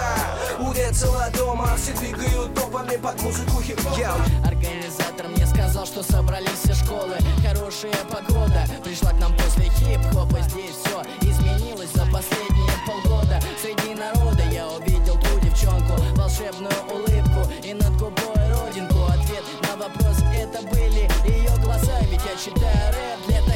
У 0.58 0.72
Децела 0.72 1.28
дома 1.36 1.76
все 1.76 1.92
двигают 1.92 2.54
топами 2.54 2.96
под 2.96 3.20
музыку 3.20 3.60
хип-хопа. 3.60 4.16
Организатор 4.46 5.28
мне 5.28 5.46
сказал, 5.46 5.84
что 5.84 6.02
собрались 6.02 6.58
все 6.64 6.72
школы. 6.72 7.16
Хорошая 7.46 7.92
погода 8.10 8.64
пришла 8.82 9.10
к 9.10 9.20
нам 9.20 9.36
после 9.36 9.64
хип-хопа. 9.64 10.40
Здесь 10.40 10.76
все 10.84 11.02
изменилось 11.20 11.90
за 11.92 12.06
последние 12.06 12.72
полгода 12.86 13.40
Среди 13.60 13.94
народа 13.94 14.42
я 14.50 14.66
увидел 14.68 15.18
ту 15.18 15.40
девчонку 15.40 15.92
Волшебную 16.14 16.72
улыбку 16.90 17.50
и 17.62 17.74
над 17.74 17.92
губой 17.96 18.36
родинку 18.48 19.04
Ответ 19.04 19.44
на 19.62 19.76
вопрос 19.76 20.16
это 20.34 20.62
были 20.68 21.08
читаю 22.36 22.92
рэп 22.92 23.26
для 23.28 23.40
таких, 23.42 23.55